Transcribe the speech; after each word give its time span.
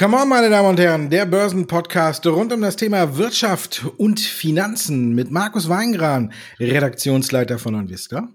Come 0.00 0.16
on, 0.16 0.30
meine 0.30 0.48
Damen 0.48 0.66
und 0.66 0.80
Herren, 0.80 1.10
der 1.10 1.26
Börsenpodcast 1.26 2.26
rund 2.26 2.54
um 2.54 2.62
das 2.62 2.76
Thema 2.76 3.18
Wirtschaft 3.18 3.84
und 3.98 4.18
Finanzen 4.18 5.14
mit 5.14 5.30
Markus 5.30 5.68
Weingran, 5.68 6.32
Redaktionsleiter 6.58 7.58
von 7.58 7.74
Onvista. 7.74 8.26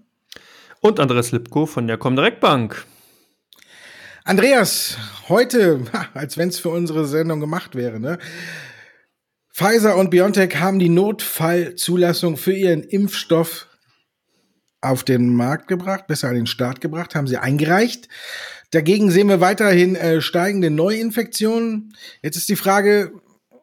Und 0.78 1.00
Andreas 1.00 1.32
Lipko 1.32 1.66
von 1.66 1.88
der 1.88 1.98
Comdirect 1.98 2.38
Bank. 2.38 2.86
Andreas, 4.22 4.96
heute, 5.28 5.80
als 6.14 6.38
wenn 6.38 6.50
es 6.50 6.60
für 6.60 6.68
unsere 6.68 7.04
Sendung 7.04 7.40
gemacht 7.40 7.74
wäre, 7.74 7.98
ne? 7.98 8.20
Pfizer 9.52 9.96
und 9.96 10.10
BioNTech 10.10 10.54
haben 10.60 10.78
die 10.78 10.88
Notfallzulassung 10.88 12.36
für 12.36 12.52
ihren 12.52 12.84
Impfstoff 12.84 13.66
auf 14.80 15.02
den 15.02 15.34
Markt 15.34 15.66
gebracht, 15.66 16.06
besser 16.06 16.28
an 16.28 16.36
den 16.36 16.46
Start 16.46 16.80
gebracht, 16.80 17.16
haben 17.16 17.26
sie 17.26 17.38
eingereicht. 17.38 18.08
Dagegen 18.76 19.10
sehen 19.10 19.30
wir 19.30 19.40
weiterhin 19.40 19.96
äh, 19.96 20.20
steigende 20.20 20.68
Neuinfektionen. 20.68 21.94
Jetzt 22.22 22.36
ist 22.36 22.50
die 22.50 22.56
Frage, 22.56 23.10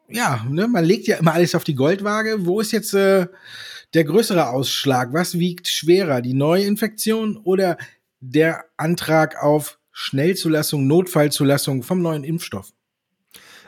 ja, 0.09 0.43
ne, 0.49 0.67
man 0.67 0.83
legt 0.83 1.05
ja 1.05 1.17
immer 1.17 1.33
alles 1.33 1.53
auf 1.53 1.63
die 1.63 1.75
Goldwaage. 1.75 2.47
Wo 2.47 2.59
ist 2.59 2.71
jetzt 2.71 2.95
äh, 2.95 3.27
der 3.93 4.03
größere 4.05 4.49
Ausschlag? 4.49 5.13
Was 5.13 5.37
wiegt 5.37 5.67
schwerer, 5.67 6.21
die 6.21 6.33
Neuinfektion 6.33 7.37
oder 7.37 7.77
der 8.21 8.65
Antrag 8.75 9.35
auf 9.39 9.77
Schnellzulassung, 9.91 10.87
Notfallzulassung 10.87 11.83
vom 11.83 12.01
neuen 12.01 12.23
Impfstoff? 12.23 12.73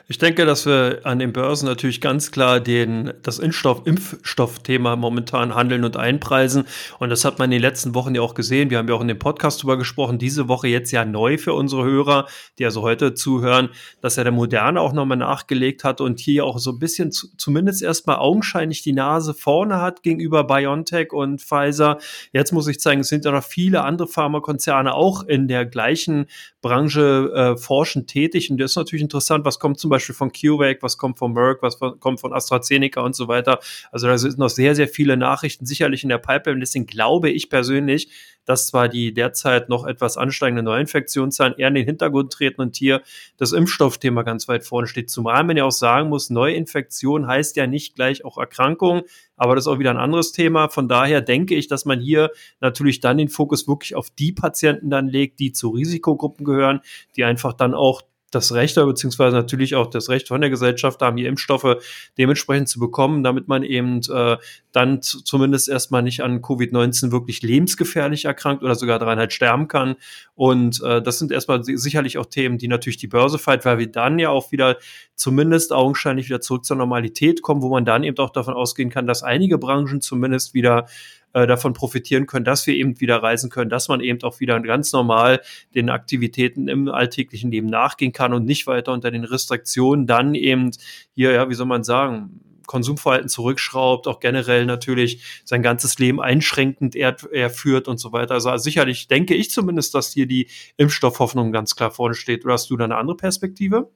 Ich 0.07 0.19
denke, 0.19 0.45
dass 0.45 0.67
wir 0.67 0.99
an 1.03 1.17
den 1.17 1.33
Börsen 1.33 1.65
natürlich 1.65 1.99
ganz 1.99 2.29
klar 2.29 2.59
den, 2.59 3.11
das 3.23 3.39
Impfstoff, 3.39 3.87
Impfstoffthema 3.87 4.95
momentan 4.95 5.55
handeln 5.55 5.83
und 5.83 5.97
einpreisen. 5.97 6.65
Und 6.99 7.09
das 7.09 7.25
hat 7.25 7.39
man 7.39 7.45
in 7.45 7.53
den 7.53 7.61
letzten 7.61 7.95
Wochen 7.95 8.13
ja 8.13 8.21
auch 8.21 8.35
gesehen. 8.35 8.69
Wir 8.69 8.77
haben 8.77 8.87
ja 8.87 8.93
auch 8.93 9.01
in 9.01 9.07
dem 9.07 9.17
Podcast 9.17 9.63
drüber 9.63 9.77
gesprochen. 9.77 10.19
Diese 10.19 10.47
Woche 10.47 10.67
jetzt 10.67 10.91
ja 10.91 11.05
neu 11.05 11.39
für 11.39 11.53
unsere 11.53 11.85
Hörer, 11.85 12.27
die 12.59 12.65
also 12.65 12.83
heute 12.83 13.15
zuhören, 13.15 13.69
dass 13.99 14.15
ja 14.15 14.23
der 14.23 14.31
Moderne 14.31 14.79
auch 14.79 14.93
nochmal 14.93 15.17
nachgelegt 15.17 15.83
hat 15.83 16.01
und 16.01 16.19
hier 16.19 16.45
auch 16.45 16.59
so 16.59 16.73
ein 16.73 16.77
bisschen 16.77 17.11
zu, 17.11 17.35
zumindest 17.35 17.81
erstmal 17.81 18.17
augenscheinlich 18.17 18.83
die 18.83 18.93
Nase 18.93 19.33
vorne 19.33 19.81
hat 19.81 20.03
gegenüber 20.03 20.43
BioNTech 20.43 21.13
und 21.13 21.41
Pfizer. 21.41 21.97
Jetzt 22.31 22.51
muss 22.51 22.67
ich 22.67 22.79
zeigen, 22.79 23.01
es 23.01 23.07
sind 23.07 23.25
ja 23.25 23.31
noch 23.31 23.43
viele 23.43 23.81
andere 23.81 24.07
Pharmakonzerne 24.07 24.93
auch 24.93 25.23
in 25.23 25.47
der 25.47 25.65
gleichen 25.65 26.27
Branche 26.61 27.31
äh, 27.33 27.57
forschend 27.57 28.07
tätig. 28.07 28.51
Und 28.51 28.59
das 28.59 28.73
ist 28.73 28.77
natürlich 28.77 29.01
interessant, 29.01 29.45
was 29.45 29.57
kommt 29.57 29.79
zum 29.79 29.89
Beispiel 29.89 29.94
von 29.99 30.31
CureVac, 30.31 30.81
was 30.81 30.97
kommt 30.97 31.17
von 31.17 31.33
Merck, 31.33 31.61
was 31.61 31.75
von, 31.75 31.99
kommt 31.99 32.19
von 32.19 32.33
AstraZeneca 32.33 33.01
und 33.01 33.15
so 33.15 33.27
weiter. 33.27 33.59
Also 33.91 34.07
da 34.07 34.17
sind 34.17 34.37
noch 34.37 34.49
sehr, 34.49 34.75
sehr 34.75 34.87
viele 34.87 35.17
Nachrichten 35.17 35.65
sicherlich 35.65 36.03
in 36.03 36.09
der 36.09 36.17
Pipeline. 36.17 36.59
Deswegen 36.59 36.85
glaube 36.85 37.29
ich 37.29 37.49
persönlich, 37.49 38.09
dass 38.45 38.67
zwar 38.67 38.87
die 38.87 39.13
derzeit 39.13 39.69
noch 39.69 39.85
etwas 39.85 40.17
ansteigende 40.17 40.63
Neuinfektionszahlen 40.63 41.55
eher 41.57 41.67
in 41.67 41.75
den 41.75 41.85
Hintergrund 41.85 42.31
treten 42.31 42.61
und 42.61 42.75
hier 42.75 43.01
das 43.37 43.51
Impfstoffthema 43.51 44.21
ganz 44.21 44.47
weit 44.47 44.65
vorne 44.65 44.87
steht. 44.87 45.09
Zumal 45.09 45.43
man 45.43 45.57
ja 45.57 45.65
auch 45.65 45.71
sagen 45.71 46.09
muss, 46.09 46.29
Neuinfektion 46.29 47.27
heißt 47.27 47.55
ja 47.55 47.67
nicht 47.67 47.95
gleich 47.95 48.23
auch 48.23 48.37
Erkrankung, 48.37 49.01
aber 49.35 49.55
das 49.55 49.65
ist 49.65 49.67
auch 49.67 49.79
wieder 49.79 49.91
ein 49.91 49.97
anderes 49.97 50.31
Thema. 50.31 50.69
Von 50.69 50.87
daher 50.87 51.21
denke 51.21 51.55
ich, 51.55 51.67
dass 51.67 51.85
man 51.85 51.99
hier 51.99 52.31
natürlich 52.61 52.99
dann 52.99 53.17
den 53.17 53.29
Fokus 53.29 53.67
wirklich 53.67 53.95
auf 53.95 54.09
die 54.09 54.31
Patienten 54.31 54.89
dann 54.89 55.07
legt, 55.07 55.39
die 55.39 55.51
zu 55.51 55.69
Risikogruppen 55.69 56.45
gehören, 56.45 56.81
die 57.15 57.23
einfach 57.23 57.53
dann 57.53 57.73
auch 57.73 58.03
das 58.35 58.53
Recht, 58.53 58.75
beziehungsweise 58.75 59.35
natürlich 59.35 59.75
auch 59.75 59.87
das 59.87 60.09
Recht 60.09 60.27
von 60.27 60.41
der 60.41 60.49
Gesellschaft 60.49 61.01
haben, 61.01 61.17
hier 61.17 61.29
Impfstoffe 61.29 61.77
dementsprechend 62.17 62.69
zu 62.69 62.79
bekommen, 62.79 63.23
damit 63.23 63.47
man 63.47 63.63
eben 63.63 64.01
äh, 64.11 64.37
dann 64.71 65.01
zumindest 65.01 65.69
erstmal 65.69 66.03
nicht 66.03 66.21
an 66.21 66.41
Covid-19 66.41 67.11
wirklich 67.11 67.41
lebensgefährlich 67.41 68.25
erkrankt 68.25 68.63
oder 68.63 68.75
sogar 68.75 68.99
daran 68.99 69.17
halt 69.17 69.33
sterben 69.33 69.67
kann. 69.67 69.95
Und 70.35 70.81
äh, 70.83 71.01
das 71.01 71.17
sind 71.17 71.31
erstmal 71.31 71.63
sicherlich 71.63 72.17
auch 72.17 72.25
Themen, 72.25 72.57
die 72.57 72.67
natürlich 72.67 72.97
die 72.97 73.07
Börse 73.07 73.37
feiert, 73.39 73.65
weil 73.65 73.77
wir 73.79 73.91
dann 73.91 74.19
ja 74.19 74.29
auch 74.29 74.51
wieder 74.51 74.77
zumindest 75.15 75.71
augenscheinlich 75.71 76.27
wieder 76.27 76.41
zurück 76.41 76.65
zur 76.65 76.77
Normalität 76.77 77.41
kommen, 77.41 77.61
wo 77.61 77.69
man 77.69 77.85
dann 77.85 78.03
eben 78.03 78.17
auch 78.17 78.31
davon 78.31 78.53
ausgehen 78.53 78.89
kann, 78.89 79.07
dass 79.07 79.23
einige 79.23 79.57
Branchen 79.57 80.01
zumindest 80.01 80.53
wieder 80.53 80.87
äh, 81.35 81.47
davon 81.47 81.73
profitieren 81.73 82.27
können, 82.27 82.45
dass 82.45 82.65
wir 82.65 82.75
eben 82.75 83.01
wieder 83.01 83.21
reisen 83.21 83.49
können, 83.49 83.69
dass 83.69 83.89
man 83.89 83.99
eben 83.99 84.23
auch 84.23 84.39
wieder 84.39 84.57
ganz 84.61 84.93
normal 84.93 85.41
den 85.75 85.89
Aktivitäten 85.89 86.69
im 86.69 86.87
alltäglichen 86.87 87.51
Leben 87.51 87.67
nachgehen 87.67 88.13
kann 88.13 88.33
und 88.33 88.45
nicht 88.45 88.67
weiter 88.67 88.93
unter 88.93 89.11
den 89.11 89.25
Restriktionen 89.25 90.07
dann 90.07 90.33
eben 90.33 90.71
hier, 91.13 91.33
ja, 91.33 91.49
wie 91.49 91.53
soll 91.53 91.65
man 91.65 91.83
sagen, 91.83 92.39
Konsumverhalten 92.67 93.27
zurückschraubt, 93.27 94.07
auch 94.07 94.21
generell 94.21 94.65
natürlich 94.65 95.41
sein 95.43 95.61
ganzes 95.61 95.99
Leben 95.99 96.21
einschränkend 96.21 96.95
er, 96.95 97.17
er 97.33 97.49
führt 97.49 97.89
und 97.89 97.97
so 97.97 98.13
weiter. 98.13 98.35
Also 98.35 98.55
sicherlich 98.55 99.09
denke 99.09 99.35
ich 99.35 99.51
zumindest, 99.51 99.93
dass 99.93 100.13
hier 100.13 100.27
die 100.27 100.47
Impfstoffhoffnung 100.77 101.51
ganz 101.51 101.75
klar 101.75 101.91
vorne 101.91 102.15
steht. 102.15 102.45
Oder 102.45 102.53
hast 102.53 102.69
du 102.69 102.77
da 102.77 102.85
eine 102.85 102.95
andere 102.95 103.17
Perspektive? 103.17 103.89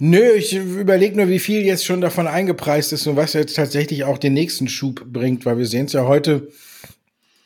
Nö, 0.00 0.32
ich 0.32 0.54
überlege 0.56 1.16
nur, 1.16 1.28
wie 1.28 1.38
viel 1.38 1.62
jetzt 1.62 1.84
schon 1.84 2.00
davon 2.00 2.26
eingepreist 2.26 2.92
ist 2.92 3.06
und 3.06 3.14
was 3.14 3.32
jetzt 3.32 3.54
tatsächlich 3.54 4.02
auch 4.02 4.18
den 4.18 4.34
nächsten 4.34 4.66
Schub 4.66 5.04
bringt, 5.06 5.46
weil 5.46 5.58
wir 5.58 5.66
sehen 5.66 5.86
es 5.86 5.92
ja 5.92 6.04
heute, 6.04 6.48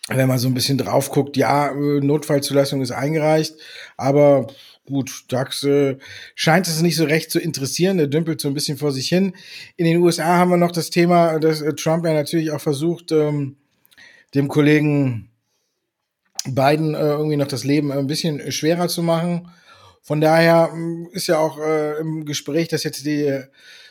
wenn 0.09 0.29
man 0.29 0.39
so 0.39 0.49
ein 0.49 0.55
bisschen 0.55 0.79
drauf 0.79 1.11
guckt, 1.11 1.37
ja, 1.37 1.75
Notfallzulassung 1.75 2.81
ist 2.81 2.91
eingereicht, 2.91 3.55
aber 3.99 4.47
gut, 4.87 5.25
DAX 5.29 5.63
äh, 5.65 5.99
scheint 6.35 6.67
es 6.67 6.81
nicht 6.81 6.97
so 6.97 7.05
recht 7.05 7.31
zu 7.31 7.39
interessieren, 7.39 7.99
der 7.99 8.07
dümpelt 8.07 8.41
so 8.41 8.49
ein 8.49 8.55
bisschen 8.55 8.79
vor 8.79 8.93
sich 8.93 9.09
hin. 9.09 9.35
In 9.77 9.85
den 9.85 9.99
USA 9.99 10.39
haben 10.39 10.51
wir 10.51 10.57
noch 10.57 10.73
das 10.73 10.89
Thema, 10.89 11.39
dass 11.39 11.61
äh, 11.61 11.75
Trump 11.75 12.07
ja 12.07 12.15
natürlich 12.15 12.51
auch 12.51 12.61
versucht, 12.63 13.13
ähm, 13.13 13.57
dem 14.35 14.49
Kollegen 14.49 15.29
Biden 16.47 16.95
äh, 16.95 17.01
irgendwie 17.01 17.37
noch 17.37 17.49
das 17.49 17.65
Leben 17.65 17.93
ein 17.93 18.07
bisschen 18.07 18.51
schwerer 18.51 18.89
zu 18.89 19.03
machen. 19.03 19.51
Von 20.03 20.21
daher 20.21 20.71
hm, 20.73 21.09
ist 21.13 21.27
ja 21.27 21.39
auch 21.39 21.59
äh, 21.59 21.99
im 22.01 22.25
Gespräch, 22.25 22.69
dass 22.69 22.85
jetzt 22.85 23.05
die 23.05 23.43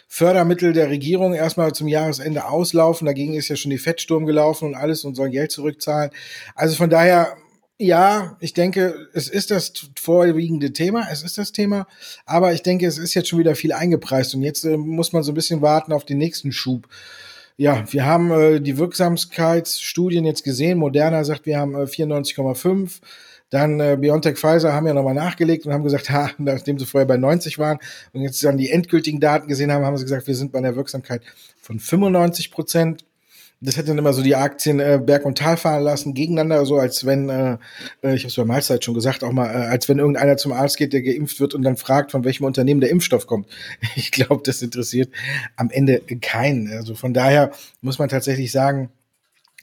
Fördermittel 0.07 0.73
der 0.73 0.90
Regierung 0.90 1.34
erstmal 1.34 1.73
zum 1.73 1.88
Jahresende 1.88 2.45
auslaufen. 2.45 3.06
Dagegen 3.06 3.34
ist 3.34 3.50
ja 3.50 3.56
schon 3.56 3.72
die 3.72 3.78
Fettsturm 3.78 4.25
gelaufen 4.25 4.69
und 4.69 4.75
alles 4.75 5.03
und 5.03 5.16
sollen 5.16 5.31
Geld 5.31 5.51
zurückzahlen. 5.51 6.12
Also 6.56 6.75
von 6.75 6.90
daher, 6.90 7.35
ja, 7.78 8.38
ich 8.40 8.53
denke, 8.53 9.07
es 9.13 9.28
ist 9.28 9.51
das 9.51 9.73
vorwiegende 10.00 10.72
Thema, 10.72 11.07
es 11.12 11.23
ist 11.23 11.38
das 11.38 11.51
Thema, 11.51 11.88
aber 12.25 12.53
ich 12.53 12.63
denke, 12.63 12.88
es 12.88 12.97
ist 12.97 13.13
jetzt 13.13 13.28
schon 13.28 13.40
wieder 13.40 13.56
viel 13.56 13.73
eingepreist 13.73 14.34
und 14.34 14.41
jetzt 14.44 14.63
äh, 14.63 14.78
muss 14.78 15.13
man 15.13 15.23
so 15.23 15.34
ein 15.34 15.35
bisschen 15.35 15.62
warten 15.62 15.91
auf 15.91 16.06
den 16.06 16.17
nächsten 16.17 16.51
Schub. 16.51 16.88
Ja, 17.57 17.84
wir 17.91 18.06
haben 18.06 18.31
äh, 18.31 18.62
die 18.62 18.78
Wirksamkeitsstudien 18.78 20.25
jetzt 20.25 20.44
gesehen. 20.44 20.78
Moderna 20.78 21.23
sagt, 21.23 21.46
wir 21.46 21.59
haben 21.59 21.75
äh, 21.75 21.85
94,5. 21.85 23.01
Dann 23.50 23.80
äh, 23.80 23.97
BioNTech 24.00 24.38
Pfizer 24.38 24.74
haben 24.74 24.88
ja 24.88 24.94
nochmal 24.94 25.13
nachgelegt 25.13 25.66
und 25.66 25.74
haben 25.74 25.84
gesagt, 25.84 26.09
ha, 26.09 26.30
nachdem 26.38 26.78
sie 26.80 26.85
vorher 26.85 27.08
bei 27.08 27.18
90 27.18 27.58
waren 27.59 27.80
und 28.13 28.22
jetzt 28.22 28.44
dann 28.44 28.58
die 28.58 28.72
endgültigen 28.72 29.19
Daten 29.19 29.47
gesehen 29.47 29.72
haben, 29.72 29.85
haben 29.85 29.97
sie 29.97 30.03
gesagt, 30.03 30.28
wir 30.28 30.35
sind 30.35 30.52
bei 30.52 30.59
einer 30.59 30.75
Wirksamkeit 30.75 31.22
von 31.62 31.80
95 31.80 32.52
Prozent. 32.52 33.06
Das 33.59 33.75
hat 33.75 33.88
dann 33.88 33.97
immer 33.97 34.13
so 34.13 34.22
die 34.22 34.35
Aktien 34.35 34.80
äh, 34.80 35.02
Berg 35.03 35.25
und 35.25 35.40
Tal 35.40 35.58
fahren 35.58 35.81
lassen 35.81 36.13
gegeneinander, 36.13 36.63
so 36.68 36.78
als 36.78 37.08
wenn, 37.08 37.30
äh, 37.30 37.58
äh 38.03 38.13
ich 38.13 38.22
habe 38.22 38.28
es 38.28 38.35
bei 38.35 38.46
Mahlzeit 38.46 38.84
schon 38.84 38.94
gesagt, 38.94 39.24
auch 39.24 39.31
mal, 39.31 39.47
äh, 39.47 39.68
als 39.68 39.90
wenn 39.90 39.97
irgendeiner 39.97 40.38
zum 40.38 40.52
Arzt 40.52 40.78
geht, 40.78 40.94
der 40.94 41.02
geimpft 41.02 41.40
wird 41.40 41.56
und 41.56 41.64
dann 41.64 41.75
fragt, 41.75 42.12
von 42.12 42.24
welchem 42.24 42.44
Unternehmen 42.44 42.81
der 42.81 42.91
Impfstoff 42.91 43.25
kommt. 43.25 43.47
Ich 43.96 44.12
glaube, 44.12 44.44
das 44.46 44.62
interessiert 44.62 45.09
am 45.56 45.72
Ende 45.72 46.02
keinen. 46.22 46.72
Also 46.72 46.94
von 46.94 47.16
daher 47.16 47.52
muss 47.81 47.97
man 47.97 48.09
tatsächlich 48.09 48.52
sagen, 48.52 48.91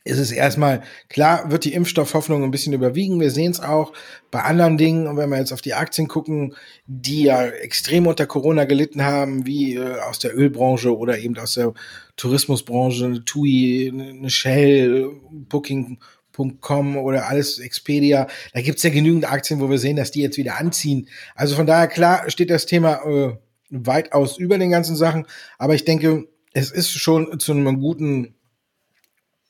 ist 0.04 0.18
es 0.18 0.32
erstmal, 0.32 0.82
klar 1.08 1.50
wird 1.50 1.64
die 1.64 1.72
Impfstoffhoffnung 1.72 2.44
ein 2.44 2.50
bisschen 2.50 2.74
überwiegen. 2.74 3.20
Wir 3.20 3.30
sehen 3.30 3.50
es 3.52 3.60
auch 3.60 3.94
bei 4.30 4.42
anderen 4.42 4.76
Dingen. 4.76 5.06
Und 5.06 5.16
wenn 5.16 5.30
wir 5.30 5.38
jetzt 5.38 5.52
auf 5.52 5.62
die 5.62 5.72
Aktien 5.72 6.08
gucken, 6.08 6.54
die 6.86 7.24
ja 7.24 7.46
extrem 7.46 8.06
unter 8.06 8.26
Corona 8.26 8.64
gelitten 8.66 9.02
haben, 9.02 9.46
wie 9.46 9.76
äh, 9.76 10.00
aus 10.00 10.18
der 10.18 10.36
Ölbranche 10.36 10.94
oder 10.94 11.18
eben 11.18 11.38
aus 11.38 11.54
der 11.54 11.72
Tourismusbranche, 12.16 13.06
eine 13.06 13.24
TUI, 13.24 13.90
eine 13.94 14.28
Shell, 14.28 15.10
Booking.com 15.30 16.98
oder 16.98 17.26
alles 17.28 17.58
Expedia. 17.58 18.26
Da 18.52 18.60
gibt's 18.60 18.82
ja 18.82 18.90
genügend 18.90 19.30
Aktien, 19.30 19.60
wo 19.60 19.70
wir 19.70 19.78
sehen, 19.78 19.96
dass 19.96 20.10
die 20.10 20.20
jetzt 20.20 20.36
wieder 20.36 20.58
anziehen. 20.58 21.08
Also 21.34 21.56
von 21.56 21.66
daher, 21.66 21.88
klar, 21.88 22.30
steht 22.30 22.50
das 22.50 22.66
Thema 22.66 23.00
äh, 23.06 23.38
weitaus 23.70 24.36
über 24.36 24.58
den 24.58 24.70
ganzen 24.70 24.96
Sachen. 24.96 25.26
Aber 25.56 25.74
ich 25.74 25.86
denke, 25.86 26.28
es 26.52 26.70
ist 26.70 26.90
schon 26.90 27.40
zu 27.40 27.52
einem 27.52 27.80
guten 27.80 28.34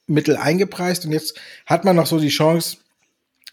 Mittel 0.07 0.37
eingepreist 0.37 1.07
und 1.07 1.13
jetzt 1.13 1.39
hat 1.67 1.85
man 1.85 1.97
noch 1.97 2.07
so 2.07 2.19
die 2.19 2.29
Chance, 2.29 2.79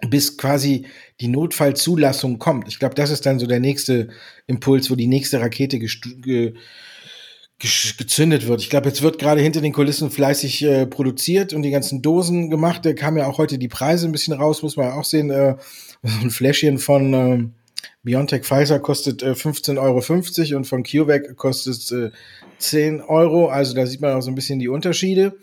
bis 0.10 0.38
quasi 0.38 0.86
die 1.20 1.28
Notfallzulassung 1.28 2.40
kommt. 2.40 2.68
Ich 2.68 2.80
glaube, 2.80 2.96
das 2.96 3.12
ist 3.12 3.26
dann 3.26 3.40
so 3.40 3.46
der 3.46 3.60
nächste 3.60 4.10
Impuls, 4.48 4.90
wo 4.90 4.96
die 4.96 5.08
nächste 5.08 5.40
Rakete 5.40 5.80
ge 5.80 6.54
gezündet 7.98 8.48
wird. 8.48 8.62
Ich 8.62 8.72
glaube, 8.72 8.88
jetzt 8.88 9.04
wird 9.04 9.20
gerade 9.20 9.40
hinter 9.40 9.62
den 9.62 9.72
Kulissen 9.72 10.10
fleißig 10.10 10.64
äh, 10.64 10.88
produziert 10.88 11.54
und 11.54 11.62
die 11.62 11.70
ganzen 11.70 12.02
Dosen 12.02 12.50
gemacht. 12.50 12.84
Da 12.84 12.94
kamen 12.94 13.18
ja 13.18 13.28
auch 13.28 13.38
heute 13.38 13.60
die 13.60 13.68
Preise 13.68 14.08
ein 14.08 14.12
bisschen 14.12 14.34
raus, 14.34 14.64
muss 14.64 14.78
man 14.78 14.92
auch 14.94 15.06
sehen. 15.06 15.30
Äh, 15.30 15.58
ein 16.02 16.32
Fläschchen 16.32 16.80
von 16.80 17.14
äh, 17.14 17.48
BioNTech 18.02 18.46
Pfizer 18.46 18.80
kostet 18.80 19.22
äh, 19.22 19.34
15,50 19.34 19.78
Euro 19.78 20.58
und 20.58 20.66
von 20.66 20.82
CureVac 20.82 21.36
kostet 21.38 21.92
äh, 21.92 22.10
10 22.58 23.02
Euro. 23.02 23.50
Also 23.50 23.76
da 23.76 23.86
sieht 23.86 24.02
man 24.02 24.16
auch 24.16 24.22
so 24.22 24.32
ein 24.32 24.36
bisschen 24.36 24.58
die 24.58 24.70
Unterschiede. 24.70 25.38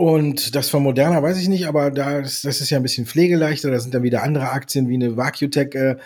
Und 0.00 0.54
das 0.54 0.70
von 0.70 0.84
Moderna 0.84 1.20
weiß 1.24 1.38
ich 1.38 1.48
nicht, 1.48 1.66
aber 1.66 1.90
da, 1.90 2.20
das, 2.20 2.42
das 2.42 2.60
ist 2.60 2.70
ja 2.70 2.76
ein 2.76 2.84
bisschen 2.84 3.04
pflegeleichter. 3.04 3.72
Da 3.72 3.80
sind 3.80 3.92
dann 3.92 4.04
wieder 4.04 4.22
andere 4.22 4.50
Aktien 4.50 4.88
wie 4.88 4.94
eine 4.94 5.16
Vacutech 5.16 5.74
äh, 5.74 5.96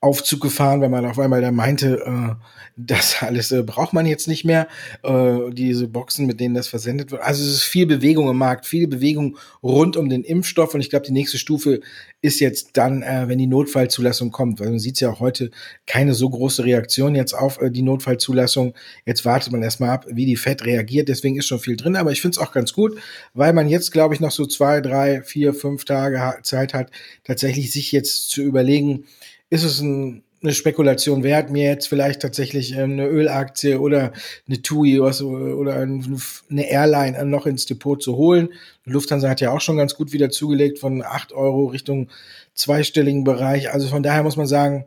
Aufzug 0.00 0.42
gefahren, 0.42 0.82
weil 0.82 0.90
man 0.90 1.06
auf 1.06 1.18
einmal 1.18 1.40
da 1.40 1.50
meinte, 1.50 2.02
äh, 2.04 2.34
das 2.76 3.22
alles 3.22 3.50
äh, 3.50 3.62
braucht 3.62 3.94
man 3.94 4.04
jetzt 4.04 4.28
nicht 4.28 4.44
mehr, 4.44 4.68
äh, 5.02 5.50
diese 5.50 5.88
Boxen, 5.88 6.26
mit 6.26 6.38
denen 6.38 6.54
das 6.54 6.68
versendet 6.68 7.10
wird. 7.10 7.22
Also 7.22 7.42
es 7.42 7.50
ist 7.50 7.62
viel 7.62 7.86
Bewegung 7.86 8.28
im 8.28 8.36
Markt, 8.36 8.66
viel 8.66 8.86
Bewegung 8.88 9.38
rund 9.62 9.96
um 9.96 10.10
den 10.10 10.22
Impfstoff 10.22 10.74
und 10.74 10.80
ich 10.80 10.90
glaube, 10.90 11.06
die 11.06 11.12
nächste 11.12 11.38
Stufe 11.38 11.80
ist 12.20 12.40
jetzt 12.40 12.76
dann, 12.76 13.02
äh, 13.02 13.24
wenn 13.26 13.38
die 13.38 13.46
Notfallzulassung 13.46 14.30
kommt, 14.32 14.60
weil 14.60 14.68
man 14.68 14.78
sieht 14.78 15.00
ja 15.00 15.10
auch 15.10 15.20
heute 15.20 15.50
keine 15.86 16.12
so 16.12 16.28
große 16.28 16.64
Reaktion 16.64 17.14
jetzt 17.14 17.32
auf 17.32 17.60
äh, 17.62 17.70
die 17.70 17.82
Notfallzulassung. 17.82 18.74
Jetzt 19.06 19.24
wartet 19.24 19.52
man 19.52 19.62
erstmal 19.62 19.90
ab, 19.90 20.06
wie 20.10 20.26
die 20.26 20.36
FED 20.36 20.66
reagiert, 20.66 21.08
deswegen 21.08 21.36
ist 21.36 21.46
schon 21.46 21.58
viel 21.58 21.76
drin, 21.76 21.96
aber 21.96 22.12
ich 22.12 22.20
finde 22.20 22.38
es 22.38 22.46
auch 22.46 22.52
ganz 22.52 22.74
gut, 22.74 22.98
weil 23.32 23.54
man 23.54 23.68
jetzt, 23.68 23.92
glaube 23.92 24.14
ich, 24.14 24.20
noch 24.20 24.30
so 24.30 24.44
zwei, 24.44 24.82
drei, 24.82 25.22
vier, 25.22 25.54
fünf 25.54 25.86
Tage 25.86 26.20
Zeit 26.42 26.74
hat, 26.74 26.90
tatsächlich 27.24 27.72
sich 27.72 27.92
jetzt 27.92 28.28
zu 28.28 28.42
überlegen, 28.42 29.06
ist 29.50 29.64
es 29.64 29.80
ein, 29.80 30.22
eine 30.42 30.52
Spekulation 30.52 31.22
wert, 31.22 31.50
mir 31.50 31.64
jetzt 31.64 31.88
vielleicht 31.88 32.22
tatsächlich 32.22 32.72
ähm, 32.72 32.92
eine 32.92 33.06
Ölaktie 33.06 33.80
oder 33.80 34.12
eine 34.46 34.62
TUI 34.62 35.00
oder 35.00 35.76
eine 35.76 36.70
Airline 36.70 37.24
noch 37.26 37.46
ins 37.46 37.66
Depot 37.66 38.02
zu 38.02 38.16
holen. 38.16 38.50
Lufthansa 38.84 39.28
hat 39.28 39.40
ja 39.40 39.50
auch 39.50 39.60
schon 39.60 39.76
ganz 39.76 39.94
gut 39.94 40.12
wieder 40.12 40.30
zugelegt 40.30 40.78
von 40.78 41.02
acht 41.02 41.32
Euro 41.32 41.66
Richtung 41.66 42.08
zweistelligen 42.54 43.24
Bereich. 43.24 43.72
Also 43.72 43.88
von 43.88 44.02
daher 44.02 44.22
muss 44.22 44.36
man 44.36 44.46
sagen, 44.46 44.86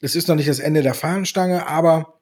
es 0.00 0.16
ist 0.16 0.28
noch 0.28 0.36
nicht 0.36 0.48
das 0.48 0.60
Ende 0.60 0.82
der 0.82 0.94
Fahnenstange, 0.94 1.66
aber 1.66 2.19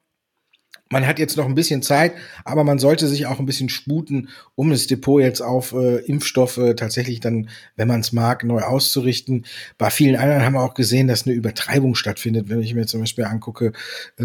man 0.91 1.05
hat 1.05 1.19
jetzt 1.19 1.37
noch 1.37 1.45
ein 1.45 1.55
bisschen 1.55 1.83
Zeit, 1.83 2.13
aber 2.43 2.63
man 2.63 2.79
sollte 2.79 3.07
sich 3.07 3.27
auch 3.27 3.39
ein 3.39 3.45
bisschen 3.45 3.69
sputen, 3.69 4.29
um 4.55 4.71
das 4.71 4.87
Depot 4.87 5.21
jetzt 5.21 5.41
auf 5.41 5.73
äh, 5.73 5.97
Impfstoffe 5.97 6.59
tatsächlich 6.75 7.19
dann, 7.19 7.49
wenn 7.75 7.87
man 7.87 7.99
es 7.99 8.11
mag, 8.11 8.43
neu 8.43 8.61
auszurichten. 8.61 9.45
Bei 9.77 9.91
vielen 9.91 10.15
anderen 10.15 10.43
haben 10.43 10.53
wir 10.53 10.63
auch 10.63 10.73
gesehen, 10.73 11.07
dass 11.07 11.27
eine 11.27 11.35
Übertreibung 11.35 11.93
stattfindet. 11.93 12.49
Wenn 12.49 12.61
ich 12.61 12.73
mir 12.73 12.87
zum 12.87 13.01
Beispiel 13.01 13.25
angucke, 13.25 13.73
äh, 14.17 14.23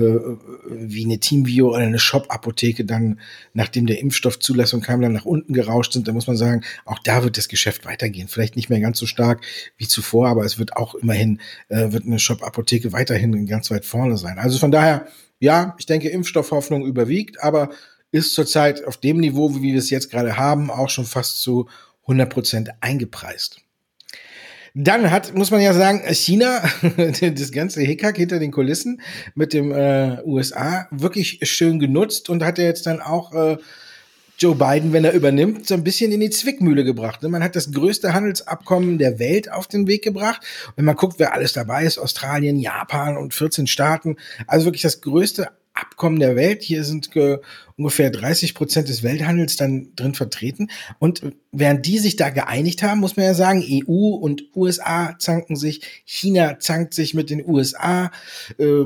wie 0.71 1.05
eine 1.05 1.19
Teamview 1.19 1.69
oder 1.69 1.79
eine 1.79 1.99
Shop-Apotheke 1.99 2.87
dann, 2.87 3.21
nachdem 3.53 3.87
der 3.87 4.01
Impfstoffzulassung 4.01 4.81
kam, 4.81 5.03
dann 5.03 5.13
nach 5.13 5.27
unten 5.27 5.53
gerauscht 5.53 5.93
sind, 5.93 6.09
da 6.09 6.13
muss 6.13 6.27
man 6.27 6.37
sagen, 6.37 6.63
auch 6.87 6.99
da 6.99 7.23
wird 7.25 7.37
das 7.37 7.49
Geschäft 7.49 7.85
weitergehen. 7.85 8.29
Vielleicht 8.29 8.57
nicht 8.57 8.71
mehr 8.71 8.81
ganz 8.81 8.99
so 8.99 9.07
stark 9.07 9.43
wie 9.77 9.87
zuvor, 9.87 10.29
aber 10.29 10.45
es 10.45 10.59
wird 10.59 10.77
auch 10.77 10.95
immerhin, 10.95 11.41
äh, 11.69 11.93
wird 11.93 12.07
eine 12.07 12.19
Shop-Apotheke 12.19 12.93
weiterhin 12.93 13.47
ganz 13.47 13.71
weit 13.71 13.85
vorne 13.85 14.17
sein. 14.17 14.39
Also 14.39 14.59
von 14.59 14.71
daher, 14.71 15.07
ja, 15.39 15.75
ich 15.79 15.87
denke, 15.87 16.09
Impfstoffhoffnung 16.09 16.87
überwiegt, 16.87 17.43
aber 17.43 17.71
ist 18.11 18.35
zurzeit 18.35 18.85
auf 18.85 18.97
dem 18.97 19.19
Niveau, 19.19 19.55
wie 19.57 19.63
wir 19.63 19.77
es 19.77 19.91
jetzt 19.91 20.11
gerade 20.11 20.37
haben, 20.37 20.71
auch 20.71 20.89
schon 20.89 21.05
fast 21.05 21.43
zu 21.43 21.69
100 22.03 22.31
Prozent 22.31 22.71
eingepreist. 22.81 23.61
Dann 24.77 25.11
hat, 25.11 25.35
muss 25.35 25.53
man 25.53 25.61
ja 25.61 25.73
sagen, 25.73 26.03
China, 26.13 26.63
das 27.21 27.53
ganze 27.53 27.81
Hickhack 27.81 28.17
hinter 28.17 28.41
den 28.41 28.51
Kulissen 28.51 29.01
mit 29.35 29.53
dem 29.53 29.71
äh, 29.71 30.21
USA 30.25 30.89
wirklich 30.91 31.39
schön 31.43 31.79
genutzt 31.79 32.29
und 32.29 32.43
hat 32.45 32.59
er 32.59 32.65
jetzt 32.65 32.87
dann 32.87 33.01
auch 33.01 33.33
äh, 33.33 33.57
Joe 34.39 34.55
Biden, 34.55 34.93
wenn 34.93 35.05
er 35.05 35.13
übernimmt, 35.13 35.67
so 35.67 35.75
ein 35.75 35.85
bisschen 35.85 36.11
in 36.11 36.21
die 36.21 36.31
Zwickmühle 36.31 36.85
gebracht. 36.85 37.23
Ne? 37.23 37.29
Man 37.29 37.43
hat 37.43 37.55
das 37.57 37.73
größte 37.73 38.15
Handelsabkommen 38.15 38.99
der 38.99 39.19
Welt 39.19 39.51
auf 39.51 39.69
den 39.69 39.87
Weg 39.87 40.03
gebracht. 40.03 40.43
Wenn 40.77 40.85
man 40.85 40.97
guckt, 40.97 41.19
wer 41.19 41.33
alles 41.35 41.53
dabei 41.53 41.85
ist, 41.85 41.99
Australien, 41.99 42.59
Japan 42.59 43.17
und 43.17 43.35
14 43.35 43.67
Staaten, 43.67 44.17
also 44.47 44.67
wirklich 44.67 44.83
das 44.83 45.01
größte 45.01 45.49
Abkommen 45.75 46.21
der 46.21 46.37
Welt. 46.37 46.63
Hier 46.63 46.85
sind 46.85 47.11
ungefähr 47.77 48.11
30 48.11 48.55
Prozent 48.55 48.89
des 48.89 49.03
Welthandels 49.03 49.57
dann 49.57 49.89
drin 49.97 50.15
vertreten. 50.15 50.71
Und 51.01 51.23
während 51.51 51.85
die 51.87 51.99
sich 51.99 52.15
da 52.15 52.31
geeinigt 52.31 52.83
haben, 52.85 53.01
muss 53.01 53.17
man 53.17 53.27
ja 53.27 53.35
sagen, 53.35 53.65
EU 53.69 54.15
und 54.15 54.45
USA 54.55 55.17
zanken 55.19 55.57
sich, 55.57 56.03
China 56.05 56.61
zankt 56.61 56.95
sich 56.95 57.15
mit 57.15 57.29
den 57.29 57.45
USA, 57.45 58.13
äh, 58.59 58.85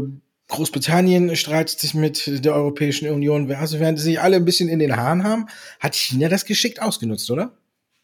Großbritannien 0.48 1.36
streitet 1.36 1.78
sich 1.78 1.94
mit 1.94 2.44
der 2.44 2.54
Europäischen 2.54 3.08
Union. 3.10 3.52
Also 3.52 3.80
während 3.80 3.98
sie 3.98 4.04
sich 4.04 4.20
alle 4.20 4.36
ein 4.36 4.44
bisschen 4.44 4.68
in 4.68 4.78
den 4.78 4.96
Haaren 4.96 5.24
haben, 5.24 5.46
hat 5.78 5.94
China 5.94 6.28
das 6.28 6.46
geschickt 6.46 6.80
ausgenutzt, 6.80 7.30
oder? 7.30 7.52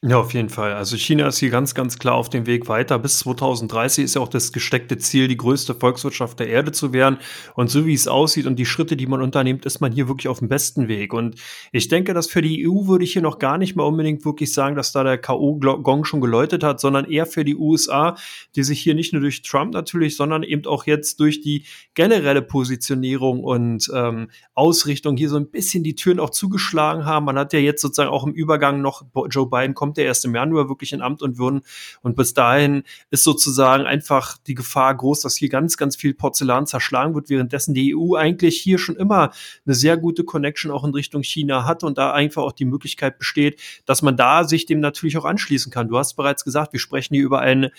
Ja, 0.07 0.19
auf 0.19 0.35
jeden 0.35 0.51
Fall. 0.51 0.75
Also 0.75 0.99
China 0.99 1.29
ist 1.29 1.39
hier 1.39 1.49
ganz, 1.49 1.75
ganz 1.75 1.99
klar 1.99 2.17
auf 2.17 2.29
dem 2.29 2.45
Weg 2.47 2.69
weiter. 2.69 2.99
Bis 2.99 3.21
2030 3.21 4.05
ist 4.05 4.17
ja 4.17 4.21
auch 4.21 4.29
das 4.29 4.53
gesteckte 4.53 4.99
Ziel, 4.99 5.29
die 5.29 5.37
größte 5.39 5.75
Volkswirtschaft 5.75 6.39
der 6.41 6.49
Erde 6.49 6.73
zu 6.73 6.93
werden. 6.93 7.17
Und 7.55 7.71
so 7.71 7.87
wie 7.87 7.95
es 7.95 8.07
aussieht 8.07 8.45
und 8.45 8.57
die 8.57 8.67
Schritte, 8.67 8.99
die 8.99 9.07
man 9.07 9.23
unternimmt, 9.23 9.65
ist 9.65 9.81
man 9.81 9.93
hier 9.93 10.07
wirklich 10.07 10.29
auf 10.29 10.41
dem 10.41 10.49
besten 10.51 10.89
Weg. 10.89 11.15
Und 11.15 11.37
ich 11.73 11.89
denke, 11.89 12.13
dass 12.13 12.27
für 12.27 12.43
die 12.43 12.69
EU 12.69 12.87
würde 12.87 13.05
ich 13.05 13.15
hier 13.15 13.23
noch 13.23 13.39
gar 13.39 13.57
nicht 13.57 13.77
mal 13.77 13.85
unbedingt 13.85 14.27
wirklich 14.27 14.53
sagen, 14.53 14.77
dass 14.77 14.93
da 14.93 15.05
der 15.05 15.17
K.O.-Gong 15.17 16.05
schon 16.05 16.21
geläutet 16.21 16.63
hat, 16.65 16.81
sondern 16.81 17.07
eher 17.07 17.25
für 17.25 17.47
die 17.47 17.57
USA, 17.57 18.15
die 18.57 18.63
sich 18.63 18.83
hier 18.83 18.95
nicht 18.95 19.15
nur 19.15 19.23
durch 19.23 19.41
Trump 19.41 19.73
natürlich, 19.73 20.19
sondern 20.19 20.43
eben 20.43 20.67
auch 20.67 20.85
jetzt 20.85 21.19
durch 21.19 21.41
die 21.41 21.65
generelle 21.95 22.43
Positionierung 22.43 23.43
und 23.43 23.91
ähm, 23.95 24.29
Ausrichtung 24.53 25.17
hier 25.17 25.31
so 25.31 25.39
ein 25.39 25.51
bisschen 25.51 25.83
die 25.83 25.95
Türen 25.95 26.21
auch 26.21 26.29
zugeschlagen 26.29 27.07
haben. 27.07 27.25
Man 27.25 27.39
hat 27.39 27.55
ja 27.55 27.59
jetzt 27.59 27.81
sozusagen 27.81 28.11
auch 28.11 28.27
im 28.27 28.35
Übergang 28.35 28.83
noch, 28.83 29.03
Joe 29.31 29.49
Biden 29.49 29.73
kommt 29.73 29.94
kommt 29.95 29.99
er 29.99 30.07
erst 30.07 30.25
im 30.25 30.35
Januar 30.35 30.69
wirklich 30.69 30.93
in 30.93 31.01
Amt 31.01 31.23
und 31.23 31.39
Würden. 31.39 31.63
Und 32.03 32.17
bis 32.17 32.35
dahin 32.35 32.83
ist 33.11 33.23
sozusagen 33.23 33.87
einfach 33.87 34.37
die 34.39 34.55
Gefahr 34.55 34.93
groß, 34.93 35.21
dass 35.21 35.37
hier 35.37 35.49
ganz, 35.49 35.77
ganz 35.77 35.95
viel 35.95 36.15
Porzellan 36.15 36.67
zerschlagen 36.67 37.15
wird, 37.15 37.31
währenddessen 37.31 37.75
die 37.75 37.95
EU 37.95 38.17
eigentlich 38.17 38.61
hier 38.61 38.79
schon 38.79 38.97
immer 38.97 39.31
eine 39.65 39.75
sehr 39.75 39.97
gute 39.97 40.25
Connection 40.25 40.73
auch 40.73 40.83
in 40.83 40.93
Richtung 40.93 41.23
China 41.23 41.65
hat 41.65 41.85
und 41.85 41.97
da 41.97 42.13
einfach 42.13 42.43
auch 42.43 42.53
die 42.53 42.65
Möglichkeit 42.65 43.19
besteht, 43.19 43.61
dass 43.87 44.03
man 44.03 44.17
da 44.17 44.43
sich 44.43 44.67
dem 44.67 44.81
natürlich 44.81 45.17
auch 45.17 45.25
anschließen 45.25 45.71
kann. 45.71 45.87
Du 45.87 45.97
hast 45.97 46.15
bereits 46.15 46.45
gesagt, 46.45 46.73
wir 46.73 46.81
sprechen 46.81 47.15
hier 47.15 47.25
über 47.25 47.39
eine 47.39 47.71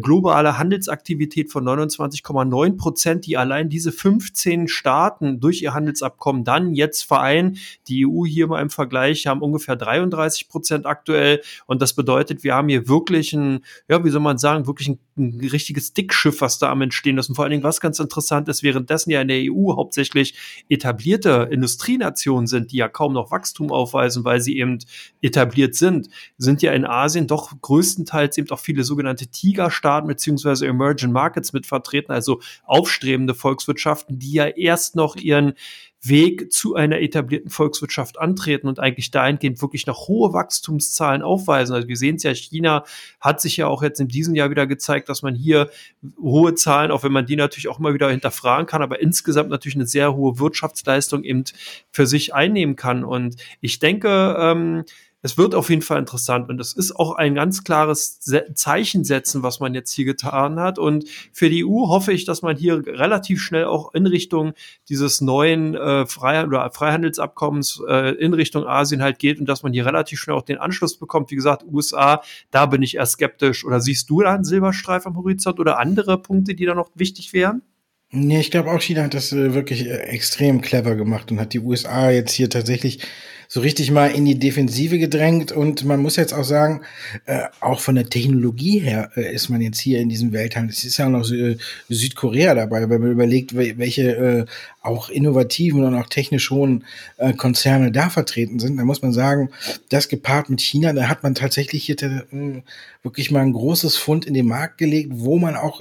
globale 0.00 0.58
Handelsaktivität 0.58 1.50
von 1.50 1.64
29,9 1.64 2.76
Prozent, 2.76 3.26
die 3.26 3.36
allein 3.36 3.68
diese 3.68 3.92
15 3.92 4.68
Staaten 4.68 5.40
durch 5.40 5.62
ihr 5.62 5.74
Handelsabkommen 5.74 6.44
dann 6.44 6.74
jetzt 6.74 7.02
vereinen. 7.02 7.58
Die 7.88 8.06
EU 8.06 8.24
hier 8.24 8.46
mal 8.46 8.62
im 8.62 8.70
Vergleich 8.70 9.26
haben 9.26 9.42
ungefähr 9.42 9.76
33 9.76 10.48
Prozent 10.48 10.86
aktuell. 10.86 11.42
Und 11.66 11.82
das 11.82 11.94
bedeutet, 11.94 12.44
wir 12.44 12.54
haben 12.54 12.68
hier 12.68 12.88
wirklich 12.88 13.32
ein, 13.32 13.64
ja, 13.88 14.04
wie 14.04 14.10
soll 14.10 14.20
man 14.20 14.38
sagen, 14.38 14.66
wirklich 14.66 14.88
ein, 14.88 14.98
ein 15.16 15.40
richtiges 15.40 15.92
Dickschiff, 15.92 16.40
was 16.40 16.58
da 16.58 16.70
am 16.70 16.82
Entstehen 16.82 17.18
ist. 17.18 17.28
Und 17.28 17.36
vor 17.36 17.44
allen 17.44 17.52
Dingen, 17.52 17.62
was 17.62 17.80
ganz 17.80 17.98
interessant 17.98 18.48
ist, 18.48 18.62
währenddessen 18.62 19.10
ja 19.10 19.20
in 19.20 19.28
der 19.28 19.42
EU 19.50 19.76
hauptsächlich 19.76 20.34
etablierte 20.68 21.48
Industrienationen 21.50 22.46
sind, 22.46 22.72
die 22.72 22.78
ja 22.78 22.88
kaum 22.88 23.12
noch 23.12 23.30
Wachstum 23.30 23.70
aufweisen, 23.70 24.24
weil 24.24 24.40
sie 24.40 24.58
eben 24.58 24.78
etabliert 25.22 25.74
sind, 25.74 26.08
sind 26.38 26.62
ja 26.62 26.72
in 26.72 26.84
Asien 26.84 27.26
doch 27.26 27.52
größtenteils 27.60 28.38
eben 28.38 28.50
auch 28.50 28.60
viele 28.60 28.84
sogenannte 28.84 29.28
Tiger 29.28 29.70
Staaten 29.70 30.08
beziehungsweise 30.08 30.66
Emerging 30.66 31.12
Markets 31.12 31.52
mit 31.52 31.66
vertreten, 31.66 32.12
also 32.12 32.40
aufstrebende 32.64 33.34
Volkswirtschaften, 33.34 34.18
die 34.18 34.32
ja 34.32 34.46
erst 34.46 34.96
noch 34.96 35.16
ihren 35.16 35.54
Weg 36.06 36.52
zu 36.52 36.74
einer 36.74 37.00
etablierten 37.00 37.50
Volkswirtschaft 37.50 38.18
antreten 38.18 38.68
und 38.68 38.78
eigentlich 38.78 39.10
dahingehend 39.10 39.62
wirklich 39.62 39.86
noch 39.86 40.08
hohe 40.08 40.32
Wachstumszahlen 40.32 41.22
aufweisen. 41.22 41.74
Also 41.74 41.88
wir 41.88 41.96
sehen 41.96 42.16
es 42.16 42.22
ja, 42.22 42.34
China 42.34 42.84
hat 43.20 43.40
sich 43.40 43.56
ja 43.56 43.66
auch 43.66 43.82
jetzt 43.82 44.00
in 44.00 44.08
diesem 44.08 44.34
Jahr 44.34 44.50
wieder 44.50 44.66
gezeigt, 44.66 45.08
dass 45.08 45.22
man 45.22 45.34
hier 45.34 45.70
hohe 46.20 46.54
Zahlen, 46.54 46.90
auch 46.90 47.02
wenn 47.02 47.12
man 47.12 47.26
die 47.26 47.36
natürlich 47.36 47.68
auch 47.68 47.78
mal 47.78 47.94
wieder 47.94 48.10
hinterfragen 48.10 48.66
kann, 48.66 48.82
aber 48.82 49.00
insgesamt 49.00 49.50
natürlich 49.50 49.76
eine 49.76 49.86
sehr 49.86 50.14
hohe 50.14 50.38
Wirtschaftsleistung 50.38 51.24
eben 51.24 51.44
für 51.90 52.06
sich 52.06 52.34
einnehmen 52.34 52.76
kann. 52.76 53.04
Und 53.04 53.36
ich 53.60 53.78
denke, 53.78 54.36
ähm, 54.38 54.84
es 55.24 55.38
wird 55.38 55.54
auf 55.54 55.70
jeden 55.70 55.80
Fall 55.80 55.98
interessant 55.98 56.50
und 56.50 56.60
es 56.60 56.74
ist 56.74 56.94
auch 56.96 57.12
ein 57.12 57.34
ganz 57.34 57.64
klares 57.64 58.20
Zeichen 58.20 59.04
setzen, 59.04 59.42
was 59.42 59.58
man 59.58 59.72
jetzt 59.72 59.90
hier 59.90 60.04
getan 60.04 60.60
hat. 60.60 60.78
Und 60.78 61.08
für 61.32 61.48
die 61.48 61.64
EU 61.64 61.88
hoffe 61.88 62.12
ich, 62.12 62.26
dass 62.26 62.42
man 62.42 62.58
hier 62.58 62.86
relativ 62.86 63.40
schnell 63.40 63.64
auch 63.64 63.94
in 63.94 64.06
Richtung 64.06 64.52
dieses 64.90 65.22
neuen 65.22 65.74
äh, 65.76 66.04
Freihandelsabkommens 66.04 67.82
äh, 67.88 68.14
in 68.16 68.34
Richtung 68.34 68.66
Asien 68.66 69.02
halt 69.02 69.18
geht 69.18 69.40
und 69.40 69.48
dass 69.48 69.62
man 69.62 69.72
hier 69.72 69.86
relativ 69.86 70.20
schnell 70.20 70.36
auch 70.36 70.42
den 70.42 70.58
Anschluss 70.58 70.98
bekommt. 70.98 71.30
Wie 71.30 71.36
gesagt, 71.36 71.64
USA, 71.72 72.20
da 72.50 72.66
bin 72.66 72.82
ich 72.82 72.96
eher 72.96 73.06
skeptisch. 73.06 73.64
Oder 73.64 73.80
siehst 73.80 74.10
du 74.10 74.20
da 74.20 74.34
einen 74.34 74.44
Silberstreif 74.44 75.06
am 75.06 75.16
Horizont 75.16 75.58
oder 75.58 75.78
andere 75.78 76.18
Punkte, 76.18 76.54
die 76.54 76.66
da 76.66 76.74
noch 76.74 76.90
wichtig 76.96 77.32
wären? 77.32 77.62
Nee, 78.16 78.38
ich 78.38 78.52
glaube 78.52 78.70
auch 78.70 78.80
China 78.80 79.02
hat 79.02 79.14
das 79.14 79.32
äh, 79.32 79.54
wirklich 79.54 79.86
äh, 79.86 79.94
extrem 79.94 80.60
clever 80.60 80.94
gemacht 80.94 81.32
und 81.32 81.40
hat 81.40 81.52
die 81.52 81.58
USA 81.58 82.10
jetzt 82.10 82.30
hier 82.30 82.48
tatsächlich 82.48 83.00
so 83.48 83.58
richtig 83.58 83.90
mal 83.90 84.06
in 84.06 84.24
die 84.24 84.38
Defensive 84.38 85.00
gedrängt. 85.00 85.50
Und 85.50 85.84
man 85.84 86.00
muss 86.00 86.14
jetzt 86.14 86.32
auch 86.32 86.44
sagen, 86.44 86.82
äh, 87.26 87.40
auch 87.58 87.80
von 87.80 87.96
der 87.96 88.08
Technologie 88.08 88.78
her 88.78 89.10
äh, 89.16 89.34
ist 89.34 89.48
man 89.48 89.60
jetzt 89.60 89.80
hier 89.80 89.98
in 89.98 90.08
diesem 90.08 90.32
Welthandel. 90.32 90.72
Es 90.72 90.84
ist 90.84 90.96
ja 90.98 91.06
auch 91.06 91.10
noch 91.10 91.28
äh, 91.28 91.56
Südkorea 91.88 92.54
dabei, 92.54 92.88
wenn 92.88 93.00
man 93.00 93.10
überlegt, 93.10 93.56
welche 93.56 94.12
äh, 94.12 94.44
auch 94.80 95.08
innovativen 95.08 95.82
und 95.82 95.96
auch 95.96 96.08
technisch 96.08 96.50
hohen 96.50 96.84
Konzerne 97.38 97.90
da 97.90 98.10
vertreten 98.10 98.60
sind. 98.60 98.76
Da 98.76 98.84
muss 98.84 99.02
man 99.02 99.12
sagen, 99.12 99.48
das 99.88 100.08
gepaart 100.08 100.50
mit 100.50 100.60
China, 100.60 100.92
da 100.92 101.08
hat 101.08 101.22
man 101.22 101.34
tatsächlich 101.34 101.84
hier 101.84 101.96
wirklich 103.02 103.30
mal 103.30 103.40
ein 103.40 103.54
großes 103.54 103.96
Fund 103.96 104.26
in 104.26 104.34
den 104.34 104.46
Markt 104.46 104.76
gelegt, 104.76 105.08
wo 105.14 105.38
man 105.38 105.56
auch 105.56 105.80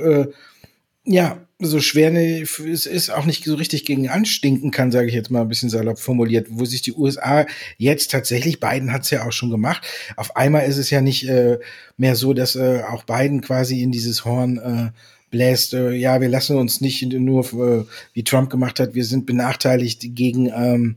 ja, 1.06 1.46
so 1.60 1.80
schwer 1.80 2.12
ne, 2.12 2.42
es 2.42 2.86
ist 2.86 3.10
auch 3.10 3.26
nicht 3.26 3.44
so 3.46 3.56
richtig 3.56 3.86
gegen 3.86 4.10
anstinken 4.10 4.72
kann, 4.72 4.92
sage 4.92 5.08
ich 5.08 5.14
jetzt 5.14 5.32
mal 5.32 5.42
ein 5.42 5.48
bisschen 5.48 5.70
salopp 5.70 6.00
formuliert, 6.00 6.48
wo 6.50 6.66
sich 6.66 6.82
die 6.82 6.94
USA 6.94 7.46
jetzt 7.78 8.12
tatsächlich, 8.12 8.60
Biden 8.60 8.92
hat 8.92 9.04
es 9.04 9.10
ja 9.10 9.26
auch 9.26 9.32
schon 9.32 9.50
gemacht, 9.50 9.86
auf 10.18 10.36
einmal 10.36 10.66
ist 10.68 10.78
es 10.78 10.90
ja 10.90 11.02
nicht 11.02 11.28
äh, 11.28 11.60
mehr 11.98 12.16
so, 12.16 12.34
dass 12.34 12.56
äh, 12.56 12.82
auch 12.90 13.04
Biden 13.04 13.42
quasi 13.42 13.82
in 13.82 13.92
dieses 13.92 14.26
Horn 14.26 14.58
äh, 14.58 14.92
bläst, 15.30 15.74
äh, 15.74 15.94
ja, 15.94 16.22
wir 16.22 16.30
lassen 16.30 16.58
uns 16.58 16.82
nicht 16.82 17.02
nur, 17.04 17.46
äh, 17.54 17.86
wie 18.14 18.24
Trump 18.24 18.50
gemacht 18.50 18.80
hat, 18.80 18.94
wir 18.94 19.06
sind 19.06 19.26
benachteiligt 19.26 20.16
gegen 20.16 20.48
ähm, 20.48 20.96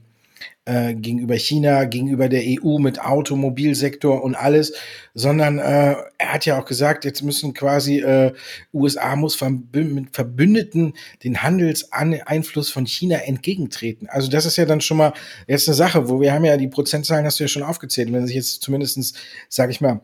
äh, 0.64 0.94
gegenüber 0.94 1.36
China, 1.36 1.84
gegenüber 1.84 2.28
der 2.28 2.42
EU 2.44 2.78
mit 2.78 3.00
Automobilsektor 3.00 4.22
und 4.22 4.34
alles, 4.34 4.72
sondern 5.14 5.58
äh, 5.58 5.94
er 6.18 6.32
hat 6.32 6.44
ja 6.44 6.60
auch 6.60 6.64
gesagt, 6.64 7.04
jetzt 7.04 7.22
müssen 7.22 7.54
quasi 7.54 8.00
äh, 8.00 8.32
USA 8.74 9.14
muss 9.16 9.40
mit 9.40 10.14
Verbündeten 10.14 10.94
den 11.22 11.42
Handelseinfluss 11.42 12.70
von 12.70 12.84
China 12.84 13.18
entgegentreten. 13.18 14.08
Also 14.08 14.28
das 14.28 14.44
ist 14.44 14.56
ja 14.56 14.64
dann 14.64 14.80
schon 14.80 14.96
mal 14.96 15.12
jetzt 15.46 15.68
eine 15.68 15.76
Sache, 15.76 16.08
wo 16.08 16.20
wir 16.20 16.32
haben 16.32 16.44
ja 16.44 16.56
die 16.56 16.68
Prozentzahlen, 16.68 17.24
hast 17.24 17.38
du 17.38 17.44
ja 17.44 17.48
schon 17.48 17.62
aufgezählt, 17.62 18.12
wenn 18.12 18.26
sich 18.26 18.36
jetzt 18.36 18.62
zumindestens, 18.62 19.14
sage 19.48 19.70
ich 19.70 19.80
mal, 19.80 20.00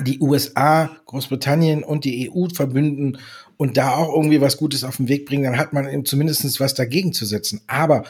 die 0.00 0.20
USA, 0.20 0.96
Großbritannien 1.06 1.84
und 1.84 2.04
die 2.04 2.30
EU 2.30 2.46
verbünden 2.52 3.18
und 3.56 3.76
da 3.76 3.94
auch 3.94 4.14
irgendwie 4.14 4.40
was 4.40 4.56
Gutes 4.56 4.84
auf 4.84 4.96
den 4.96 5.08
Weg 5.08 5.26
bringen, 5.26 5.44
dann 5.44 5.58
hat 5.58 5.72
man 5.72 6.04
zumindestens 6.04 6.60
was 6.60 6.74
dagegen 6.74 7.12
zu 7.12 7.26
setzen. 7.26 7.60
Aber 7.66 8.04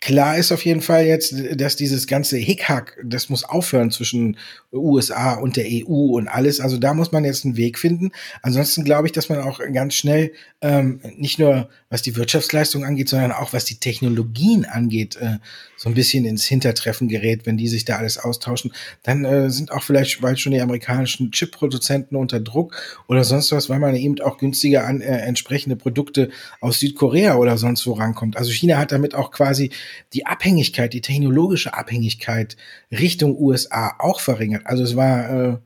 Klar 0.00 0.36
ist 0.36 0.52
auf 0.52 0.64
jeden 0.64 0.80
Fall 0.80 1.06
jetzt, 1.06 1.34
dass 1.56 1.76
dieses 1.76 2.06
ganze 2.06 2.36
Hickhack, 2.36 2.96
das 3.04 3.28
muss 3.28 3.44
aufhören 3.44 3.90
zwischen 3.90 4.36
USA 4.72 5.34
und 5.34 5.56
der 5.56 5.66
EU 5.66 6.16
und 6.16 6.28
alles. 6.28 6.60
Also 6.60 6.76
da 6.76 6.94
muss 6.94 7.10
man 7.10 7.24
jetzt 7.24 7.44
einen 7.44 7.56
Weg 7.56 7.78
finden. 7.78 8.12
Ansonsten 8.42 8.84
glaube 8.84 9.08
ich, 9.08 9.12
dass 9.12 9.28
man 9.28 9.40
auch 9.40 9.60
ganz 9.72 9.94
schnell 9.94 10.32
ähm, 10.60 11.00
nicht 11.16 11.38
nur 11.38 11.68
was 11.90 12.02
die 12.02 12.16
Wirtschaftsleistung 12.16 12.84
angeht, 12.84 13.08
sondern 13.08 13.32
auch 13.32 13.52
was 13.52 13.64
die 13.64 13.76
Technologien 13.76 14.66
angeht, 14.66 15.16
äh, 15.16 15.38
so 15.76 15.88
ein 15.88 15.94
bisschen 15.94 16.24
ins 16.24 16.44
Hintertreffen 16.44 17.08
gerät, 17.08 17.46
wenn 17.46 17.56
die 17.56 17.68
sich 17.68 17.84
da 17.84 17.96
alles 17.96 18.18
austauschen. 18.18 18.72
Dann 19.04 19.24
äh, 19.24 19.50
sind 19.50 19.72
auch 19.72 19.82
vielleicht 19.82 20.20
bald 20.20 20.38
schon 20.38 20.52
die 20.52 20.60
amerikanischen 20.60 21.30
Chip-Produzenten 21.30 22.16
unter 22.16 22.40
Druck 22.40 22.76
oder 23.06 23.24
sonst 23.24 23.52
was, 23.52 23.70
weil 23.70 23.78
man 23.78 23.94
eben 23.94 24.20
auch 24.20 24.38
günstiger 24.38 24.86
an 24.86 25.00
äh, 25.00 25.18
entsprechende 25.18 25.76
Produkte 25.76 26.30
aus 26.60 26.80
Südkorea 26.80 27.36
oder 27.36 27.56
sonst 27.56 27.86
wo 27.86 27.92
rankommt. 27.92 28.36
Also 28.36 28.50
China 28.50 28.76
hat 28.76 28.92
damit 28.92 29.14
auch 29.14 29.30
quasi 29.30 29.70
die 30.12 30.26
Abhängigkeit, 30.26 30.92
die 30.92 31.00
technologische 31.00 31.74
Abhängigkeit 31.74 32.56
Richtung 32.90 33.38
USA 33.38 33.96
auch 33.98 34.20
verringert. 34.20 34.62
Also 34.66 34.82
es 34.84 34.96
war, 34.96 35.30
äh, 35.30 35.56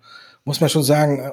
muss 0.44 0.60
man 0.60 0.70
schon 0.70 0.82
sagen, 0.82 1.20
äh, 1.20 1.30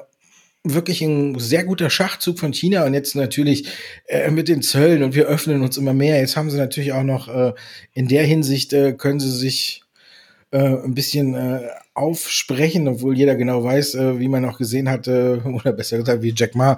wirklich 0.62 1.00
ein 1.00 1.38
sehr 1.38 1.64
guter 1.64 1.88
Schachzug 1.88 2.38
von 2.38 2.52
China 2.52 2.84
und 2.84 2.94
jetzt 2.94 3.16
natürlich 3.16 3.68
äh, 4.06 4.30
mit 4.30 4.48
den 4.48 4.62
Zöllen 4.62 5.02
und 5.02 5.14
wir 5.14 5.26
öffnen 5.26 5.62
uns 5.62 5.76
immer 5.76 5.94
mehr. 5.94 6.18
Jetzt 6.18 6.36
haben 6.36 6.50
sie 6.50 6.58
natürlich 6.58 6.92
auch 6.92 7.02
noch 7.02 7.28
äh, 7.28 7.52
in 7.94 8.08
der 8.08 8.24
Hinsicht 8.24 8.72
äh, 8.72 8.92
können 8.92 9.20
sie 9.20 9.30
sich 9.30 9.82
äh, 10.50 10.58
ein 10.58 10.94
bisschen 10.94 11.34
äh, 11.34 11.68
aufsprechen, 11.94 12.88
obwohl 12.88 13.16
jeder 13.16 13.36
genau 13.36 13.64
weiß, 13.64 13.94
wie 13.94 14.28
man 14.28 14.44
auch 14.44 14.58
gesehen 14.58 14.88
hatte, 14.88 15.42
oder 15.44 15.72
besser 15.72 15.98
gesagt, 15.98 16.22
wie 16.22 16.34
Jack 16.34 16.54
Ma 16.54 16.76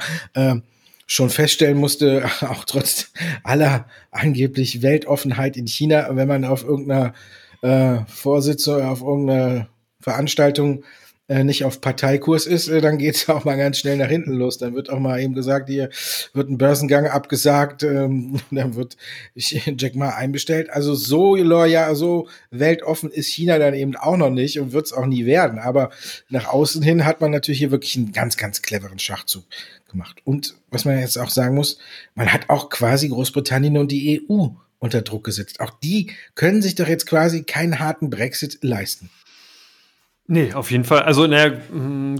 schon 1.06 1.30
feststellen 1.30 1.78
musste, 1.78 2.24
auch 2.40 2.64
trotz 2.64 3.12
aller 3.44 3.86
angeblich 4.10 4.82
Weltoffenheit 4.82 5.56
in 5.56 5.66
China, 5.66 6.08
wenn 6.10 6.28
man 6.28 6.44
auf 6.44 6.64
irgendeiner 6.64 7.14
äh, 7.62 8.04
Vorsitzung, 8.06 8.82
auf 8.82 9.02
irgendeiner 9.02 9.68
Veranstaltung 10.00 10.84
äh, 11.32 11.44
nicht 11.44 11.64
auf 11.64 11.80
Parteikurs 11.80 12.46
ist, 12.46 12.68
äh, 12.68 12.82
dann 12.82 12.98
geht's 12.98 13.28
auch 13.28 13.44
mal 13.44 13.56
ganz 13.56 13.78
schnell 13.78 13.96
nach 13.96 14.08
hinten 14.08 14.32
los. 14.34 14.58
Dann 14.58 14.74
wird 14.74 14.90
auch 14.90 14.98
mal 14.98 15.18
eben 15.20 15.32
gesagt, 15.34 15.68
hier 15.70 15.88
wird 16.34 16.50
ein 16.50 16.58
Börsengang 16.58 17.06
abgesagt, 17.06 17.82
ähm, 17.82 18.40
dann 18.50 18.74
wird 18.74 18.96
Jack 19.34 19.94
Ma 19.94 20.10
einbestellt. 20.10 20.68
Also 20.70 20.94
so 20.94 21.34
loyal, 21.36 21.94
so 21.94 22.28
weltoffen 22.50 23.10
ist 23.10 23.28
China 23.28 23.58
dann 23.58 23.72
eben 23.72 23.96
auch 23.96 24.18
noch 24.18 24.30
nicht 24.30 24.60
und 24.60 24.72
wird's 24.72 24.92
auch 24.92 25.06
nie 25.06 25.24
werden. 25.24 25.58
Aber 25.58 25.90
nach 26.28 26.46
außen 26.46 26.82
hin 26.82 27.06
hat 27.06 27.22
man 27.22 27.30
natürlich 27.30 27.60
hier 27.60 27.70
wirklich 27.70 27.96
einen 27.96 28.12
ganz, 28.12 28.36
ganz 28.36 28.60
cleveren 28.60 28.98
Schachzug 28.98 29.44
gemacht. 29.90 30.18
Und 30.24 30.56
was 30.70 30.84
man 30.84 30.98
jetzt 30.98 31.18
auch 31.18 31.30
sagen 31.30 31.54
muss, 31.54 31.78
man 32.14 32.32
hat 32.32 32.50
auch 32.50 32.68
quasi 32.68 33.08
Großbritannien 33.08 33.78
und 33.78 33.90
die 33.90 34.22
EU 34.28 34.48
unter 34.78 35.00
Druck 35.00 35.24
gesetzt. 35.24 35.60
Auch 35.60 35.70
die 35.82 36.10
können 36.34 36.60
sich 36.60 36.74
doch 36.74 36.88
jetzt 36.88 37.06
quasi 37.06 37.44
keinen 37.44 37.78
harten 37.78 38.10
Brexit 38.10 38.58
leisten. 38.62 39.10
Nee, 40.28 40.54
auf 40.54 40.70
jeden 40.70 40.84
Fall. 40.84 41.00
Also, 41.02 41.26
naja, 41.26 41.52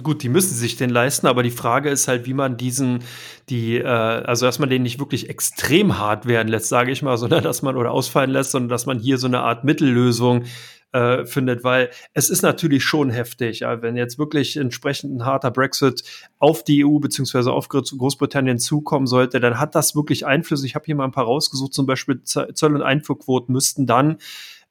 gut, 0.02 0.22
die 0.24 0.28
müssen 0.28 0.54
sich 0.54 0.76
den 0.76 0.90
leisten, 0.90 1.28
aber 1.28 1.44
die 1.44 1.52
Frage 1.52 1.88
ist 1.88 2.08
halt, 2.08 2.26
wie 2.26 2.34
man 2.34 2.56
diesen, 2.56 3.04
die, 3.48 3.78
äh, 3.78 3.86
also 3.86 4.44
dass 4.44 4.58
man 4.58 4.68
den 4.68 4.82
nicht 4.82 4.98
wirklich 4.98 5.30
extrem 5.30 5.98
hart 5.98 6.26
werden 6.26 6.48
lässt, 6.48 6.68
sage 6.68 6.90
ich 6.90 7.02
mal, 7.02 7.16
sondern 7.18 7.44
dass 7.44 7.62
man 7.62 7.76
oder 7.76 7.92
ausfallen 7.92 8.30
lässt, 8.30 8.50
sondern 8.50 8.68
dass 8.70 8.86
man 8.86 8.98
hier 8.98 9.18
so 9.18 9.28
eine 9.28 9.40
Art 9.40 9.62
Mittellösung 9.62 10.44
äh, 10.92 11.24
findet, 11.24 11.64
weil 11.64 11.90
es 12.12 12.28
ist 12.28 12.42
natürlich 12.42 12.84
schon 12.84 13.08
heftig, 13.10 13.60
ja, 13.60 13.80
wenn 13.82 13.96
jetzt 13.96 14.18
wirklich 14.18 14.56
entsprechend 14.56 15.16
ein 15.16 15.24
harter 15.24 15.50
Brexit 15.50 16.02
auf 16.38 16.64
die 16.64 16.84
EU 16.84 16.98
beziehungsweise 16.98 17.52
auf 17.52 17.68
Großbritannien 17.68 18.58
zukommen 18.58 19.06
sollte, 19.06 19.40
dann 19.40 19.58
hat 19.58 19.74
das 19.74 19.94
wirklich 19.94 20.26
Einfluss. 20.26 20.64
Ich 20.64 20.74
habe 20.74 20.84
hier 20.84 20.96
mal 20.96 21.04
ein 21.04 21.12
paar 21.12 21.24
rausgesucht, 21.24 21.72
zum 21.72 21.86
Beispiel 21.86 22.22
Zoll- 22.24 22.74
und 22.74 22.82
Einfuhrquoten 22.82 23.52
müssten 23.52 23.86
dann 23.86 24.18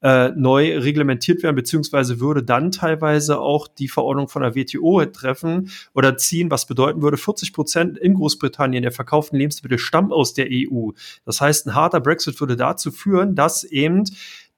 äh, 0.01 0.29
neu 0.29 0.77
reglementiert 0.79 1.43
werden, 1.43 1.55
beziehungsweise 1.55 2.19
würde 2.19 2.43
dann 2.43 2.71
teilweise 2.71 3.39
auch 3.39 3.67
die 3.67 3.87
Verordnung 3.87 4.27
von 4.27 4.41
der 4.41 4.55
WTO 4.55 5.05
treffen 5.05 5.69
oder 5.93 6.17
ziehen, 6.17 6.49
was 6.51 6.65
bedeuten 6.65 7.01
würde, 7.01 7.17
40 7.17 7.53
Prozent 7.53 7.97
in 7.97 8.15
Großbritannien 8.15 8.81
der 8.81 8.91
verkauften 8.91 9.37
Lebensmittel 9.37 9.77
stammen 9.77 10.11
aus 10.11 10.33
der 10.33 10.47
EU. 10.49 10.91
Das 11.25 11.41
heißt, 11.41 11.67
ein 11.67 11.75
harter 11.75 11.99
Brexit 11.99 12.39
würde 12.39 12.55
dazu 12.55 12.91
führen, 12.91 13.35
dass 13.35 13.63
eben 13.63 14.03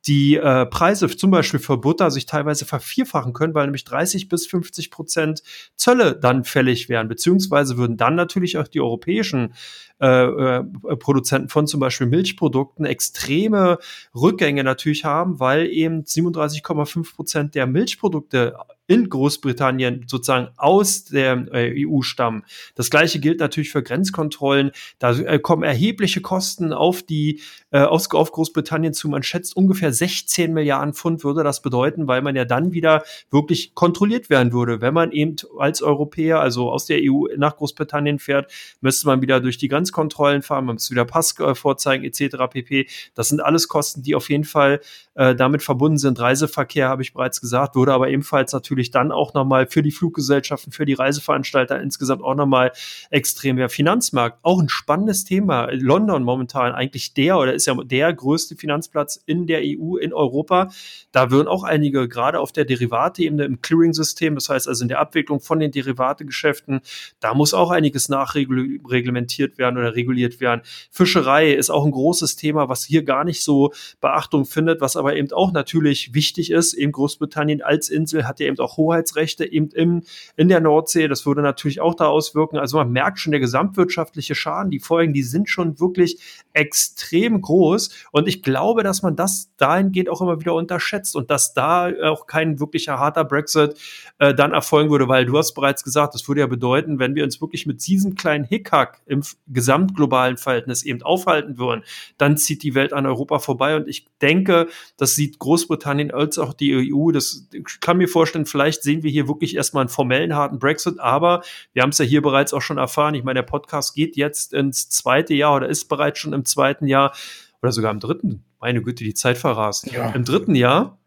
die 0.05 0.36
äh, 0.36 0.65
Preise 0.65 1.07
zum 1.07 1.31
Beispiel 1.31 1.60
für 1.60 1.77
Butter 1.77 2.12
sich 2.12 2.25
teilweise 2.25 2.65
vervierfachen 2.65 3.31
können, 3.31 3.53
weil 3.53 3.65
nämlich 3.65 3.86
30 3.86 4.27
bis 4.27 4.48
50 4.48 4.91
Prozent 4.91 5.43
Zölle 5.75 6.15
dann 6.15 6.43
fällig 6.43 6.89
wären, 6.89 7.07
beziehungsweise 7.07 7.77
würden 7.77 7.95
dann 7.95 8.15
natürlich 8.15 8.57
auch 8.57 8.67
die 8.67 8.81
europäischen 8.81 9.53
äh, 10.01 10.07
äh, 10.07 10.63
Produzenten 10.98 11.48
von 11.48 11.67
zum 11.67 11.79
Beispiel 11.79 12.07
Milchprodukten 12.07 12.86
extreme 12.86 13.77
Rückgänge 14.13 14.63
natürlich 14.65 15.05
haben, 15.05 15.39
weil 15.39 15.67
eben 15.67 16.01
37,5 16.01 17.15
Prozent 17.15 17.55
der 17.55 17.67
Milchprodukte 17.67 18.57
in 18.85 19.09
Großbritannien 19.09 20.05
sozusagen 20.07 20.49
aus 20.57 21.05
der 21.05 21.47
äh, 21.53 21.85
EU 21.87 22.01
stammen. 22.01 22.43
Das 22.75 22.89
gleiche 22.89 23.19
gilt 23.19 23.39
natürlich 23.39 23.71
für 23.71 23.81
Grenzkontrollen. 23.81 24.71
Da 24.99 25.17
äh, 25.17 25.39
kommen 25.39 25.63
erhebliche 25.63 26.19
Kosten 26.19 26.73
auf 26.73 27.01
die 27.01 27.41
äh, 27.71 27.79
aus, 27.79 28.11
auf 28.11 28.31
Großbritannien 28.31 28.93
zu. 28.93 29.07
Man 29.07 29.23
schätzt 29.23 29.55
ungefähr 29.55 29.93
16 29.93 30.53
Milliarden 30.53 30.93
Pfund 30.93 31.23
würde 31.23 31.43
das 31.43 31.61
bedeuten, 31.61 32.07
weil 32.07 32.21
man 32.21 32.35
ja 32.35 32.43
dann 32.43 32.73
wieder 32.73 33.03
wirklich 33.31 33.73
kontrolliert 33.73 34.29
werden 34.29 34.51
würde. 34.51 34.81
Wenn 34.81 34.93
man 34.93 35.11
eben 35.11 35.37
als 35.57 35.81
Europäer, 35.81 36.41
also 36.41 36.69
aus 36.69 36.85
der 36.85 36.99
EU 37.01 37.27
nach 37.37 37.55
Großbritannien 37.55 38.19
fährt, 38.19 38.51
müsste 38.81 39.07
man 39.07 39.21
wieder 39.21 39.39
durch 39.39 39.57
die 39.57 39.69
Grenzkontrollen 39.69 40.41
fahren, 40.41 40.65
man 40.65 40.75
muss 40.75 40.91
wieder 40.91 41.05
Pass 41.05 41.39
äh, 41.39 41.55
vorzeigen 41.55 42.03
etc. 42.03 42.35
pp. 42.49 42.87
Das 43.15 43.29
sind 43.29 43.39
alles 43.39 43.69
Kosten, 43.69 44.03
die 44.03 44.13
auf 44.13 44.29
jeden 44.29 44.43
Fall 44.43 44.81
äh, 45.15 45.35
damit 45.35 45.63
verbunden 45.63 45.97
sind. 45.97 46.19
Reiseverkehr 46.19 46.89
habe 46.89 47.01
ich 47.01 47.13
bereits 47.13 47.39
gesagt, 47.39 47.75
würde 47.75 47.93
aber 47.93 48.09
ebenfalls 48.09 48.51
natürlich 48.51 48.73
natürlich 48.74 48.89
dann 48.89 49.12
auch 49.12 49.36
nochmal 49.36 49.68
für 49.68 49.84
die 49.84 49.92
Fluggesellschaften, 49.92 50.72
für 50.72 50.86
die 50.86 50.94
Reiseveranstalter 50.94 51.80
insgesamt 51.80 52.24
auch 52.24 52.34
nochmal 52.34 52.72
extrem 53.12 53.58
mehr 53.58 53.70
Finanzmarkt. 53.70 54.39
Auch 54.42 54.60
ein 54.60 54.70
spannendes 54.70 55.25
Thema. 55.25 55.70
London 55.72 56.24
momentan 56.24 56.74
eigentlich 56.74 57.13
der 57.13 57.38
oder 57.38 57.53
ist 57.53 57.68
ja 57.68 57.75
der 57.75 58.12
größte 58.12 58.56
Finanzplatz 58.56 59.22
in 59.27 59.46
der 59.46 59.62
EU, 59.63 59.98
in 59.98 60.12
Europa. 60.12 60.72
Da 61.12 61.30
würden 61.30 61.48
auch 61.48 61.63
einige 61.63 62.08
gerade 62.08 62.39
auf 62.39 62.51
der 62.51 62.65
Derivate-Ebene 62.65 63.44
im 63.46 63.62
Clearing-System, 63.62 64.34
das 64.34 64.50
heißt 64.50 64.68
also 64.68 64.84
in 64.84 64.88
der 64.88 65.00
Abwicklung 65.00 65.39
von 65.39 65.60
den 65.60 65.72
Derivategeschäften, 65.72 66.82
da 67.20 67.36
muss 67.36 67.53
auch 67.53 67.70
einiges 67.70 68.10
nachreglementiert 68.10 69.60
werden 69.60 69.77
oder 69.77 69.96
reguliert 69.96 70.39
werden. 70.39 70.62
Fischerei 70.89 71.53
ist 71.53 71.70
auch 71.70 71.86
ein 71.86 71.92
großes 71.92 72.38
Thema, 72.38 72.70
was 72.70 72.84
hier 72.84 73.03
gar 73.03 73.24
nicht 73.24 73.44
so 73.44 73.72
Beachtung 74.01 74.46
findet, 74.46 74.82
was 74.82 74.96
aber 74.96 75.15
eben 75.15 75.32
auch 75.32 75.51
natürlich 75.51 76.15
wichtig 76.15 76.50
ist. 76.50 76.74
Eben 76.74 76.92
Großbritannien 76.92 77.62
als 77.62 77.89
Insel 77.89 78.27
hat 78.27 78.39
ja 78.39 78.48
eben 78.48 78.56
auch 78.63 78.77
Hoheitsrechte 78.77 79.51
eben 79.51 79.70
im, 79.70 80.03
in 80.36 80.48
der 80.48 80.62
Nordsee. 80.62 81.08
Das 81.08 81.25
würde 81.25 81.41
natürlich 81.41 81.82
auch 81.82 81.96
da 81.96 82.08
auswirken. 82.08 82.58
Also 82.58 82.77
man 82.77 82.91
merkt 82.91 83.20
schon, 83.20 83.32
der 83.32 83.39
gesamtwirtschaftliche 83.39 84.36
Schaden, 84.36 84.72
die 84.72 84.79
Folgen, 84.79 85.13
die 85.13 85.24
sind 85.24 85.50
schon 85.50 85.79
wirklich 85.79 86.20
extrem 86.53 87.41
groß. 87.41 87.89
Und 88.12 88.27
ich 88.27 88.43
glaube, 88.43 88.84
dass 88.84 89.01
man 89.01 89.15
das 89.15 89.50
dahingehend 89.58 90.10
auch 90.10 90.22
immer 90.22 90.39
wieder 90.39 90.53
unterschätzt 90.53 91.15
und 91.15 91.29
dass 91.29 91.53
da 91.53 91.91
auch 92.03 92.27
kein 92.27 92.60
wirklicher 92.60 93.00
harter 93.00 93.25
Brexit 93.25 93.75
äh, 94.20 94.34
dann 94.34 94.53
erfolgen 94.53 94.89
würde, 94.89 95.08
weil 95.08 95.25
du 95.25 95.38
hast 95.38 95.53
bereits 95.53 95.84
gesagt, 95.84 96.13
das 96.13 96.27
würde 96.27 96.41
ja 96.41 96.48
bedeuten, 96.48 97.00
wenn 97.00 97.15
wir 97.15 97.24
uns 97.24 97.41
wirklich 97.41 97.65
mit 97.65 97.86
diesem 97.86 98.15
kleinen 98.15 98.46
Hickhack 98.46 99.01
im 99.05 99.24
gesamtglobalen 99.48 100.38
Verhältnis 100.38 100.84
eben 100.84 101.01
aufhalten 101.01 101.58
würden, 101.58 101.84
dann 102.17 102.38
zieht 102.38 102.63
die 102.63 102.75
Welt 102.75 102.93
an 102.93 103.05
Europa 103.05 103.39
vorbei. 103.39 103.75
Und 103.75 103.88
ich 103.88 104.08
denke, 104.22 104.67
das 104.98 105.15
sieht 105.15 105.39
Großbritannien 105.39 106.12
als 106.12 106.38
auch 106.38 106.53
die 106.53 106.93
EU. 106.93 107.12
Das 107.12 107.48
kann 107.82 107.98
mir 107.98 108.08
vorstellen, 108.08 108.46
vielleicht 108.53 108.83
sehen 108.83 109.01
wir 109.01 109.10
hier 109.10 109.27
wirklich 109.27 109.55
erstmal 109.55 109.81
einen 109.81 109.89
formellen 109.89 110.36
harten 110.36 110.60
Brexit, 110.60 111.00
aber 111.00 111.41
wir 111.74 111.81
haben 111.81 111.89
es 111.89 111.98
ja 111.98 112.05
hier 112.05 112.22
bereits 112.22 112.53
auch 112.53 112.62
schon 112.62 112.77
erfahren. 112.77 113.15
Ich 113.15 113.24
meine, 113.24 113.39
der 113.39 113.48
Podcast 113.48 113.95
geht 113.95 114.15
jetzt 114.15 114.53
ins 114.53 114.89
zweite 114.89 115.33
Jahr 115.33 115.55
oder 115.55 115.67
ist 115.67 115.89
bereits 115.89 116.19
schon 116.19 116.33
im 116.33 116.45
zweiten 116.45 116.86
Jahr 116.86 117.15
oder 117.63 117.72
sogar 117.72 117.91
im 117.91 118.00
dritten. 118.00 118.45
Meine 118.60 118.83
Güte, 118.83 119.03
die 119.03 119.15
Zeit 119.15 119.39
verrast. 119.39 119.91
Ja. 119.91 120.12
Im 120.12 120.24
dritten 120.24 120.53
Jahr, 120.53 121.00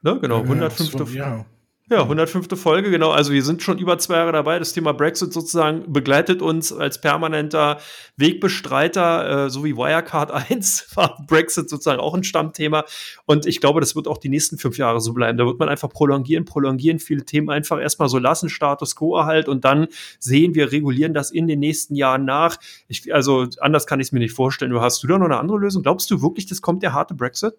ne, 0.00 0.18
genau, 0.18 0.38
ja, 0.38 0.44
105. 0.44 1.14
Ja, 1.14 1.44
Ja, 1.88 2.02
105. 2.02 2.48
Folge, 2.60 2.90
genau. 2.90 3.12
Also 3.12 3.32
wir 3.32 3.44
sind 3.44 3.62
schon 3.62 3.78
über 3.78 3.96
zwei 3.98 4.16
Jahre 4.16 4.32
dabei. 4.32 4.58
Das 4.58 4.72
Thema 4.72 4.92
Brexit 4.92 5.32
sozusagen 5.32 5.92
begleitet 5.92 6.42
uns 6.42 6.72
als 6.72 7.00
permanenter 7.00 7.78
Wegbestreiter, 8.16 9.46
äh, 9.46 9.50
so 9.50 9.64
wie 9.64 9.76
Wirecard 9.76 10.32
1 10.50 10.96
war 10.96 11.24
Brexit 11.28 11.70
sozusagen 11.70 12.00
auch 12.00 12.14
ein 12.14 12.24
Stammthema. 12.24 12.84
Und 13.24 13.46
ich 13.46 13.60
glaube, 13.60 13.78
das 13.78 13.94
wird 13.94 14.08
auch 14.08 14.18
die 14.18 14.28
nächsten 14.28 14.58
fünf 14.58 14.78
Jahre 14.78 15.00
so 15.00 15.12
bleiben. 15.12 15.38
Da 15.38 15.46
wird 15.46 15.60
man 15.60 15.68
einfach 15.68 15.88
prolongieren, 15.88 16.44
prolongieren, 16.44 16.98
viele 16.98 17.24
Themen 17.24 17.50
einfach 17.50 17.80
erstmal 17.80 18.08
so 18.08 18.18
lassen, 18.18 18.48
Status 18.48 18.96
quo 18.96 19.16
erhalt 19.16 19.48
und 19.48 19.64
dann 19.64 19.86
sehen 20.18 20.56
wir, 20.56 20.72
regulieren 20.72 21.14
das 21.14 21.30
in 21.30 21.46
den 21.46 21.60
nächsten 21.60 21.94
Jahren 21.94 22.24
nach. 22.24 22.56
Ich, 22.88 23.14
also 23.14 23.46
anders 23.60 23.86
kann 23.86 24.00
ich 24.00 24.08
es 24.08 24.12
mir 24.12 24.18
nicht 24.18 24.34
vorstellen. 24.34 24.74
Hast 24.80 25.04
du 25.04 25.06
da 25.06 25.18
noch 25.18 25.26
eine 25.26 25.38
andere 25.38 25.58
Lösung? 25.58 25.84
Glaubst 25.84 26.10
du 26.10 26.20
wirklich, 26.20 26.46
das 26.46 26.62
kommt 26.62 26.82
der 26.82 26.94
harte 26.94 27.14
Brexit? 27.14 27.54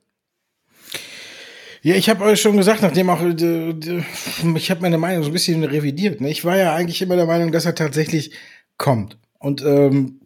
Ja, 1.81 1.95
ich 1.95 2.09
habe 2.09 2.23
euch 2.23 2.41
schon 2.41 2.57
gesagt, 2.57 2.81
nachdem 2.81 3.09
auch, 3.09 3.21
äh, 3.21 4.03
ich 4.55 4.71
habe 4.71 4.81
meine 4.81 4.97
Meinung 4.97 5.23
so 5.23 5.29
ein 5.29 5.33
bisschen 5.33 5.63
revidiert. 5.63 6.21
Ne? 6.21 6.29
Ich 6.29 6.43
war 6.43 6.57
ja 6.57 6.73
eigentlich 6.73 7.01
immer 7.01 7.15
der 7.15 7.25
Meinung, 7.25 7.51
dass 7.51 7.65
er 7.65 7.75
tatsächlich 7.75 8.31
kommt. 8.77 9.17
Und 9.39 9.61
ähm, 9.63 10.21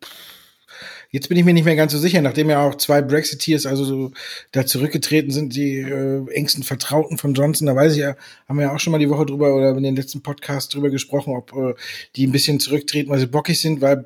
jetzt 1.10 1.28
bin 1.28 1.38
ich 1.38 1.44
mir 1.44 1.54
nicht 1.54 1.66
mehr 1.66 1.76
ganz 1.76 1.92
so 1.92 1.98
sicher, 1.98 2.22
nachdem 2.22 2.50
ja 2.50 2.66
auch 2.66 2.76
zwei 2.76 3.02
Brexiteers 3.02 3.66
also 3.66 3.84
so 3.84 4.12
da 4.52 4.66
zurückgetreten 4.66 5.32
sind, 5.32 5.56
die 5.56 5.80
äh, 5.80 6.26
engsten 6.32 6.64
Vertrauten 6.64 7.18
von 7.18 7.34
Johnson. 7.34 7.68
Da 7.68 7.76
weiß 7.76 7.94
ich 7.94 8.00
ja, 8.00 8.16
haben 8.48 8.58
wir 8.58 8.68
ja 8.68 8.74
auch 8.74 8.80
schon 8.80 8.92
mal 8.92 9.00
die 9.00 9.10
Woche 9.10 9.26
drüber 9.26 9.54
oder 9.56 9.72
in 9.72 9.84
den 9.84 9.96
letzten 9.96 10.24
Podcast 10.24 10.74
drüber 10.74 10.90
gesprochen, 10.90 11.36
ob 11.36 11.54
äh, 11.54 11.76
die 12.16 12.28
ein 12.28 12.32
bisschen 12.32 12.60
zurücktreten, 12.60 13.10
weil 13.10 13.20
sie 13.20 13.28
bockig 13.28 13.60
sind, 13.60 13.82
weil 13.82 14.06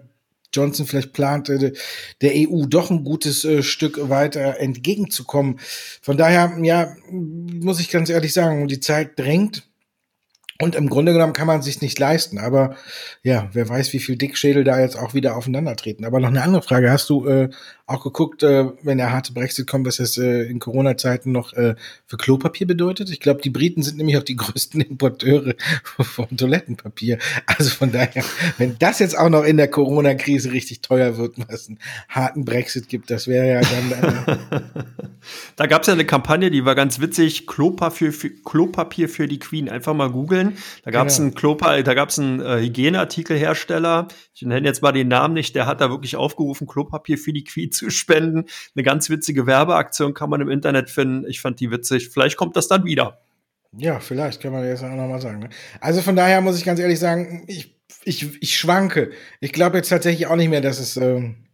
Johnson 0.55 0.85
vielleicht 0.85 1.13
plante, 1.13 1.73
der 2.21 2.31
EU 2.33 2.65
doch 2.67 2.89
ein 2.89 3.03
gutes 3.03 3.43
äh, 3.45 3.63
Stück 3.63 4.09
weiter 4.09 4.59
entgegenzukommen. 4.59 5.59
Von 6.01 6.17
daher, 6.17 6.57
ja, 6.61 6.95
muss 7.11 7.79
ich 7.79 7.89
ganz 7.89 8.09
ehrlich 8.09 8.33
sagen, 8.33 8.67
die 8.67 8.79
Zeit 8.79 9.19
drängt. 9.19 9.67
Und 10.61 10.75
im 10.75 10.89
Grunde 10.89 11.11
genommen 11.11 11.33
kann 11.33 11.47
man 11.47 11.61
sich 11.61 11.81
nicht 11.81 11.99
leisten. 11.99 12.37
Aber 12.37 12.77
ja, 13.23 13.49
wer 13.51 13.67
weiß, 13.67 13.91
wie 13.91 13.99
viel 13.99 14.15
Dickschädel 14.15 14.63
da 14.63 14.79
jetzt 14.79 14.95
auch 14.95 15.13
wieder 15.13 15.35
aufeinandertreten. 15.35 16.05
Aber 16.05 16.21
noch 16.21 16.29
eine 16.29 16.43
andere 16.43 16.61
Frage. 16.61 16.91
Hast 16.91 17.09
du 17.09 17.27
äh, 17.27 17.49
auch 17.87 18.03
geguckt, 18.03 18.41
äh, 18.41 18.65
wenn 18.81 18.97
der 18.97 19.11
harte 19.11 19.31
Brexit 19.31 19.67
kommt, 19.67 19.85
was 19.85 19.97
das 19.97 20.17
äh, 20.17 20.43
in 20.43 20.57
Corona-Zeiten 20.57 21.31
noch 21.31 21.53
äh, 21.53 21.75
für 22.07 22.17
Klopapier 22.17 22.65
bedeutet? 22.65 23.11
Ich 23.11 23.19
glaube, 23.19 23.41
die 23.43 23.51
Briten 23.51 23.83
sind 23.83 23.97
nämlich 23.97 24.17
auch 24.17 24.23
die 24.23 24.35
größten 24.37 24.81
Importeure 24.81 25.53
von 25.99 26.35
Toilettenpapier. 26.35 27.19
Also 27.45 27.69
von 27.69 27.91
daher, 27.91 28.23
wenn 28.57 28.77
das 28.79 28.97
jetzt 28.99 29.15
auch 29.15 29.29
noch 29.29 29.43
in 29.43 29.57
der 29.57 29.67
Corona-Krise 29.67 30.51
richtig 30.51 30.81
teuer 30.81 31.17
wird, 31.17 31.35
was 31.47 31.67
einen 31.67 31.77
harten 32.09 32.43
Brexit 32.43 32.89
gibt, 32.89 33.11
das 33.11 33.27
wäre 33.27 33.47
ja 33.47 33.61
dann. 33.61 33.91
Äh 33.91 34.61
da 35.55 35.67
gab 35.67 35.81
es 35.81 35.87
ja 35.87 35.93
eine 35.93 36.05
Kampagne, 36.05 36.49
die 36.49 36.65
war 36.65 36.73
ganz 36.73 36.99
witzig. 36.99 37.45
Klopapier 37.45 38.11
für, 38.11 38.31
Klopapier 38.31 39.09
für 39.09 39.27
die 39.27 39.37
Queen. 39.37 39.69
Einfach 39.69 39.93
mal 39.93 40.09
googeln. 40.09 40.57
Da 40.83 40.89
gab 40.89 41.07
es 41.07 41.17
genau. 41.17 41.27
einen 41.27 41.35
Klopapier, 41.35 41.83
da 41.83 41.93
gab 41.93 42.09
es 42.09 42.17
einen 42.17 42.39
äh, 42.39 42.61
Hygieneartikelhersteller. 42.61 44.07
Ich 44.33 44.41
nenne 44.41 44.67
jetzt 44.67 44.81
mal 44.81 44.91
den 44.91 45.07
Namen 45.07 45.35
nicht. 45.35 45.55
Der 45.55 45.67
hat 45.67 45.81
da 45.81 45.91
wirklich 45.91 46.15
aufgerufen, 46.15 46.65
Klopapier 46.65 47.19
für 47.19 47.31
die 47.31 47.43
Queen 47.43 47.71
zu 47.75 47.89
spenden. 47.89 48.45
Eine 48.75 48.83
ganz 48.83 49.09
witzige 49.09 49.45
Werbeaktion 49.45 50.13
kann 50.13 50.29
man 50.29 50.41
im 50.41 50.49
Internet 50.49 50.89
finden. 50.89 51.25
Ich 51.27 51.41
fand 51.41 51.59
die 51.59 51.71
witzig. 51.71 52.09
Vielleicht 52.09 52.37
kommt 52.37 52.55
das 52.55 52.67
dann 52.67 52.85
wieder. 52.85 53.19
Ja, 53.77 53.99
vielleicht 53.99 54.41
kann 54.41 54.53
man 54.53 54.63
das 54.63 54.83
auch 54.83 54.89
nochmal 54.89 55.21
sagen. 55.21 55.39
Ne? 55.39 55.49
Also 55.81 56.01
von 56.01 56.15
daher 56.15 56.41
muss 56.41 56.57
ich 56.57 56.65
ganz 56.65 56.79
ehrlich 56.79 56.99
sagen, 56.99 57.43
ich, 57.47 57.75
ich, 58.03 58.41
ich 58.41 58.57
schwanke. 58.57 59.11
Ich 59.41 59.51
glaube 59.51 59.77
jetzt 59.77 59.89
tatsächlich 59.89 60.27
auch 60.27 60.35
nicht 60.35 60.49
mehr, 60.49 60.61
dass 60.61 60.79
es 60.79 60.95
ähm, 60.97 61.44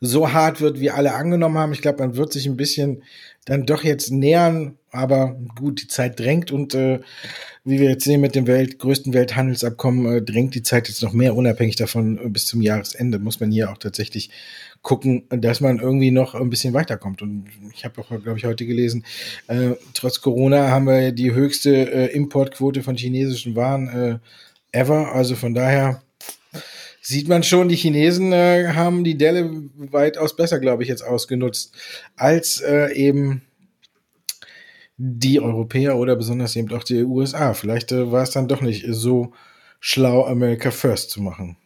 so 0.00 0.32
hart 0.32 0.60
wird, 0.60 0.80
wie 0.80 0.90
alle 0.90 1.14
angenommen 1.14 1.58
haben. 1.58 1.72
Ich 1.72 1.82
glaube, 1.82 2.00
man 2.00 2.16
wird 2.16 2.32
sich 2.32 2.46
ein 2.46 2.56
bisschen 2.56 3.02
dann 3.44 3.66
doch 3.66 3.82
jetzt 3.82 4.10
nähern, 4.10 4.78
aber 4.90 5.36
gut, 5.56 5.82
die 5.82 5.88
Zeit 5.88 6.20
drängt 6.20 6.52
und 6.52 6.74
äh, 6.74 7.00
wie 7.64 7.78
wir 7.80 7.90
jetzt 7.90 8.04
sehen 8.04 8.20
mit 8.20 8.34
dem 8.34 8.46
Welt, 8.46 8.78
größten 8.78 9.12
Welthandelsabkommen, 9.12 10.16
äh, 10.16 10.22
drängt 10.22 10.54
die 10.54 10.62
Zeit 10.62 10.88
jetzt 10.88 11.02
noch 11.02 11.12
mehr, 11.12 11.34
unabhängig 11.34 11.76
davon, 11.76 12.18
äh, 12.18 12.28
bis 12.28 12.46
zum 12.46 12.62
Jahresende 12.62 13.18
muss 13.18 13.40
man 13.40 13.50
hier 13.50 13.70
auch 13.70 13.78
tatsächlich 13.78 14.30
gucken, 14.82 15.24
dass 15.30 15.60
man 15.60 15.78
irgendwie 15.78 16.10
noch 16.10 16.34
ein 16.34 16.50
bisschen 16.50 16.74
weiterkommt. 16.74 17.22
Und 17.22 17.46
ich 17.72 17.84
habe 17.84 18.00
auch, 18.00 18.08
glaube 18.08 18.38
ich, 18.38 18.44
heute 18.44 18.66
gelesen, 18.66 19.04
äh, 19.48 19.70
trotz 19.94 20.20
Corona 20.20 20.68
haben 20.68 20.86
wir 20.86 21.12
die 21.12 21.32
höchste 21.32 21.70
äh, 21.92 22.06
Importquote 22.14 22.82
von 22.82 22.96
chinesischen 22.96 23.56
Waren 23.56 23.88
äh, 23.88 24.78
ever. 24.78 25.12
Also 25.12 25.36
von 25.36 25.54
daher 25.54 26.02
sieht 27.02 27.28
man 27.28 27.42
schon, 27.42 27.68
die 27.68 27.76
Chinesen 27.76 28.32
äh, 28.32 28.68
haben 28.74 29.04
die 29.04 29.18
Delle 29.18 29.50
weitaus 29.74 30.34
besser, 30.36 30.60
glaube 30.60 30.84
ich, 30.84 30.88
jetzt 30.88 31.02
ausgenutzt, 31.02 31.74
als 32.16 32.60
äh, 32.60 32.92
eben 32.94 33.42
die 34.96 35.40
Europäer 35.40 35.96
oder 35.96 36.14
besonders 36.14 36.54
eben 36.54 36.72
auch 36.72 36.84
die 36.84 37.02
USA. 37.02 37.54
Vielleicht 37.54 37.90
äh, 37.90 38.10
war 38.12 38.22
es 38.22 38.30
dann 38.30 38.48
doch 38.48 38.60
nicht 38.62 38.86
so 38.88 39.32
schlau, 39.80 40.24
America 40.24 40.70
First 40.70 41.10
zu 41.10 41.20
machen. 41.20 41.56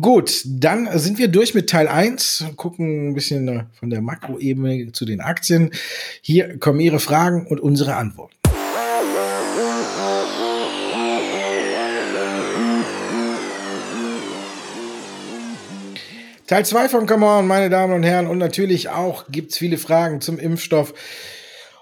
Gut, 0.00 0.42
dann 0.46 0.88
sind 0.98 1.18
wir 1.18 1.28
durch 1.28 1.54
mit 1.54 1.68
Teil 1.68 1.88
1, 1.88 2.46
gucken 2.56 3.08
ein 3.08 3.14
bisschen 3.14 3.48
äh, 3.48 3.64
von 3.72 3.90
der 3.90 4.02
Makroebene 4.02 4.92
zu 4.92 5.04
den 5.04 5.20
Aktien. 5.20 5.70
Hier 6.22 6.58
kommen 6.58 6.80
Ihre 6.80 7.00
Fragen 7.00 7.46
und 7.46 7.60
unsere 7.60 7.96
Antworten. 7.96 8.35
Teil 16.46 16.64
2 16.64 16.88
von 16.88 17.06
Come 17.08 17.26
On, 17.26 17.44
meine 17.44 17.70
Damen 17.70 17.92
und 17.92 18.04
Herren, 18.04 18.28
und 18.28 18.38
natürlich 18.38 18.88
auch 18.88 19.24
gibt 19.28 19.50
es 19.50 19.58
viele 19.58 19.78
Fragen 19.78 20.20
zum 20.20 20.38
Impfstoff. 20.38 20.94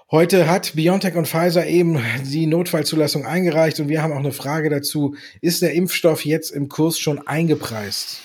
Heute 0.09 0.49
hat 0.49 0.73
BioNTech 0.73 1.15
und 1.15 1.27
Pfizer 1.27 1.67
eben 1.67 2.01
die 2.23 2.47
Notfallzulassung 2.47 3.27
eingereicht 3.27 3.79
und 3.79 3.89
wir 3.89 4.01
haben 4.01 4.11
auch 4.11 4.17
eine 4.17 4.31
Frage 4.31 4.71
dazu. 4.71 5.15
Ist 5.39 5.61
der 5.61 5.73
Impfstoff 5.73 6.25
jetzt 6.25 6.49
im 6.49 6.67
Kurs 6.67 6.97
schon 6.97 7.27
eingepreist? 7.27 8.21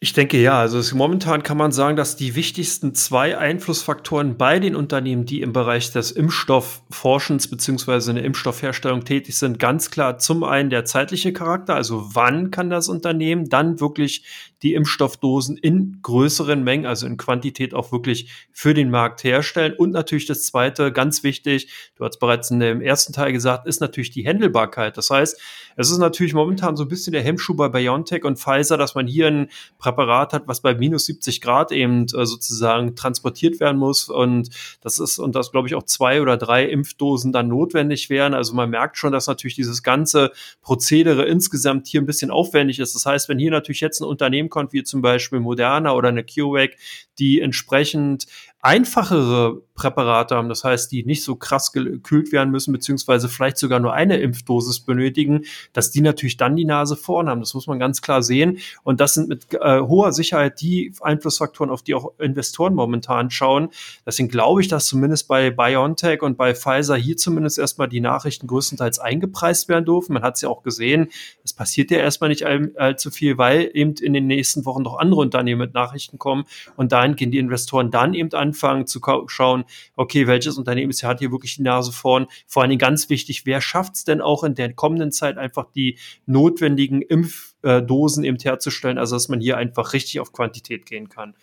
Ich 0.00 0.12
denke 0.12 0.40
ja, 0.40 0.60
also 0.60 0.78
es, 0.78 0.94
momentan 0.94 1.42
kann 1.42 1.56
man 1.56 1.72
sagen, 1.72 1.96
dass 1.96 2.14
die 2.14 2.36
wichtigsten 2.36 2.94
zwei 2.94 3.36
Einflussfaktoren 3.36 4.36
bei 4.36 4.60
den 4.60 4.76
Unternehmen, 4.76 5.26
die 5.26 5.40
im 5.40 5.52
Bereich 5.52 5.90
des 5.90 6.12
Impfstoffforschens 6.12 7.48
beziehungsweise 7.48 8.12
in 8.12 8.16
der 8.16 8.24
Impfstoffherstellung 8.24 9.04
tätig 9.04 9.36
sind, 9.36 9.58
ganz 9.58 9.90
klar 9.90 10.18
zum 10.18 10.44
einen 10.44 10.70
der 10.70 10.84
zeitliche 10.84 11.32
Charakter, 11.32 11.74
also 11.74 12.14
wann 12.14 12.52
kann 12.52 12.70
das 12.70 12.88
Unternehmen 12.88 13.48
dann 13.48 13.80
wirklich 13.80 14.22
die 14.62 14.74
Impfstoffdosen 14.74 15.56
in 15.56 15.98
größeren 16.02 16.64
Mengen, 16.64 16.86
also 16.86 17.06
in 17.06 17.16
Quantität 17.16 17.74
auch 17.74 17.92
wirklich 17.92 18.30
für 18.52 18.74
den 18.74 18.90
Markt 18.90 19.22
herstellen. 19.22 19.74
Und 19.76 19.90
natürlich 19.92 20.26
das 20.26 20.44
zweite, 20.44 20.92
ganz 20.92 21.22
wichtig, 21.22 21.70
du 21.96 22.04
hast 22.04 22.18
bereits 22.18 22.50
in 22.50 22.58
dem 22.60 22.80
ersten 22.80 23.12
Teil 23.12 23.32
gesagt, 23.32 23.66
ist 23.66 23.80
natürlich 23.80 24.10
die 24.10 24.24
Händelbarkeit. 24.24 24.96
Das 24.96 25.10
heißt, 25.10 25.40
es 25.76 25.90
ist 25.90 25.98
natürlich 25.98 26.34
momentan 26.34 26.76
so 26.76 26.84
ein 26.84 26.88
bisschen 26.88 27.12
der 27.12 27.22
Hemmschuh 27.22 27.54
bei 27.54 27.68
BioNTech 27.68 28.24
und 28.24 28.38
Pfizer, 28.38 28.76
dass 28.76 28.96
man 28.96 29.06
hier 29.06 29.28
ein 29.28 29.48
Präparat 29.78 30.32
hat, 30.32 30.48
was 30.48 30.60
bei 30.60 30.74
minus 30.74 31.06
70 31.06 31.40
Grad 31.40 31.70
eben 31.70 32.06
äh, 32.06 32.26
sozusagen 32.26 32.96
transportiert 32.96 33.60
werden 33.60 33.78
muss. 33.78 34.08
Und 34.08 34.50
das 34.80 34.98
ist, 34.98 35.20
und 35.20 35.36
das 35.36 35.52
glaube 35.52 35.68
ich 35.68 35.76
auch 35.76 35.84
zwei 35.84 36.20
oder 36.20 36.36
drei 36.36 36.64
Impfdosen 36.64 37.32
dann 37.32 37.46
notwendig 37.46 38.10
wären. 38.10 38.34
Also 38.34 38.54
man 38.54 38.70
merkt 38.70 38.96
schon, 38.96 39.12
dass 39.12 39.28
natürlich 39.28 39.54
dieses 39.54 39.84
ganze 39.84 40.32
Prozedere 40.62 41.26
insgesamt 41.26 41.86
hier 41.86 42.02
ein 42.02 42.06
bisschen 42.06 42.32
aufwendig 42.32 42.80
ist. 42.80 42.96
Das 42.96 43.06
heißt, 43.06 43.28
wenn 43.28 43.38
hier 43.38 43.52
natürlich 43.52 43.80
jetzt 43.80 44.00
ein 44.00 44.04
Unternehmen 44.04 44.47
kommt, 44.48 44.72
wie 44.72 44.82
zum 44.82 45.02
Beispiel 45.02 45.40
Moderna 45.40 45.92
oder 45.92 46.08
eine 46.08 46.24
CureVac, 46.24 46.76
die 47.18 47.40
entsprechend 47.40 48.26
einfachere 48.60 49.62
Präparate 49.74 50.34
haben, 50.34 50.48
das 50.48 50.64
heißt, 50.64 50.90
die 50.90 51.04
nicht 51.04 51.22
so 51.22 51.36
krass 51.36 51.72
gekühlt 51.72 52.32
werden 52.32 52.50
müssen, 52.50 52.72
beziehungsweise 52.72 53.28
vielleicht 53.28 53.56
sogar 53.56 53.78
nur 53.78 53.92
eine 53.92 54.18
Impfdosis 54.18 54.80
benötigen, 54.80 55.44
dass 55.72 55.92
die 55.92 56.00
natürlich 56.00 56.36
dann 56.36 56.56
die 56.56 56.64
Nase 56.64 56.96
vorn 56.96 57.28
haben. 57.28 57.40
Das 57.40 57.54
muss 57.54 57.68
man 57.68 57.78
ganz 57.78 58.02
klar 58.02 58.22
sehen. 58.22 58.58
Und 58.82 59.00
das 59.00 59.14
sind 59.14 59.28
mit 59.28 59.54
äh, 59.54 59.80
hoher 59.80 60.12
Sicherheit 60.12 60.60
die 60.60 60.92
Einflussfaktoren, 61.00 61.70
auf 61.70 61.82
die 61.82 61.94
auch 61.94 62.18
Investoren 62.18 62.74
momentan 62.74 63.30
schauen. 63.30 63.68
Deswegen 64.04 64.28
glaube 64.28 64.60
ich, 64.60 64.68
dass 64.68 64.86
zumindest 64.86 65.28
bei 65.28 65.50
BioNTech 65.50 66.22
und 66.22 66.36
bei 66.36 66.56
Pfizer 66.56 66.96
hier 66.96 67.16
zumindest 67.16 67.58
erstmal 67.58 67.88
die 67.88 68.00
Nachrichten 68.00 68.48
größtenteils 68.48 68.98
eingepreist 68.98 69.68
werden 69.68 69.84
dürfen. 69.84 70.14
Man 70.14 70.24
hat 70.24 70.34
es 70.34 70.40
ja 70.40 70.48
auch 70.48 70.64
gesehen, 70.64 71.10
es 71.44 71.52
passiert 71.52 71.92
ja 71.92 71.98
erstmal 71.98 72.30
nicht 72.30 72.44
all, 72.44 72.72
allzu 72.76 73.12
viel, 73.12 73.38
weil 73.38 73.70
eben 73.72 73.94
in 73.94 74.12
den 74.12 74.26
nächsten 74.26 74.64
Wochen 74.64 74.82
noch 74.82 74.98
andere 74.98 75.20
Unternehmen 75.20 75.60
mit 75.60 75.74
Nachrichten 75.74 76.18
kommen 76.18 76.46
und 76.74 76.90
dahin 76.90 77.14
gehen 77.14 77.30
die 77.30 77.38
Investoren 77.38 77.92
dann 77.92 78.14
eben 78.14 78.34
anfangen 78.48 78.86
zu 78.86 79.00
schauen, 79.26 79.64
okay, 79.96 80.26
welches 80.26 80.56
Unternehmen 80.58 80.90
ist, 80.90 81.02
hat 81.02 81.18
hier 81.18 81.30
wirklich 81.30 81.56
die 81.56 81.62
Nase 81.62 81.92
vorn. 81.92 82.26
Vor 82.46 82.62
allen 82.62 82.70
Dingen 82.70 82.78
ganz 82.78 83.10
wichtig, 83.10 83.46
wer 83.46 83.60
schafft 83.60 83.94
es 83.96 84.04
denn 84.04 84.20
auch 84.20 84.44
in 84.44 84.54
der 84.54 84.72
kommenden 84.72 85.12
Zeit 85.12 85.38
einfach 85.38 85.66
die 85.74 85.98
notwendigen 86.26 87.02
Impfdosen 87.02 88.24
eben 88.24 88.38
herzustellen, 88.38 88.98
also 88.98 89.16
dass 89.16 89.28
man 89.28 89.40
hier 89.40 89.56
einfach 89.56 89.92
richtig 89.92 90.20
auf 90.20 90.32
Quantität 90.32 90.86
gehen 90.86 91.08
kann 91.08 91.34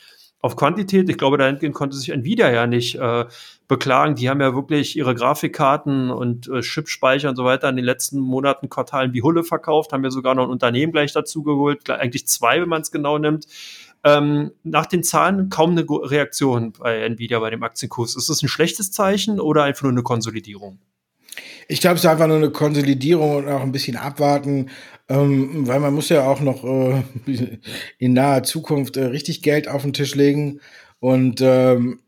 auf 0.46 0.56
Quantität. 0.56 1.10
Ich 1.10 1.18
glaube, 1.18 1.40
dahingehend 1.40 1.74
konnte 1.74 1.98
sich 1.98 2.10
Nvidia 2.10 2.52
ja 2.52 2.68
nicht 2.68 2.96
äh, 3.00 3.26
beklagen. 3.68 4.14
Die 4.14 4.30
haben 4.30 4.42
ja 4.42 4.54
wirklich 4.54 4.96
ihre 4.96 5.16
Grafikkarten 5.16 6.12
und 6.12 6.48
äh, 6.48 6.62
Chipspeicher 6.62 7.30
und 7.30 7.36
so 7.36 7.46
weiter 7.46 7.68
in 7.68 7.76
den 7.76 7.86
letzten 7.86 8.20
Monaten, 8.20 8.70
Quartalen 8.70 9.14
wie 9.14 9.24
Hulle 9.24 9.44
verkauft, 9.44 9.92
haben 9.92 10.04
ja 10.04 10.12
sogar 10.12 10.36
noch 10.36 10.44
ein 10.44 10.52
Unternehmen 10.52 10.92
gleich 10.92 11.14
dazu 11.14 11.42
geholt, 11.42 11.90
eigentlich 11.90 12.28
zwei, 12.28 12.62
wenn 12.62 12.70
man 12.70 12.84
es 12.84 12.92
genau 12.92 13.18
nimmt. 13.18 13.48
Ähm, 14.06 14.52
nach 14.64 14.86
den 14.86 15.04
Zahlen 15.04 15.50
kaum 15.50 15.72
eine 15.72 15.84
Reaktion 15.90 16.74
bei 16.74 17.02
Nvidia 17.02 17.40
bei 17.40 17.50
dem 17.50 17.64
Aktienkurs. 17.64 18.16
Ist 18.16 18.30
das 18.30 18.44
ein 18.44 18.48
schlechtes 18.48 18.92
Zeichen 18.92 19.40
oder 19.40 19.64
einfach 19.64 19.82
nur 19.82 19.94
eine 19.94 20.04
Konsolidierung? 20.04 20.78
Ich 21.68 21.82
glaube, 21.82 21.96
es 21.96 22.04
ist 22.04 22.10
einfach 22.10 22.28
nur 22.28 22.38
eine 22.38 22.52
Konsolidierung 22.52 23.36
und 23.38 23.50
auch 23.50 23.62
ein 23.62 23.72
bisschen 23.72 23.98
abwarten, 23.98 24.70
ähm, 25.10 25.68
weil 25.68 25.80
man 25.80 25.96
muss 25.96 26.10
ja 26.10 26.28
auch 26.28 26.40
noch 26.40 26.64
äh, 26.64 27.02
in 27.98 28.14
naher 28.14 28.44
Zukunft 28.44 28.96
äh, 28.96 29.06
richtig 29.06 29.42
Geld 29.42 29.68
auf 29.68 29.82
den 29.82 29.94
Tisch 29.94 30.14
legen. 30.14 30.62
Und 31.00 31.42
ähm, 31.42 32.00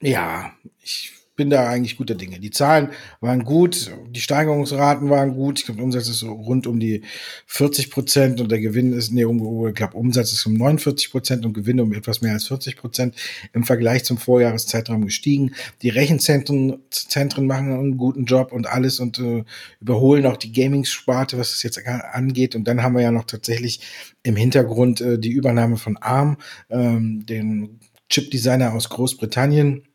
ja, 0.00 0.52
ich 0.82 1.12
bin 1.38 1.50
da 1.50 1.68
eigentlich 1.68 1.96
guter 1.96 2.16
Dinge. 2.16 2.40
Die 2.40 2.50
Zahlen 2.50 2.90
waren 3.20 3.44
gut, 3.44 3.92
die 4.10 4.20
Steigerungsraten 4.20 5.08
waren 5.08 5.34
gut. 5.34 5.60
Ich 5.60 5.66
glaube, 5.66 5.82
Umsatz 5.82 6.08
ist 6.08 6.18
so 6.18 6.32
rund 6.32 6.66
um 6.66 6.80
die 6.80 7.02
40 7.46 7.90
Prozent 7.90 8.40
und 8.40 8.50
der 8.50 8.60
Gewinn 8.60 8.92
ist, 8.92 9.12
nee, 9.12 9.24
um, 9.24 9.68
ich 9.68 9.74
glaube, 9.74 9.96
Umsatz 9.96 10.32
ist 10.32 10.44
um 10.46 10.54
49 10.54 11.12
Prozent 11.12 11.46
und 11.46 11.54
Gewinn 11.54 11.80
um 11.80 11.92
etwas 11.92 12.20
mehr 12.22 12.32
als 12.32 12.48
40 12.48 12.76
Prozent 12.76 13.14
im 13.52 13.62
Vergleich 13.62 14.02
zum 14.02 14.18
Vorjahreszeitraum 14.18 15.04
gestiegen. 15.04 15.54
Die 15.80 15.90
Rechenzentren 15.90 16.82
Zentren 16.90 17.46
machen 17.46 17.72
einen 17.72 17.96
guten 17.96 18.24
Job 18.24 18.52
und 18.52 18.66
alles 18.66 18.98
und 18.98 19.20
äh, 19.20 19.44
überholen 19.80 20.26
auch 20.26 20.36
die 20.36 20.52
Gaming-Sparte, 20.52 21.38
was 21.38 21.52
es 21.52 21.62
jetzt 21.62 21.86
angeht. 21.86 22.56
Und 22.56 22.66
dann 22.66 22.82
haben 22.82 22.96
wir 22.96 23.02
ja 23.02 23.12
noch 23.12 23.24
tatsächlich 23.24 23.80
im 24.24 24.34
Hintergrund 24.34 25.00
äh, 25.00 25.20
die 25.20 25.30
Übernahme 25.30 25.76
von 25.76 25.96
ARM, 25.98 26.36
ähm, 26.68 27.24
den 27.26 27.78
Chip-Designer 28.08 28.72
aus 28.72 28.88
Großbritannien 28.88 29.87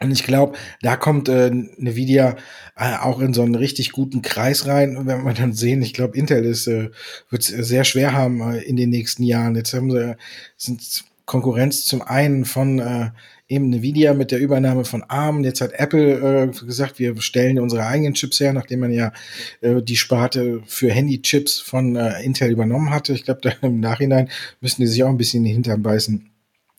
und 0.00 0.10
ich 0.10 0.24
glaube, 0.24 0.58
da 0.82 0.96
kommt 0.96 1.28
äh, 1.28 1.46
Nvidia 1.46 2.36
äh, 2.76 2.96
auch 2.96 3.20
in 3.20 3.32
so 3.32 3.42
einen 3.42 3.54
richtig 3.54 3.92
guten 3.92 4.22
Kreis 4.22 4.66
rein. 4.66 5.06
Wenn 5.06 5.22
wir 5.22 5.34
dann 5.34 5.52
sehen, 5.52 5.82
ich 5.82 5.94
glaube, 5.94 6.18
Intel 6.18 6.44
ist, 6.44 6.66
äh, 6.66 6.90
wird 7.30 7.42
es 7.42 7.48
sehr 7.48 7.84
schwer 7.84 8.12
haben 8.12 8.40
äh, 8.40 8.58
in 8.62 8.76
den 8.76 8.90
nächsten 8.90 9.22
Jahren. 9.22 9.54
Jetzt 9.54 9.72
haben 9.72 9.92
sie 9.92 10.16
sind 10.56 11.04
Konkurrenz 11.26 11.84
zum 11.84 12.02
einen 12.02 12.44
von 12.44 12.80
äh, 12.80 13.10
eben 13.46 13.72
Nvidia 13.72 14.14
mit 14.14 14.32
der 14.32 14.40
Übernahme 14.40 14.84
von 14.84 15.04
ARM. 15.04 15.44
Jetzt 15.44 15.60
hat 15.60 15.72
Apple 15.74 16.50
äh, 16.50 16.66
gesagt, 16.66 16.98
wir 16.98 17.20
stellen 17.22 17.60
unsere 17.60 17.86
eigenen 17.86 18.14
Chips 18.14 18.40
her, 18.40 18.52
nachdem 18.52 18.80
man 18.80 18.92
ja 18.92 19.12
äh, 19.60 19.80
die 19.80 19.96
Sparte 19.96 20.60
für 20.66 20.90
Handy-Chips 20.90 21.60
von 21.60 21.94
äh, 21.94 22.20
Intel 22.22 22.50
übernommen 22.50 22.90
hatte. 22.90 23.12
Ich 23.12 23.24
glaube, 23.24 23.40
da 23.42 23.50
im 23.66 23.78
Nachhinein 23.78 24.28
müssen 24.60 24.80
die 24.80 24.88
sich 24.88 25.04
auch 25.04 25.08
ein 25.08 25.18
bisschen 25.18 25.44
in 25.44 25.44
den 25.44 25.54
Hintern 25.54 25.82
beißen 25.82 26.33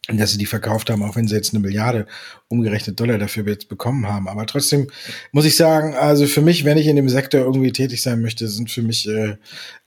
dass 0.08 0.32
sie 0.32 0.38
die 0.38 0.46
verkauft 0.46 0.90
haben, 0.90 1.02
auch 1.02 1.16
wenn 1.16 1.28
sie 1.28 1.36
jetzt 1.36 1.54
eine 1.54 1.62
Milliarde 1.62 2.06
umgerechnet 2.48 3.00
Dollar 3.00 3.18
dafür 3.18 3.48
jetzt 3.48 3.70
bekommen 3.70 4.08
haben. 4.08 4.28
Aber 4.28 4.46
trotzdem 4.46 4.88
muss 5.32 5.46
ich 5.46 5.56
sagen, 5.56 5.96
also 5.96 6.28
für 6.28 6.42
mich, 6.42 6.64
wenn 6.64 6.78
ich 6.78 6.86
in 6.86 6.96
dem 6.96 7.10
Sektor 7.10 7.42
irgendwie 7.42 7.72
tätig 7.72 8.04
sein 8.04 8.22
möchte, 8.22 8.48
sind 8.48 8.70
für 8.70 8.84
mich 8.84 9.08
äh, 9.08 9.38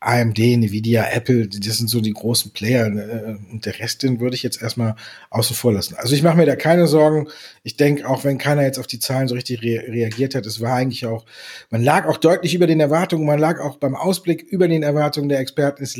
AMD, 0.00 0.38
Nvidia, 0.38 1.06
Apple, 1.12 1.46
das 1.46 1.78
sind 1.78 1.88
so 1.88 2.00
die 2.00 2.12
großen 2.12 2.52
Player. 2.52 2.86
Äh, 2.86 3.36
und 3.52 3.64
der 3.64 3.78
Rest, 3.78 4.02
den 4.02 4.18
würde 4.18 4.34
ich 4.34 4.42
jetzt 4.42 4.60
erstmal 4.60 4.96
außen 5.30 5.54
vor 5.54 5.72
lassen. 5.72 5.94
Also 5.94 6.16
ich 6.16 6.22
mache 6.24 6.36
mir 6.36 6.46
da 6.46 6.56
keine 6.56 6.88
Sorgen. 6.88 7.28
Ich 7.62 7.76
denke, 7.76 8.08
auch 8.08 8.24
wenn 8.24 8.38
keiner 8.38 8.62
jetzt 8.62 8.80
auf 8.80 8.88
die 8.88 8.98
Zahlen 8.98 9.28
so 9.28 9.36
richtig 9.36 9.62
re 9.62 9.84
reagiert 9.88 10.34
hat, 10.34 10.46
es 10.46 10.60
war 10.60 10.74
eigentlich 10.74 11.06
auch, 11.06 11.26
man 11.70 11.82
lag 11.82 12.06
auch 12.06 12.16
deutlich 12.16 12.54
über 12.54 12.66
den 12.66 12.80
Erwartungen, 12.80 13.24
man 13.24 13.38
lag 13.38 13.60
auch 13.60 13.76
beim 13.76 13.94
Ausblick 13.94 14.42
über 14.42 14.66
den 14.66 14.82
Erwartungen 14.82 15.28
der 15.28 15.38
Experten. 15.38 15.84
Es 15.84 15.96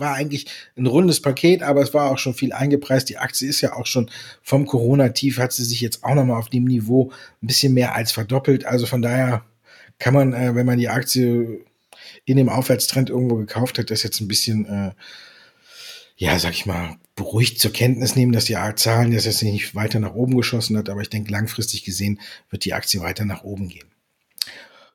war 0.00 0.14
eigentlich 0.14 0.46
ein 0.76 0.86
rundes 0.86 1.22
Paket, 1.22 1.62
aber 1.62 1.82
es 1.82 1.94
war 1.94 2.10
auch 2.10 2.18
schon 2.18 2.34
viel 2.34 2.52
eingepreist. 2.52 3.08
Die 3.08 3.18
Aktie 3.18 3.48
ist 3.48 3.60
ja 3.60 3.74
auch 3.74 3.86
schon 3.86 4.10
vom 4.42 4.66
Corona-Tief, 4.66 5.38
hat 5.38 5.52
sie 5.52 5.64
sich 5.64 5.80
jetzt 5.80 6.02
auch 6.02 6.14
nochmal 6.14 6.38
auf 6.38 6.48
dem 6.48 6.64
Niveau 6.64 7.12
ein 7.42 7.46
bisschen 7.46 7.74
mehr 7.74 7.94
als 7.94 8.12
verdoppelt. 8.12 8.64
Also 8.64 8.86
von 8.86 9.02
daher 9.02 9.44
kann 9.98 10.14
man, 10.14 10.32
äh, 10.32 10.54
wenn 10.54 10.66
man 10.66 10.78
die 10.78 10.88
Aktie 10.88 11.64
in 12.24 12.36
dem 12.36 12.48
Aufwärtstrend 12.48 13.10
irgendwo 13.10 13.36
gekauft 13.36 13.78
hat, 13.78 13.90
das 13.90 14.02
jetzt 14.02 14.20
ein 14.20 14.28
bisschen, 14.28 14.66
äh, 14.66 14.90
ja, 16.16 16.38
sag 16.38 16.52
ich 16.52 16.66
mal, 16.66 16.96
beruhigt 17.14 17.60
zur 17.60 17.72
Kenntnis 17.72 18.16
nehmen, 18.16 18.32
dass 18.32 18.46
die 18.46 18.56
Zahlen 18.76 19.12
das 19.12 19.26
jetzt 19.26 19.42
nicht 19.42 19.74
weiter 19.74 20.00
nach 20.00 20.14
oben 20.14 20.36
geschossen 20.36 20.76
hat. 20.76 20.88
Aber 20.88 21.02
ich 21.02 21.10
denke, 21.10 21.30
langfristig 21.30 21.84
gesehen 21.84 22.20
wird 22.50 22.64
die 22.64 22.72
Aktie 22.72 23.00
weiter 23.00 23.24
nach 23.24 23.44
oben 23.44 23.68
gehen. 23.68 23.86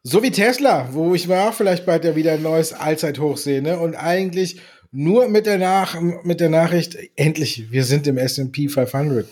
So 0.08 0.22
wie 0.22 0.32
Tesla, 0.32 0.90
wo 0.94 1.16
ich 1.16 1.28
mir 1.28 1.50
auch 1.50 1.54
vielleicht 1.54 1.86
bald 1.86 2.06
ja 2.06 2.16
wieder 2.16 2.34
ein 2.34 2.44
neues 2.44 2.74
Allzeithoch 2.74 3.38
sehe, 3.38 3.64
ne? 3.64 3.80
Und 3.80 3.96
eigentlich 3.96 4.60
nur 4.92 5.28
mit 5.28 5.46
der, 5.46 5.58
Nach 5.58 6.00
mit 6.24 6.40
der 6.40 6.50
Nachricht, 6.50 6.98
endlich, 7.16 7.72
wir 7.72 7.84
sind 7.84 8.08
im 8.08 8.18
S&P 8.18 8.70
500. 8.70 9.28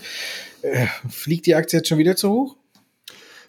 Äh, 0.61 0.87
fliegt 1.09 1.45
die 1.45 1.55
Aktie 1.55 1.79
jetzt 1.79 1.89
schon 1.89 1.97
wieder 1.97 2.15
zu 2.15 2.29
hoch? 2.31 2.55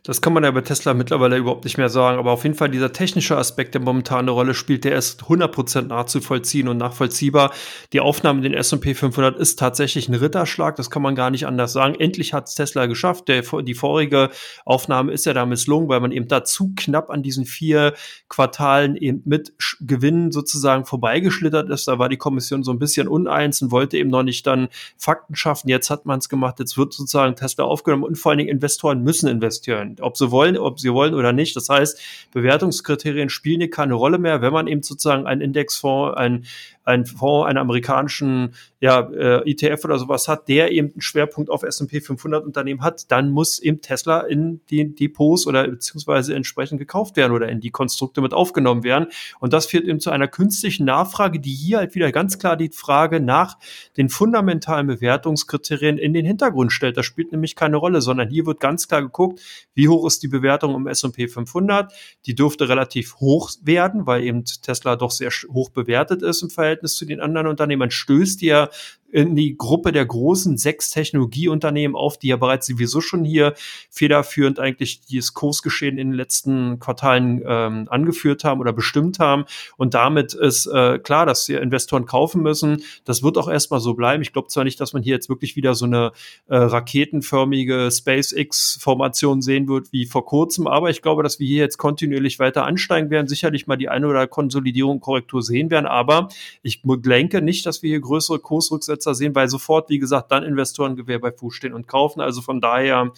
Das 0.06 0.20
kann 0.20 0.34
man 0.34 0.44
ja 0.44 0.50
bei 0.50 0.60
Tesla 0.60 0.92
mittlerweile 0.92 1.38
überhaupt 1.38 1.64
nicht 1.64 1.78
mehr 1.78 1.88
sagen. 1.88 2.18
Aber 2.18 2.32
auf 2.32 2.42
jeden 2.42 2.54
Fall 2.54 2.68
dieser 2.68 2.92
technische 2.92 3.38
Aspekt, 3.38 3.72
der 3.72 3.80
momentan 3.80 4.18
eine 4.18 4.32
Rolle 4.32 4.52
spielt, 4.52 4.84
der 4.84 4.98
ist 4.98 5.22
100% 5.22 5.86
nachzuvollziehen 5.86 6.68
und 6.68 6.76
nachvollziehbar. 6.76 7.54
Die 7.94 8.00
Aufnahme 8.00 8.40
in 8.40 8.42
den 8.42 8.52
S&P 8.52 8.92
500 8.92 9.38
ist 9.38 9.58
tatsächlich 9.58 10.06
ein 10.10 10.14
Ritterschlag. 10.14 10.76
Das 10.76 10.90
kann 10.90 11.00
man 11.00 11.14
gar 11.14 11.30
nicht 11.30 11.46
anders 11.46 11.72
sagen. 11.72 11.94
Endlich 11.94 12.34
hat 12.34 12.48
es 12.48 12.54
Tesla 12.54 12.84
geschafft. 12.84 13.28
Der, 13.28 13.44
die 13.62 13.72
vorige 13.72 14.28
Aufnahme 14.66 15.10
ist 15.10 15.24
ja 15.24 15.32
da 15.32 15.46
misslungen, 15.46 15.88
weil 15.88 16.00
man 16.00 16.12
eben 16.12 16.28
da 16.28 16.44
zu 16.44 16.74
knapp 16.76 17.08
an 17.08 17.22
diesen 17.22 17.46
vier 17.46 17.94
Quartalen 18.28 18.96
eben 18.96 19.22
mit 19.24 19.54
Gewinnen 19.80 20.32
sozusagen 20.32 20.84
vorbeigeschlittert 20.84 21.70
ist. 21.70 21.88
Da 21.88 21.98
war 21.98 22.10
die 22.10 22.18
Kommission 22.18 22.62
so 22.62 22.72
ein 22.72 22.78
bisschen 22.78 23.08
uneins 23.08 23.62
und 23.62 23.70
wollte 23.70 23.96
eben 23.96 24.10
noch 24.10 24.22
nicht 24.22 24.46
dann 24.46 24.68
Fakten 24.98 25.34
schaffen. 25.34 25.70
Jetzt 25.70 25.88
hat 25.88 26.04
man 26.04 26.18
es 26.18 26.28
gemacht. 26.28 26.58
Jetzt 26.58 26.76
wird 26.76 26.92
sozusagen 26.92 27.36
Tesla 27.36 27.64
aufgenommen 27.64 28.04
und 28.04 28.18
vor 28.18 28.32
allen 28.32 28.38
Dingen 28.40 28.50
Investoren 28.50 29.02
müssen 29.02 29.30
investieren 29.30 29.93
ob 30.00 30.16
sie 30.16 30.30
wollen, 30.30 30.56
ob 30.56 30.80
sie 30.80 30.92
wollen 30.92 31.14
oder 31.14 31.32
nicht. 31.32 31.56
Das 31.56 31.68
heißt, 31.68 32.00
Bewertungskriterien 32.32 33.28
spielen 33.28 33.60
hier 33.60 33.70
keine 33.70 33.94
Rolle 33.94 34.18
mehr, 34.18 34.42
wenn 34.42 34.52
man 34.52 34.66
eben 34.66 34.82
sozusagen 34.82 35.26
einen 35.26 35.40
Indexfonds, 35.40 36.16
ein 36.16 36.44
ein 36.84 37.06
Fonds 37.06 37.48
einen 37.48 37.58
amerikanischen 37.58 38.54
ja, 38.84 39.00
äh, 39.00 39.50
ETF 39.50 39.84
oder 39.86 39.98
sowas 39.98 40.28
hat, 40.28 40.46
der 40.48 40.70
eben 40.70 40.92
einen 40.92 41.00
Schwerpunkt 41.00 41.48
auf 41.48 41.62
S&P 41.62 42.02
500 42.02 42.44
Unternehmen 42.44 42.82
hat, 42.82 43.10
dann 43.10 43.30
muss 43.30 43.58
eben 43.58 43.80
Tesla 43.80 44.20
in 44.20 44.60
die 44.68 44.94
Depots 44.94 45.46
oder 45.46 45.66
beziehungsweise 45.66 46.34
entsprechend 46.34 46.78
gekauft 46.78 47.16
werden 47.16 47.32
oder 47.32 47.48
in 47.48 47.60
die 47.60 47.70
Konstrukte 47.70 48.20
mit 48.20 48.34
aufgenommen 48.34 48.84
werden. 48.84 49.06
Und 49.40 49.54
das 49.54 49.64
führt 49.64 49.84
eben 49.84 50.00
zu 50.00 50.10
einer 50.10 50.28
künstlichen 50.28 50.84
Nachfrage, 50.84 51.40
die 51.40 51.52
hier 51.52 51.78
halt 51.78 51.94
wieder 51.94 52.12
ganz 52.12 52.38
klar 52.38 52.58
die 52.58 52.68
Frage 52.68 53.20
nach 53.20 53.56
den 53.96 54.10
fundamentalen 54.10 54.86
Bewertungskriterien 54.86 55.96
in 55.96 56.12
den 56.12 56.26
Hintergrund 56.26 56.70
stellt. 56.70 56.98
Das 56.98 57.06
spielt 57.06 57.32
nämlich 57.32 57.56
keine 57.56 57.78
Rolle, 57.78 58.02
sondern 58.02 58.28
hier 58.28 58.44
wird 58.44 58.60
ganz 58.60 58.86
klar 58.86 59.00
geguckt, 59.00 59.40
wie 59.72 59.88
hoch 59.88 60.06
ist 60.06 60.22
die 60.22 60.28
Bewertung 60.28 60.74
im 60.74 60.86
S&P 60.86 61.28
500. 61.28 61.90
Die 62.26 62.34
dürfte 62.34 62.68
relativ 62.68 63.16
hoch 63.16 63.50
werden, 63.62 64.06
weil 64.06 64.24
eben 64.24 64.44
Tesla 64.44 64.96
doch 64.96 65.10
sehr 65.10 65.30
hoch 65.48 65.70
bewertet 65.70 66.20
ist 66.20 66.42
im 66.42 66.50
Verhältnis 66.50 66.73
Verhältnis 66.74 66.96
zu 66.96 67.04
den 67.04 67.20
anderen 67.20 67.46
Unternehmen. 67.46 67.90
stößt 67.90 68.42
ja 68.42 68.68
in 69.14 69.36
die 69.36 69.56
Gruppe 69.56 69.92
der 69.92 70.04
großen 70.04 70.56
sechs 70.56 70.90
Technologieunternehmen 70.90 71.96
auf, 71.96 72.18
die 72.18 72.28
ja 72.28 72.36
bereits 72.36 72.66
sowieso 72.66 73.00
schon 73.00 73.24
hier 73.24 73.54
federführend 73.88 74.58
eigentlich 74.58 75.02
dieses 75.02 75.34
Kursgeschehen 75.34 75.98
in 75.98 76.08
den 76.08 76.16
letzten 76.16 76.80
Quartalen 76.80 77.40
ähm, 77.46 77.86
angeführt 77.90 78.42
haben 78.42 78.60
oder 78.60 78.72
bestimmt 78.72 79.20
haben. 79.20 79.44
Und 79.76 79.94
damit 79.94 80.34
ist 80.34 80.66
äh, 80.66 80.98
klar, 80.98 81.26
dass 81.26 81.46
die 81.46 81.52
Investoren 81.54 82.06
kaufen 82.06 82.42
müssen. 82.42 82.82
Das 83.04 83.22
wird 83.22 83.38
auch 83.38 83.46
erstmal 83.48 83.78
so 83.78 83.94
bleiben. 83.94 84.20
Ich 84.20 84.32
glaube 84.32 84.48
zwar 84.48 84.64
nicht, 84.64 84.80
dass 84.80 84.92
man 84.92 85.04
hier 85.04 85.14
jetzt 85.14 85.28
wirklich 85.28 85.54
wieder 85.54 85.76
so 85.76 85.84
eine 85.84 86.10
äh, 86.48 86.56
raketenförmige 86.56 87.90
SpaceX-Formation 87.92 89.42
sehen 89.42 89.68
wird 89.68 89.92
wie 89.92 90.06
vor 90.06 90.26
kurzem, 90.26 90.66
aber 90.66 90.90
ich 90.90 91.02
glaube, 91.02 91.22
dass 91.22 91.38
wir 91.38 91.46
hier 91.46 91.58
jetzt 91.58 91.76
kontinuierlich 91.78 92.40
weiter 92.40 92.64
ansteigen 92.64 93.10
werden, 93.10 93.28
sicherlich 93.28 93.68
mal 93.68 93.76
die 93.76 93.88
eine 93.88 94.08
oder 94.08 94.26
Konsolidierung, 94.26 94.98
Korrektur 94.98 95.40
sehen 95.40 95.70
werden, 95.70 95.86
aber 95.86 96.30
ich 96.62 96.80
denke 96.84 97.42
nicht, 97.42 97.64
dass 97.64 97.84
wir 97.84 97.90
hier 97.90 98.00
größere 98.00 98.40
Kursrücksätze 98.40 99.03
Besitzer 99.04 99.14
sehen, 99.14 99.34
weil 99.34 99.48
sofort, 99.48 99.90
wie 99.90 99.98
gesagt, 99.98 100.32
dann 100.32 100.42
Investoren 100.42 100.96
Gewehr 100.96 101.20
bei 101.20 101.32
Fuß 101.32 101.54
stehen 101.54 101.74
und 101.74 101.86
kaufen. 101.86 102.20
Also 102.20 102.40
von 102.40 102.60
daher 102.60 103.12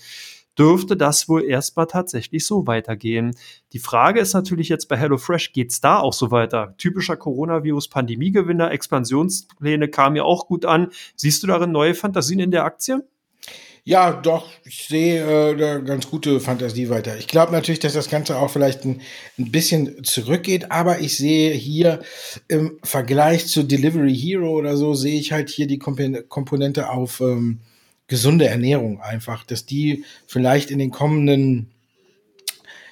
dürfte 0.59 0.97
das 0.97 1.29
wohl 1.29 1.45
erstmal 1.45 1.87
tatsächlich 1.87 2.47
so 2.47 2.67
weitergehen. 2.67 3.37
Die 3.73 3.79
Frage 3.79 4.21
ist 4.21 4.33
natürlich 4.33 4.69
jetzt 4.69 4.89
bei 4.89 4.97
HelloFresh, 4.97 5.53
geht 5.53 5.71
es 5.71 5.81
da 5.81 5.99
auch 5.99 6.15
so 6.15 6.31
weiter? 6.31 6.75
Typischer 6.79 7.17
Coronavirus-Pandemiegewinner, 7.17 8.71
Expansionspläne 8.71 9.89
kamen 9.89 10.17
ja 10.17 10.23
auch 10.25 10.47
gut 10.47 10.65
an. 10.65 10.89
Siehst 11.15 11.43
du 11.43 11.47
darin 11.47 11.73
neue 11.73 11.95
Fantasien 11.95 12.41
in 12.41 12.51
der 12.51 12.65
Aktie? 12.65 13.07
Ja, 13.89 14.11
doch, 14.11 14.49
ich 14.65 14.89
sehe 14.89 15.53
äh, 15.53 15.57
da 15.57 15.79
ganz 15.79 16.11
gute 16.11 16.41
Fantasie 16.41 16.89
weiter. 16.89 17.17
Ich 17.19 17.29
glaube 17.29 17.53
natürlich, 17.53 17.79
dass 17.79 17.93
das 17.93 18.11
Ganze 18.11 18.37
auch 18.37 18.51
vielleicht 18.51 18.85
ein, 18.85 19.01
ein 19.39 19.53
bisschen 19.53 20.03
zurückgeht, 20.03 20.73
aber 20.73 20.99
ich 20.99 21.17
sehe 21.17 21.55
hier 21.55 22.01
im 22.49 22.81
Vergleich 22.83 23.47
zu 23.47 23.63
Delivery 23.63 24.13
Hero 24.13 24.51
oder 24.51 24.77
so, 24.77 24.95
sehe 24.95 25.21
ich 25.21 25.31
halt 25.31 25.51
hier 25.51 25.69
die 25.69 25.79
Komponente 25.79 26.91
auf 26.91 27.21
ähm, 27.21 27.61
gesunde 28.09 28.49
Ernährung 28.49 29.01
einfach, 29.01 29.45
dass 29.45 29.67
die 29.67 30.05
vielleicht 30.27 30.73
in 30.73 30.81
den 30.81 30.91
kommenden 30.91 31.71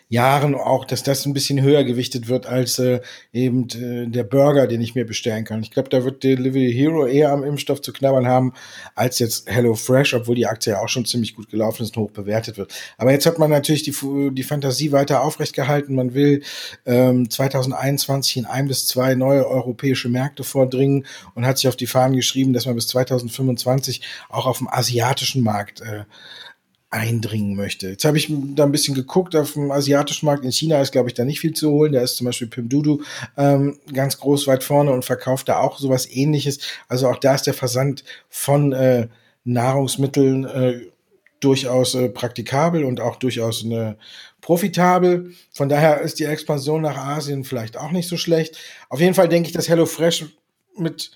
Jahren 0.08 0.54
auch, 0.54 0.84
dass 0.84 1.02
das 1.02 1.24
ein 1.24 1.32
bisschen 1.32 1.62
höher 1.62 1.82
gewichtet 1.82 2.28
wird 2.28 2.46
als 2.46 2.78
äh, 2.78 3.00
eben 3.32 3.68
äh, 3.70 4.06
der 4.06 4.24
Burger, 4.24 4.66
den 4.66 4.82
ich 4.82 4.94
mir 4.94 5.06
bestellen 5.06 5.44
kann. 5.44 5.62
Ich 5.62 5.70
glaube, 5.70 5.88
da 5.88 6.04
wird 6.04 6.22
Delivery 6.22 6.72
Hero 6.72 7.06
eher 7.06 7.32
am 7.32 7.42
Impfstoff 7.42 7.80
zu 7.80 7.92
knabbern 7.92 8.26
haben 8.26 8.52
als 8.94 9.18
jetzt 9.18 9.50
Hello 9.50 9.74
Fresh, 9.74 10.12
obwohl 10.12 10.36
die 10.36 10.46
Aktie 10.46 10.72
ja 10.72 10.80
auch 10.80 10.88
schon 10.88 11.06
ziemlich 11.06 11.34
gut 11.34 11.50
gelaufen 11.50 11.82
ist 11.82 11.96
und 11.96 12.02
hoch 12.02 12.10
bewertet 12.10 12.58
wird. 12.58 12.74
Aber 12.98 13.12
jetzt 13.12 13.24
hat 13.24 13.38
man 13.38 13.50
natürlich 13.50 13.82
die, 13.82 13.94
die 14.32 14.42
Fantasie 14.42 14.92
weiter 14.92 15.22
aufrecht 15.22 15.54
gehalten. 15.54 15.94
Man 15.94 16.12
will 16.12 16.42
ähm, 16.84 17.30
2021 17.30 18.36
in 18.36 18.46
ein 18.46 18.68
bis 18.68 18.86
zwei 18.86 19.14
neue 19.14 19.46
europäische 19.46 20.10
Märkte 20.10 20.44
vordringen 20.44 21.06
und 21.34 21.46
hat 21.46 21.58
sich 21.58 21.68
auf 21.68 21.76
die 21.76 21.86
Fahnen 21.86 22.16
geschrieben, 22.16 22.52
dass 22.52 22.66
man 22.66 22.74
bis 22.74 22.88
2025 22.88 24.02
auch 24.28 24.46
auf 24.46 24.58
dem 24.58 24.68
asiatischen 24.68 25.42
Markt 25.42 25.80
äh, 25.80 26.04
eindringen 26.94 27.56
möchte. 27.56 27.88
Jetzt 27.88 28.04
habe 28.04 28.16
ich 28.16 28.32
da 28.54 28.62
ein 28.62 28.70
bisschen 28.70 28.94
geguckt 28.94 29.34
auf 29.34 29.54
dem 29.54 29.72
asiatischen 29.72 30.26
Markt. 30.26 30.44
In 30.44 30.52
China 30.52 30.80
ist, 30.80 30.92
glaube 30.92 31.08
ich, 31.08 31.14
da 31.14 31.24
nicht 31.24 31.40
viel 31.40 31.52
zu 31.52 31.70
holen. 31.70 31.92
Da 31.92 32.00
ist 32.00 32.16
zum 32.16 32.26
Beispiel 32.26 32.46
Pimdudu 32.46 33.02
ähm, 33.36 33.78
ganz 33.92 34.18
groß 34.18 34.46
weit 34.46 34.62
vorne 34.62 34.92
und 34.92 35.04
verkauft 35.04 35.48
da 35.48 35.58
auch 35.58 35.78
sowas 35.78 36.08
ähnliches. 36.08 36.60
Also 36.88 37.08
auch 37.08 37.18
da 37.18 37.34
ist 37.34 37.48
der 37.48 37.54
Versand 37.54 38.04
von 38.28 38.72
äh, 38.72 39.08
Nahrungsmitteln 39.42 40.44
äh, 40.44 40.80
durchaus 41.40 41.96
äh, 41.96 42.08
praktikabel 42.08 42.84
und 42.84 43.00
auch 43.00 43.16
durchaus 43.16 43.64
eine 43.64 43.96
profitabel. 44.40 45.32
Von 45.52 45.68
daher 45.68 46.00
ist 46.00 46.20
die 46.20 46.24
Expansion 46.24 46.82
nach 46.82 46.96
Asien 46.96 47.42
vielleicht 47.42 47.76
auch 47.76 47.90
nicht 47.90 48.08
so 48.08 48.16
schlecht. 48.16 48.56
Auf 48.88 49.00
jeden 49.00 49.14
Fall 49.14 49.28
denke 49.28 49.48
ich, 49.48 49.52
dass 49.52 49.68
HelloFresh 49.68 50.26
mit 50.78 51.10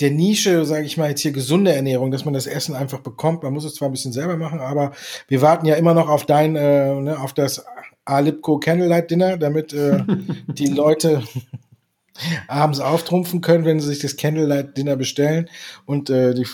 der 0.00 0.10
Nische, 0.10 0.64
sage 0.64 0.84
ich 0.84 0.96
mal 0.96 1.10
jetzt 1.10 1.22
hier 1.22 1.32
gesunde 1.32 1.72
Ernährung, 1.72 2.10
dass 2.10 2.24
man 2.24 2.34
das 2.34 2.46
Essen 2.46 2.74
einfach 2.74 3.00
bekommt. 3.00 3.42
Man 3.42 3.52
muss 3.52 3.64
es 3.64 3.74
zwar 3.74 3.88
ein 3.88 3.92
bisschen 3.92 4.12
selber 4.12 4.36
machen, 4.36 4.60
aber 4.60 4.92
wir 5.26 5.42
warten 5.42 5.66
ja 5.66 5.74
immer 5.74 5.94
noch 5.94 6.08
auf 6.08 6.24
dein, 6.24 6.54
äh, 6.56 6.94
ne, 6.94 7.18
auf 7.20 7.32
das 7.32 7.64
Alipco 8.04 8.58
Candlelight 8.58 9.10
Dinner, 9.10 9.36
damit 9.36 9.72
äh, 9.72 10.04
die 10.46 10.68
Leute 10.68 11.22
abends 12.46 12.80
auftrumpfen 12.80 13.40
können, 13.40 13.64
wenn 13.64 13.80
sie 13.80 13.88
sich 13.88 13.98
das 13.98 14.16
Candlelight 14.16 14.76
Dinner 14.76 14.96
bestellen 14.96 15.48
und 15.84 16.10
äh, 16.10 16.34
die, 16.34 16.46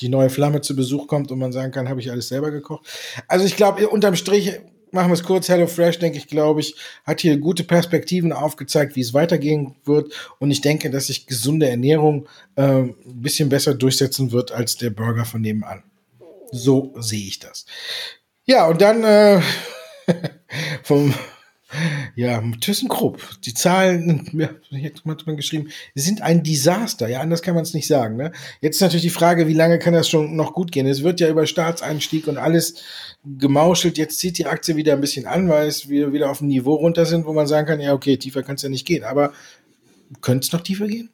die 0.00 0.08
neue 0.08 0.30
Flamme 0.30 0.60
zu 0.60 0.76
Besuch 0.76 1.08
kommt 1.08 1.30
und 1.30 1.38
man 1.38 1.52
sagen 1.52 1.72
kann, 1.72 1.88
habe 1.88 2.00
ich 2.00 2.10
alles 2.10 2.28
selber 2.28 2.50
gekocht. 2.50 2.86
Also 3.28 3.44
ich 3.44 3.56
glaube, 3.56 3.88
unterm 3.88 4.16
Strich 4.16 4.60
machen 4.94 5.08
wir 5.08 5.14
es 5.14 5.22
kurz. 5.22 5.48
HelloFresh, 5.48 5.98
denke 5.98 6.18
ich, 6.18 6.28
glaube 6.28 6.60
ich, 6.60 6.76
hat 7.04 7.20
hier 7.20 7.36
gute 7.36 7.64
Perspektiven 7.64 8.32
aufgezeigt, 8.32 8.96
wie 8.96 9.00
es 9.00 9.14
weitergehen 9.14 9.74
wird. 9.84 10.12
Und 10.38 10.50
ich 10.50 10.60
denke, 10.60 10.90
dass 10.90 11.08
sich 11.08 11.26
gesunde 11.26 11.68
Ernährung 11.68 12.28
äh, 12.56 12.62
ein 12.62 12.94
bisschen 13.04 13.48
besser 13.48 13.74
durchsetzen 13.74 14.32
wird 14.32 14.52
als 14.52 14.76
der 14.76 14.90
Burger 14.90 15.24
von 15.24 15.40
nebenan. 15.40 15.82
So 16.50 16.94
sehe 16.98 17.26
ich 17.26 17.40
das. 17.40 17.66
Ja, 18.44 18.66
und 18.66 18.80
dann 18.80 19.04
äh, 19.04 19.40
vom 20.82 21.14
ja, 22.14 22.42
ThyssenKrupp, 22.60 23.40
die 23.44 23.54
Zahlen, 23.54 24.28
ja, 24.32 24.48
hat 24.78 25.26
man 25.26 25.36
geschrieben, 25.36 25.70
sind 25.94 26.22
ein 26.22 26.42
Desaster. 26.42 27.08
Ja, 27.08 27.20
anders 27.20 27.42
kann 27.42 27.54
man 27.54 27.62
es 27.62 27.74
nicht 27.74 27.86
sagen. 27.86 28.16
Ne? 28.16 28.32
Jetzt 28.60 28.76
ist 28.76 28.80
natürlich 28.82 29.02
die 29.02 29.10
Frage, 29.10 29.48
wie 29.48 29.54
lange 29.54 29.78
kann 29.78 29.94
das 29.94 30.08
schon 30.08 30.36
noch 30.36 30.52
gut 30.52 30.72
gehen? 30.72 30.86
Es 30.86 31.02
wird 31.02 31.20
ja 31.20 31.28
über 31.28 31.46
Staatseinstieg 31.46 32.26
und 32.28 32.38
alles 32.38 32.82
gemauschelt. 33.24 33.98
Jetzt 33.98 34.18
zieht 34.18 34.38
die 34.38 34.46
Aktie 34.46 34.76
wieder 34.76 34.92
ein 34.92 35.00
bisschen 35.00 35.26
an, 35.26 35.48
weil 35.48 35.68
es 35.68 35.88
wieder, 35.88 36.12
wieder 36.12 36.30
auf 36.30 36.40
ein 36.40 36.48
Niveau 36.48 36.74
runter 36.74 37.06
sind, 37.06 37.26
wo 37.26 37.32
man 37.32 37.46
sagen 37.46 37.66
kann, 37.66 37.80
ja, 37.80 37.92
okay, 37.92 38.16
tiefer 38.16 38.42
kann 38.42 38.56
es 38.56 38.62
ja 38.62 38.68
nicht 38.68 38.86
gehen. 38.86 39.04
Aber 39.04 39.32
könnte 40.20 40.46
es 40.46 40.52
noch 40.52 40.60
tiefer 40.60 40.86
gehen? 40.86 41.10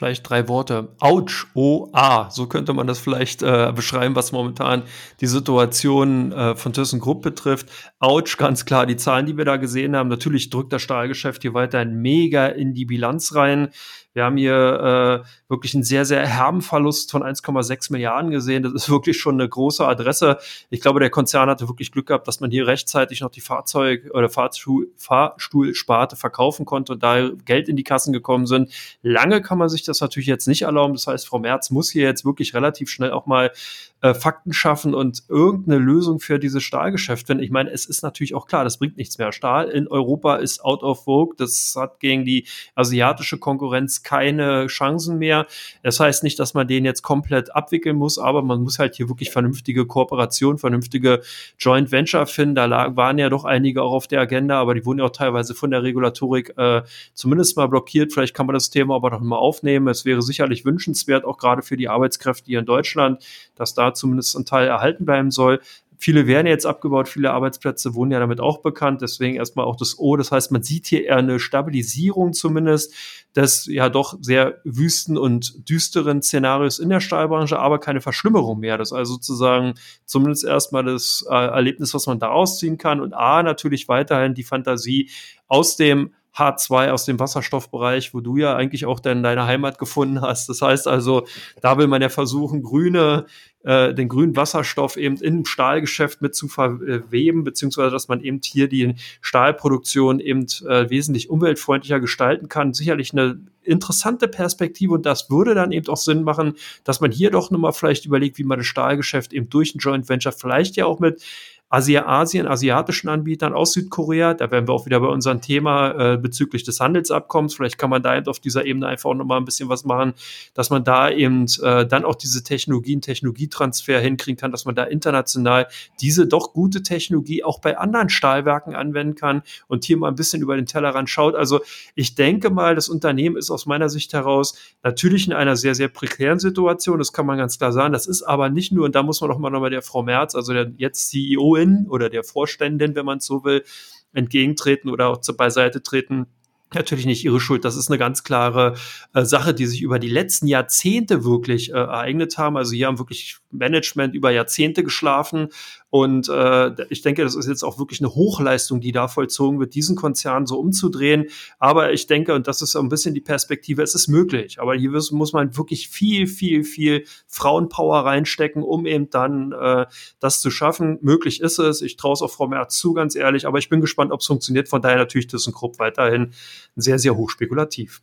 Vielleicht 0.00 0.30
drei 0.30 0.48
Worte. 0.48 0.94
Autsch, 0.98 1.48
O-A. 1.52 2.30
So 2.30 2.46
könnte 2.46 2.72
man 2.72 2.86
das 2.86 2.98
vielleicht 2.98 3.42
äh, 3.42 3.70
beschreiben, 3.76 4.16
was 4.16 4.32
momentan 4.32 4.84
die 5.20 5.26
Situation 5.26 6.32
äh, 6.32 6.56
von 6.56 6.72
ThyssenKrupp 6.72 7.20
betrifft. 7.20 7.66
Autsch, 7.98 8.38
ganz 8.38 8.64
klar, 8.64 8.86
die 8.86 8.96
Zahlen, 8.96 9.26
die 9.26 9.36
wir 9.36 9.44
da 9.44 9.58
gesehen 9.58 9.94
haben. 9.94 10.08
Natürlich 10.08 10.48
drückt 10.48 10.72
das 10.72 10.80
Stahlgeschäft 10.80 11.42
hier 11.42 11.52
weiterhin 11.52 12.00
mega 12.00 12.46
in 12.46 12.72
die 12.72 12.86
Bilanz 12.86 13.34
rein. 13.34 13.68
Wir 14.12 14.24
haben 14.24 14.36
hier 14.36 15.22
äh, 15.24 15.28
wirklich 15.48 15.74
einen 15.74 15.84
sehr, 15.84 16.04
sehr 16.04 16.26
herben 16.26 16.62
Verlust 16.62 17.10
von 17.12 17.22
1,6 17.22 17.92
Milliarden 17.92 18.30
gesehen. 18.30 18.62
Das 18.62 18.72
ist 18.72 18.90
wirklich 18.90 19.18
schon 19.20 19.34
eine 19.34 19.48
große 19.48 19.86
Adresse. 19.86 20.38
Ich 20.68 20.80
glaube, 20.80 20.98
der 21.00 21.10
Konzern 21.10 21.48
hatte 21.48 21.68
wirklich 21.68 21.92
Glück 21.92 22.06
gehabt, 22.06 22.26
dass 22.26 22.40
man 22.40 22.50
hier 22.50 22.66
rechtzeitig 22.66 23.20
noch 23.20 23.30
die 23.30 23.40
Fahrzeug- 23.40 24.10
oder 24.12 24.28
Fahrstuhl, 24.28 24.88
Fahrstuhlsparte 24.96 26.16
verkaufen 26.16 26.66
konnte 26.66 26.92
und 26.94 27.02
da 27.02 27.30
Geld 27.44 27.68
in 27.68 27.76
die 27.76 27.84
Kassen 27.84 28.12
gekommen 28.12 28.46
sind. 28.46 28.72
Lange 29.02 29.42
kann 29.42 29.58
man 29.58 29.68
sich 29.68 29.84
das 29.84 30.00
natürlich 30.00 30.26
jetzt 30.26 30.48
nicht 30.48 30.62
erlauben. 30.62 30.94
Das 30.94 31.06
heißt, 31.06 31.28
Frau 31.28 31.38
Merz 31.38 31.70
muss 31.70 31.90
hier 31.90 32.04
jetzt 32.04 32.24
wirklich 32.24 32.54
relativ 32.54 32.90
schnell 32.90 33.12
auch 33.12 33.26
mal 33.26 33.52
äh, 34.02 34.14
Fakten 34.14 34.52
schaffen 34.52 34.94
und 34.94 35.24
irgendeine 35.28 35.78
Lösung 35.78 36.20
für 36.20 36.38
dieses 36.38 36.62
Stahlgeschäft 36.62 37.26
finden. 37.26 37.42
Ich 37.42 37.50
meine, 37.50 37.70
es 37.70 37.84
ist 37.84 38.02
natürlich 38.02 38.34
auch 38.34 38.46
klar, 38.46 38.64
das 38.64 38.78
bringt 38.78 38.96
nichts 38.96 39.18
mehr. 39.18 39.30
Stahl 39.32 39.68
in 39.68 39.88
Europa 39.88 40.36
ist 40.36 40.64
out 40.64 40.82
of 40.82 41.04
vogue. 41.04 41.34
Das 41.36 41.74
hat 41.76 42.00
gegen 42.00 42.24
die 42.24 42.46
asiatische 42.74 43.38
Konkurrenz 43.38 44.02
keine 44.02 44.68
Chancen 44.68 45.18
mehr. 45.18 45.46
Das 45.82 46.00
heißt 46.00 46.24
nicht, 46.24 46.38
dass 46.38 46.54
man 46.54 46.66
den 46.66 46.86
jetzt 46.86 47.02
komplett 47.02 47.54
abwickeln 47.54 47.96
muss, 47.96 48.18
aber 48.18 48.42
man 48.42 48.62
muss 48.62 48.78
halt 48.78 48.94
hier 48.94 49.08
wirklich 49.10 49.30
vernünftige 49.30 49.84
Kooperation, 49.84 50.56
vernünftige 50.56 51.20
Joint 51.58 51.92
Venture 51.92 52.26
finden. 52.26 52.54
Da 52.54 52.96
waren 52.96 53.18
ja 53.18 53.28
doch 53.28 53.44
einige 53.44 53.82
auch 53.82 53.92
auf 53.92 54.06
der 54.06 54.20
Agenda, 54.22 54.58
aber 54.58 54.74
die 54.74 54.86
wurden 54.86 55.00
ja 55.00 55.04
auch 55.04 55.10
teilweise 55.10 55.54
von 55.54 55.70
der 55.70 55.82
Regulatorik 55.82 56.54
äh, 56.56 56.82
zumindest 57.12 57.56
mal 57.58 57.66
blockiert. 57.66 58.14
Vielleicht 58.14 58.34
kann 58.34 58.46
man 58.46 58.54
das 58.54 58.70
Thema 58.70 58.94
aber 58.94 59.10
noch 59.10 59.20
mal 59.20 59.36
aufnehmen. 59.36 59.88
Es 59.88 60.06
wäre 60.06 60.22
sicherlich 60.22 60.64
wünschenswert, 60.64 61.26
auch 61.26 61.36
gerade 61.36 61.60
für 61.60 61.76
die 61.76 61.88
Arbeitskräfte 61.88 62.46
hier 62.46 62.60
in 62.60 62.66
Deutschland, 62.66 63.22
dass 63.56 63.74
da 63.74 63.89
zumindest 63.94 64.36
ein 64.36 64.44
Teil 64.44 64.68
erhalten 64.68 65.04
bleiben 65.04 65.30
soll. 65.30 65.60
Viele 66.02 66.26
werden 66.26 66.46
jetzt 66.46 66.64
abgebaut, 66.64 67.10
viele 67.10 67.30
Arbeitsplätze 67.30 67.94
wurden 67.94 68.10
ja 68.10 68.20
damit 68.20 68.40
auch 68.40 68.62
bekannt, 68.62 69.02
deswegen 69.02 69.36
erstmal 69.36 69.66
auch 69.66 69.76
das 69.76 69.98
O. 69.98 70.16
Das 70.16 70.32
heißt, 70.32 70.50
man 70.50 70.62
sieht 70.62 70.86
hier 70.86 71.04
eher 71.04 71.18
eine 71.18 71.38
Stabilisierung 71.38 72.32
zumindest 72.32 72.94
des 73.36 73.66
ja 73.66 73.90
doch 73.90 74.16
sehr 74.22 74.60
wüsten 74.64 75.18
und 75.18 75.68
düsteren 75.68 76.22
Szenarios 76.22 76.78
in 76.78 76.88
der 76.88 77.00
Stahlbranche, 77.00 77.58
aber 77.58 77.78
keine 77.80 78.00
Verschlimmerung 78.00 78.60
mehr. 78.60 78.78
Das 78.78 78.88
ist 78.88 78.92
also 78.96 79.12
sozusagen 79.14 79.74
zumindest 80.06 80.44
erstmal 80.44 80.84
das 80.84 81.22
äh, 81.28 81.34
Erlebnis, 81.34 81.92
was 81.92 82.06
man 82.06 82.18
da 82.18 82.30
ausziehen 82.30 82.78
kann 82.78 83.02
und 83.02 83.12
A, 83.12 83.42
natürlich 83.42 83.86
weiterhin 83.86 84.32
die 84.32 84.42
Fantasie 84.42 85.10
aus 85.48 85.76
dem 85.76 86.14
H2 86.36 86.90
aus 86.90 87.04
dem 87.04 87.18
Wasserstoffbereich, 87.18 88.14
wo 88.14 88.20
du 88.20 88.36
ja 88.36 88.54
eigentlich 88.54 88.86
auch 88.86 89.00
dann 89.00 89.22
deine 89.22 89.46
Heimat 89.46 89.78
gefunden 89.78 90.20
hast. 90.20 90.48
Das 90.48 90.62
heißt 90.62 90.86
also, 90.86 91.26
da 91.60 91.76
will 91.78 91.86
man 91.88 92.02
ja 92.02 92.08
versuchen, 92.08 92.62
grüne, 92.62 93.26
äh, 93.64 93.92
den 93.92 94.08
grünen 94.08 94.36
Wasserstoff 94.36 94.96
eben 94.96 95.16
im 95.16 95.44
Stahlgeschäft 95.44 96.22
mit 96.22 96.34
zu 96.34 96.48
verweben, 96.48 97.44
beziehungsweise 97.44 97.90
dass 97.90 98.08
man 98.08 98.22
eben 98.22 98.40
hier 98.42 98.68
die 98.68 98.94
Stahlproduktion 99.20 100.20
eben 100.20 100.46
äh, 100.66 100.88
wesentlich 100.88 101.30
umweltfreundlicher 101.30 102.00
gestalten 102.00 102.48
kann. 102.48 102.74
Sicherlich 102.74 103.12
eine 103.12 103.40
interessante 103.62 104.28
Perspektive 104.28 104.94
und 104.94 105.04
das 105.04 105.30
würde 105.30 105.54
dann 105.54 105.72
eben 105.72 105.88
auch 105.88 105.96
Sinn 105.96 106.22
machen, 106.22 106.54
dass 106.84 107.00
man 107.00 107.12
hier 107.12 107.30
doch 107.30 107.50
nochmal 107.50 107.72
vielleicht 107.72 108.06
überlegt, 108.06 108.38
wie 108.38 108.44
man 108.44 108.58
das 108.58 108.66
Stahlgeschäft 108.66 109.32
eben 109.32 109.50
durch 109.50 109.74
ein 109.74 109.78
Joint 109.78 110.08
Venture 110.08 110.32
vielleicht 110.32 110.76
ja 110.76 110.86
auch 110.86 111.00
mit 111.00 111.22
Asien, 111.70 112.48
asiatischen 112.48 113.08
Anbietern 113.08 113.52
aus 113.52 113.72
Südkorea. 113.72 114.34
Da 114.34 114.50
wären 114.50 114.66
wir 114.66 114.74
auch 114.74 114.86
wieder 114.86 114.98
bei 114.98 115.06
unserem 115.06 115.40
Thema 115.40 116.14
äh, 116.14 116.16
bezüglich 116.16 116.64
des 116.64 116.80
Handelsabkommens. 116.80 117.54
Vielleicht 117.54 117.78
kann 117.78 117.90
man 117.90 118.02
da 118.02 118.16
eben 118.16 118.26
auf 118.26 118.40
dieser 118.40 118.66
Ebene 118.66 118.88
einfach 118.88 119.10
auch 119.10 119.14
nochmal 119.14 119.38
ein 119.38 119.44
bisschen 119.44 119.68
was 119.68 119.84
machen, 119.84 120.14
dass 120.54 120.70
man 120.70 120.82
da 120.82 121.08
eben 121.08 121.46
äh, 121.62 121.86
dann 121.86 122.04
auch 122.04 122.16
diese 122.16 122.42
Technologien, 122.42 123.00
Technologietransfer 123.00 124.00
hinkriegen 124.00 124.36
kann, 124.36 124.50
dass 124.50 124.64
man 124.64 124.74
da 124.74 124.82
international 124.82 125.68
diese 126.00 126.26
doch 126.26 126.52
gute 126.52 126.82
Technologie 126.82 127.44
auch 127.44 127.60
bei 127.60 127.78
anderen 127.78 128.08
Stahlwerken 128.08 128.74
anwenden 128.74 129.14
kann 129.14 129.42
und 129.68 129.84
hier 129.84 129.96
mal 129.96 130.08
ein 130.08 130.16
bisschen 130.16 130.42
über 130.42 130.56
den 130.56 130.66
Tellerrand 130.66 131.08
schaut. 131.08 131.36
Also 131.36 131.60
ich 131.94 132.16
denke 132.16 132.50
mal, 132.50 132.74
das 132.74 132.88
Unternehmen 132.88 133.36
ist 133.36 133.48
aus 133.48 133.66
meiner 133.66 133.88
Sicht 133.88 134.12
heraus 134.12 134.58
natürlich 134.82 135.28
in 135.28 135.32
einer 135.32 135.54
sehr, 135.54 135.76
sehr 135.76 135.88
prekären 135.88 136.40
Situation. 136.40 136.98
Das 136.98 137.12
kann 137.12 137.26
man 137.26 137.38
ganz 137.38 137.58
klar 137.58 137.70
sagen. 137.70 137.92
Das 137.92 138.08
ist 138.08 138.24
aber 138.24 138.48
nicht 138.48 138.72
nur, 138.72 138.86
und 138.86 138.96
da 138.96 139.04
muss 139.04 139.20
man 139.20 139.30
auch 139.30 139.38
mal 139.38 139.50
nochmal 139.50 139.70
der 139.70 139.82
Frau 139.82 140.02
Merz, 140.02 140.34
also 140.34 140.52
der 140.52 140.72
jetzt 140.76 141.10
CEO 141.10 141.59
CEOin 141.60 141.86
oder 141.88 142.08
der 142.08 142.24
Vorständin, 142.24 142.94
wenn 142.94 143.06
man 143.06 143.18
es 143.18 143.26
so 143.26 143.44
will, 143.44 143.64
entgegentreten 144.12 144.90
oder 144.90 145.08
auch 145.08 145.20
zur 145.20 145.36
Beiseite 145.36 145.82
treten 145.82 146.26
natürlich 146.74 147.06
nicht 147.06 147.24
ihre 147.24 147.40
Schuld. 147.40 147.64
Das 147.64 147.76
ist 147.76 147.88
eine 147.90 147.98
ganz 147.98 148.22
klare 148.22 148.76
äh, 149.12 149.24
Sache, 149.24 149.54
die 149.54 149.66
sich 149.66 149.82
über 149.82 149.98
die 149.98 150.08
letzten 150.08 150.46
Jahrzehnte 150.46 151.24
wirklich 151.24 151.70
äh, 151.70 151.76
ereignet 151.76 152.38
haben. 152.38 152.56
Also 152.56 152.72
hier 152.72 152.86
haben 152.86 152.98
wirklich 152.98 153.38
Management 153.50 154.14
über 154.14 154.30
Jahrzehnte 154.30 154.82
geschlafen. 154.82 155.48
Und 155.90 156.28
äh, 156.28 156.70
ich 156.88 157.02
denke, 157.02 157.24
das 157.24 157.34
ist 157.34 157.48
jetzt 157.48 157.64
auch 157.64 157.78
wirklich 157.78 158.00
eine 158.00 158.14
Hochleistung, 158.14 158.80
die 158.80 158.92
da 158.92 159.08
vollzogen 159.08 159.58
wird, 159.58 159.74
diesen 159.74 159.96
Konzern 159.96 160.46
so 160.46 160.58
umzudrehen. 160.58 161.26
Aber 161.58 161.92
ich 161.92 162.06
denke, 162.06 162.34
und 162.34 162.46
das 162.46 162.62
ist 162.62 162.76
ein 162.76 162.88
bisschen 162.88 163.14
die 163.14 163.20
Perspektive, 163.20 163.82
es 163.82 163.94
ist 163.94 164.08
möglich. 164.08 164.60
Aber 164.60 164.74
hier 164.74 164.90
muss 165.10 165.32
man 165.32 165.56
wirklich 165.56 165.88
viel, 165.88 166.26
viel, 166.26 166.64
viel 166.64 167.04
Frauenpower 167.26 168.04
reinstecken, 168.04 168.62
um 168.62 168.86
eben 168.86 169.10
dann 169.10 169.52
äh, 169.52 169.86
das 170.20 170.40
zu 170.40 170.50
schaffen. 170.50 170.98
Möglich 171.02 171.40
ist 171.40 171.58
es. 171.58 171.82
Ich 171.82 171.96
traue 171.96 172.12
es 172.12 172.22
auch 172.22 172.30
Frau 172.30 172.46
Merz 172.46 172.78
zu, 172.78 172.92
ganz 172.92 173.16
ehrlich. 173.16 173.46
Aber 173.46 173.58
ich 173.58 173.68
bin 173.68 173.80
gespannt, 173.80 174.12
ob 174.12 174.20
es 174.20 174.26
funktioniert. 174.26 174.68
Von 174.68 174.82
daher 174.82 174.98
natürlich 174.98 175.26
ThyssenKrupp 175.26 175.78
weiterhin 175.78 176.32
sehr, 176.76 176.98
sehr 176.98 177.16
hochspekulativ. 177.16 178.02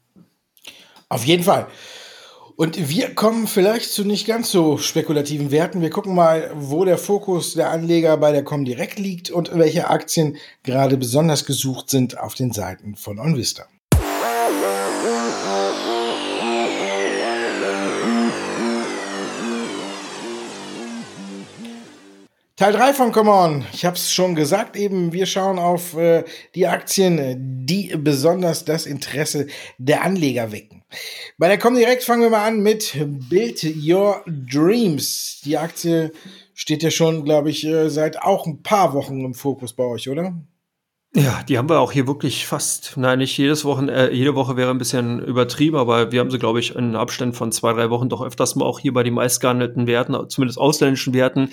Auf 1.10 1.24
jeden 1.24 1.44
Fall. 1.44 1.68
Und 2.58 2.90
wir 2.90 3.14
kommen 3.14 3.46
vielleicht 3.46 3.92
zu 3.92 4.04
nicht 4.04 4.26
ganz 4.26 4.50
so 4.50 4.80
spekulativen 4.80 5.52
Werten. 5.52 5.84
Wir 5.84 5.92
gucken 5.92 6.16
mal, 6.16 6.50
wo 6.56 6.86
der 6.86 6.98
Fokus 6.98 7.54
der 7.54 7.70
Anleger 7.70 8.18
bei 8.18 8.32
der 8.32 8.44
Comdirect 8.44 8.98
liegt 8.98 9.30
und 9.30 9.56
welche 9.56 9.92
Aktien 9.92 10.38
gerade 10.64 10.98
besonders 10.98 11.46
gesucht 11.46 11.92
sind 11.92 12.18
auf 12.18 12.34
den 12.34 12.52
Seiten 12.52 12.96
von 12.96 13.20
OnVista. 13.20 13.68
Teil 22.58 22.74
3 22.74 22.96
von 22.96 23.12
Come 23.12 23.30
On. 23.30 23.66
Ich 23.72 23.86
habe 23.86 23.98
es 23.98 24.12
schon 24.12 24.34
gesagt 24.34 24.76
eben, 24.78 25.14
wir 25.14 25.28
schauen 25.28 25.60
auf 25.60 25.96
äh, 25.96 26.24
die 26.56 26.66
Aktien, 26.66 27.68
die 27.68 27.96
besonders 27.96 28.66
das 28.66 28.88
Interesse 28.88 29.46
der 29.78 30.04
Anleger 30.04 30.52
wecken. 30.52 30.82
Bei 31.38 31.50
der 31.50 31.60
Comdirect 31.60 32.04
fangen 32.04 32.24
wir 32.24 32.32
mal 32.32 32.48
an 32.48 32.62
mit 32.62 32.98
Build 33.30 33.64
Your 33.64 34.24
Dreams. 34.26 35.42
Die 35.46 35.56
Aktie 35.56 36.12
steht 36.56 36.82
ja 36.82 36.90
schon, 36.90 37.26
glaube 37.26 37.52
ich, 37.52 37.64
äh, 37.64 37.92
seit 37.92 38.24
auch 38.24 38.48
ein 38.48 38.64
paar 38.64 38.96
Wochen 38.96 39.24
im 39.24 39.36
Fokus 39.36 39.74
bei 39.74 39.84
euch, 39.84 40.10
oder? 40.10 40.34
Ja, 41.20 41.42
die 41.42 41.58
haben 41.58 41.68
wir 41.68 41.80
auch 41.80 41.92
hier 41.92 42.06
wirklich 42.06 42.46
fast, 42.46 42.96
nein, 42.96 43.18
nicht 43.18 43.36
jedes 43.40 43.66
Wochen, 43.66 43.90
äh, 43.90 44.12
jede 44.12 44.36
Woche 44.36 44.56
wäre 44.56 44.70
ein 44.70 44.78
bisschen 44.78 45.20
übertrieben, 45.20 45.76
aber 45.76 46.12
wir 46.12 46.20
haben 46.20 46.30
sie, 46.30 46.38
glaube 46.38 46.60
ich, 46.60 46.76
in 46.76 46.96
Abständen 46.96 47.34
von 47.34 47.52
zwei, 47.52 47.74
drei 47.74 47.90
Wochen 47.90 48.08
doch 48.08 48.22
öfters 48.22 48.56
mal 48.56 48.66
auch 48.66 48.78
hier 48.78 48.94
bei 48.94 49.02
den 49.02 49.16
meistgehandelten 49.16 49.88
Werten, 49.88 50.16
zumindest 50.30 50.60
ausländischen 50.60 51.16
Werten, 51.16 51.50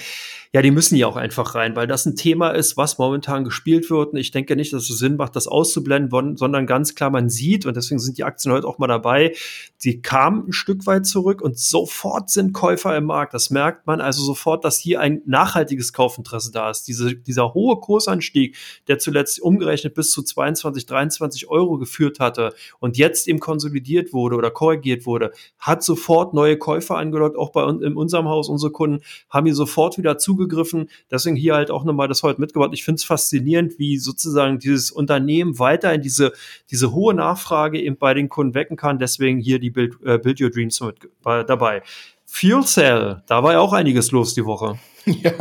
ja, 0.54 0.62
die 0.62 0.70
müssen 0.70 0.94
ja 0.94 1.08
auch 1.08 1.16
einfach 1.16 1.56
rein, 1.56 1.74
weil 1.74 1.88
das 1.88 2.06
ein 2.06 2.14
Thema 2.14 2.50
ist, 2.50 2.76
was 2.76 2.96
momentan 2.98 3.42
gespielt 3.42 3.90
wird. 3.90 4.12
Und 4.12 4.18
ich 4.18 4.30
denke 4.30 4.54
nicht, 4.54 4.72
dass 4.72 4.88
es 4.88 4.98
Sinn 4.98 5.16
macht, 5.16 5.34
das 5.34 5.48
auszublenden, 5.48 6.36
sondern 6.36 6.64
ganz 6.64 6.94
klar, 6.94 7.10
man 7.10 7.28
sieht, 7.28 7.66
und 7.66 7.76
deswegen 7.76 7.98
sind 7.98 8.18
die 8.18 8.22
Aktien 8.22 8.54
heute 8.54 8.68
auch 8.68 8.78
mal 8.78 8.86
dabei, 8.86 9.34
sie 9.78 10.00
kamen 10.00 10.46
ein 10.46 10.52
Stück 10.52 10.86
weit 10.86 11.06
zurück 11.06 11.42
und 11.42 11.58
sofort 11.58 12.30
sind 12.30 12.52
Käufer 12.52 12.96
im 12.96 13.06
Markt. 13.06 13.34
Das 13.34 13.50
merkt 13.50 13.88
man 13.88 14.00
also 14.00 14.22
sofort, 14.22 14.64
dass 14.64 14.78
hier 14.78 15.00
ein 15.00 15.22
nachhaltiges 15.26 15.92
Kaufinteresse 15.92 16.52
da 16.52 16.70
ist. 16.70 16.84
Diese, 16.84 17.16
dieser 17.16 17.52
hohe 17.52 17.80
Kursanstieg, 17.80 18.56
der 18.86 19.00
zuletzt 19.00 19.40
umgerechnet 19.54 19.94
bis 19.94 20.10
zu 20.10 20.22
22, 20.22 20.86
23 20.86 21.48
Euro 21.48 21.78
geführt 21.78 22.20
hatte 22.20 22.54
und 22.80 22.96
jetzt 22.96 23.28
eben 23.28 23.40
konsolidiert 23.40 24.12
wurde 24.12 24.36
oder 24.36 24.50
korrigiert 24.50 25.06
wurde, 25.06 25.32
hat 25.58 25.82
sofort 25.82 26.34
neue 26.34 26.56
Käufer 26.56 26.96
angelockt. 26.96 27.36
Auch 27.36 27.50
bei 27.50 27.62
uns 27.62 27.82
in 27.82 27.96
unserem 27.96 28.28
Haus, 28.28 28.48
unsere 28.48 28.72
Kunden 28.72 29.02
haben 29.30 29.46
hier 29.46 29.54
sofort 29.54 29.98
wieder 29.98 30.18
zugegriffen. 30.18 30.88
Deswegen 31.10 31.36
hier 31.36 31.54
halt 31.54 31.70
auch 31.70 31.84
nochmal 31.84 32.08
das 32.08 32.22
heute 32.22 32.40
mitgebracht. 32.40 32.70
Ich 32.72 32.84
finde 32.84 32.96
es 32.96 33.04
faszinierend, 33.04 33.78
wie 33.78 33.98
sozusagen 33.98 34.58
dieses 34.58 34.90
Unternehmen 34.90 35.58
weiter 35.58 35.92
in 35.94 36.02
diese, 36.02 36.32
diese 36.70 36.92
hohe 36.92 37.14
Nachfrage 37.14 37.80
eben 37.80 37.96
bei 37.96 38.14
den 38.14 38.28
Kunden 38.28 38.54
wecken 38.54 38.76
kann. 38.76 38.98
Deswegen 38.98 39.38
hier 39.38 39.58
die 39.58 39.70
Build, 39.70 39.94
äh, 40.04 40.18
Build 40.18 40.40
Your 40.40 40.50
Dreams 40.50 40.80
mit 40.80 41.04
äh, 41.24 41.44
dabei. 41.44 41.82
Fuel 42.26 42.64
Cell, 42.64 43.22
da 43.26 43.42
war 43.42 43.52
ja 43.52 43.60
auch 43.60 43.72
einiges 43.72 44.10
los 44.10 44.34
die 44.34 44.44
Woche. 44.44 44.78
Ja, 45.06 45.32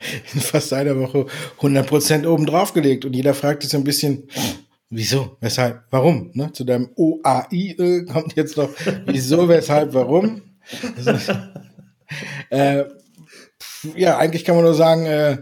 in 0.34 0.40
fast 0.40 0.72
einer 0.72 0.98
Woche 0.98 1.26
100% 1.60 2.26
oben 2.26 2.46
drauf 2.46 2.72
gelegt. 2.72 3.04
Und 3.04 3.14
jeder 3.14 3.34
fragt 3.34 3.62
sich 3.62 3.70
so 3.70 3.78
ein 3.78 3.84
bisschen, 3.84 4.28
wieso, 4.90 5.36
weshalb, 5.40 5.82
warum? 5.90 6.30
Ne? 6.34 6.52
Zu 6.52 6.64
deinem 6.64 6.90
OAI 6.96 7.76
äh, 7.78 8.04
kommt 8.04 8.36
jetzt 8.36 8.56
noch, 8.56 8.70
wieso, 9.06 9.48
weshalb, 9.48 9.94
warum? 9.94 10.42
Also, 10.96 11.12
äh, 12.50 12.84
ja, 13.96 14.18
eigentlich 14.18 14.44
kann 14.44 14.56
man 14.56 14.64
nur 14.64 14.74
sagen, 14.74 15.06
äh, 15.06 15.38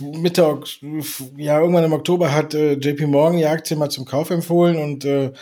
Mitte, 0.00 0.60
ja, 1.36 1.60
irgendwann 1.60 1.84
im 1.84 1.92
Oktober 1.92 2.32
hat 2.32 2.54
äh, 2.54 2.74
JP 2.74 3.06
Morgan 3.06 3.38
die 3.38 3.46
Aktie 3.46 3.76
mal 3.76 3.90
zum 3.90 4.04
Kauf 4.04 4.30
empfohlen 4.30 4.76
und 4.76 5.04
äh, 5.04 5.32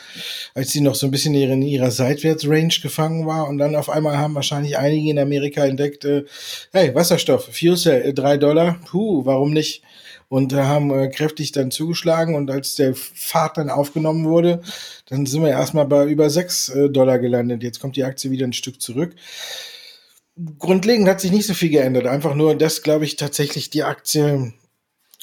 als 0.55 0.71
sie 0.71 0.81
noch 0.81 0.95
so 0.95 1.07
ein 1.07 1.11
bisschen 1.11 1.35
in 1.35 1.63
ihrer 1.63 1.91
Seitwärtsrange 1.91 2.81
gefangen 2.83 3.27
war 3.27 3.49
und 3.49 3.59
dann 3.59 3.77
auf 3.77 3.91
einmal 3.91 4.17
haben 4.17 4.35
wahrscheinlich 4.35 4.79
einige 4.79 5.11
in 5.11 5.19
Amerika 5.19 5.65
entdeckt, 5.65 6.05
äh, 6.05 6.25
hey, 6.73 6.95
Wasserstoff, 6.95 7.49
Fuel 7.53 7.77
Cell, 7.77 8.03
äh, 8.03 8.15
drei 8.15 8.39
Dollar, 8.39 8.79
puh, 8.87 9.25
warum 9.27 9.53
nicht? 9.53 9.83
Und 10.29 10.53
äh, 10.53 10.57
haben 10.57 10.91
äh, 10.91 11.09
kräftig 11.09 11.53
dann 11.53 11.71
zugeschlagen 11.71 12.35
und 12.35 12.51
als 12.51 12.75
der 12.77 12.95
Fahrt 12.95 13.59
dann 13.59 13.71
aufgenommen 13.71 14.25
wurde, 14.25 14.63
dann 15.09 15.27
sind 15.27 15.43
wir 15.43 15.51
erstmal 15.51 15.87
bei 15.87 16.07
über 16.07 16.31
sechs 16.31 16.69
äh, 16.69 16.89
Dollar 16.89 17.19
gelandet. 17.19 17.63
Jetzt 17.63 17.81
kommt 17.81 17.97
die 17.97 18.05
Aktie 18.05 18.31
wieder 18.31 18.47
ein 18.47 18.53
Stück 18.53 18.81
zurück 18.81 19.15
grundlegend 20.59 21.09
hat 21.09 21.21
sich 21.21 21.33
nicht 21.33 21.47
so 21.47 21.55
viel 21.55 21.71
geändert. 21.71 22.07
Einfach 22.07 22.35
nur, 22.35 22.55
dass, 22.55 22.83
glaube 22.83 23.05
ich, 23.05 23.17
tatsächlich 23.17 23.71
die 23.71 23.83
Aktie 23.83 24.53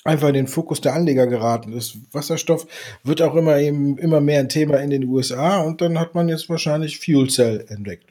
einfach 0.04 0.28
in 0.30 0.34
den 0.34 0.48
Fokus 0.48 0.82
der 0.82 0.94
Anleger 0.94 1.28
geraten 1.28 1.74
ist. 1.74 1.98
Wasserstoff 2.12 2.68
wird 3.04 3.22
auch 3.22 3.36
immer 3.36 3.58
eben 3.58 3.98
immer 3.98 4.20
mehr 4.20 4.40
ein 4.40 4.50
Thema 4.50 4.78
in 4.78 4.90
den 4.90 5.06
USA 5.06 5.62
und 5.62 5.82
dann 5.82 6.00
hat 6.00 6.14
man 6.14 6.28
jetzt 6.28 6.50
wahrscheinlich 6.50 7.00
Fuel 7.00 7.30
Cell 7.30 7.66
entdeckt. 7.70 8.06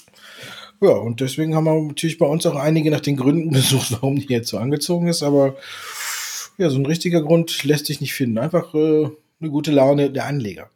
Ja, 0.80 0.90
und 0.90 1.20
deswegen 1.20 1.54
haben 1.54 1.64
wir 1.64 1.80
natürlich 1.80 2.18
bei 2.18 2.26
uns 2.26 2.46
auch 2.46 2.56
einige 2.56 2.90
nach 2.90 3.00
den 3.00 3.16
Gründen 3.16 3.50
gesucht, 3.52 3.92
warum 3.92 4.16
die 4.16 4.26
jetzt 4.28 4.48
so 4.48 4.58
angezogen 4.58 5.08
ist, 5.08 5.22
aber 5.22 5.56
ja, 6.58 6.70
so 6.70 6.78
ein 6.78 6.86
richtiger 6.86 7.22
Grund 7.22 7.64
lässt 7.64 7.86
sich 7.86 8.00
nicht 8.00 8.14
finden. 8.14 8.38
Einfach 8.38 8.74
äh, 8.74 9.08
eine 9.40 9.50
gute 9.50 9.70
Laune 9.70 10.10
der 10.10 10.26
Anleger. 10.26 10.70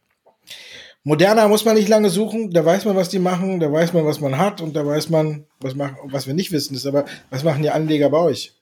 Moderner 1.07 1.47
muss 1.47 1.63
man 1.63 1.75
nicht 1.75 1.87
lange 1.87 2.09
suchen, 2.09 2.51
da 2.51 2.65
weiß 2.65 2.83
man, 2.83 2.97
was 2.97 3.07
die 3.07 3.19
machen, 3.19 3.61
da 3.61 3.71
weiß 3.71 3.93
man, 3.93 4.05
was 4.05 4.19
man 4.19 4.37
hat 4.37 4.59
und 4.59 4.75
da 4.75 4.85
weiß 4.85 5.09
man, 5.09 5.45
was, 5.61 5.73
machen, 5.73 5.95
was 6.11 6.27
wir 6.27 6.33
nicht 6.33 6.51
wissen. 6.51 6.75
Ist 6.75 6.85
aber, 6.85 7.05
was 7.29 7.45
machen 7.45 7.61
die 7.61 7.69
Anleger 7.69 8.09
bei 8.09 8.17
euch? 8.17 8.53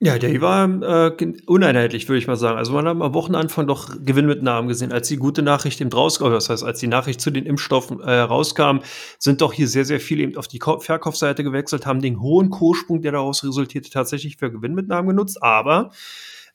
Ja, 0.00 0.18
der 0.18 0.40
war 0.40 0.64
äh, 0.66 1.34
uneinheitlich, 1.46 2.08
würde 2.08 2.18
ich 2.18 2.26
mal 2.26 2.34
sagen. 2.34 2.58
Also 2.58 2.72
man 2.72 2.88
hat 2.88 3.00
am 3.00 3.14
Wochenanfang 3.14 3.68
doch 3.68 3.88
Gewinnmitnahmen 4.04 4.66
gesehen. 4.66 4.90
Als 4.90 5.06
die 5.06 5.16
gute 5.16 5.42
Nachricht 5.42 5.80
eben 5.80 5.92
rauskam, 5.92 6.32
das 6.32 6.50
heißt, 6.50 6.64
als 6.64 6.80
die 6.80 6.88
Nachricht 6.88 7.20
zu 7.20 7.30
den 7.30 7.46
Impfstoffen 7.46 8.00
äh, 8.00 8.18
rauskam, 8.18 8.78
sind 9.20 9.40
doch 9.40 9.52
hier 9.52 9.68
sehr, 9.68 9.84
sehr 9.84 10.00
viele 10.00 10.24
eben 10.24 10.36
auf 10.36 10.48
die 10.48 10.58
Verkaufsseite 10.58 11.44
gewechselt, 11.44 11.86
haben 11.86 12.02
den 12.02 12.20
hohen 12.20 12.50
Kurssprung, 12.50 13.00
der 13.00 13.12
daraus 13.12 13.44
resultierte, 13.44 13.90
tatsächlich 13.90 14.38
für 14.38 14.50
Gewinnmitnahmen 14.50 15.10
genutzt. 15.10 15.40
Aber 15.40 15.92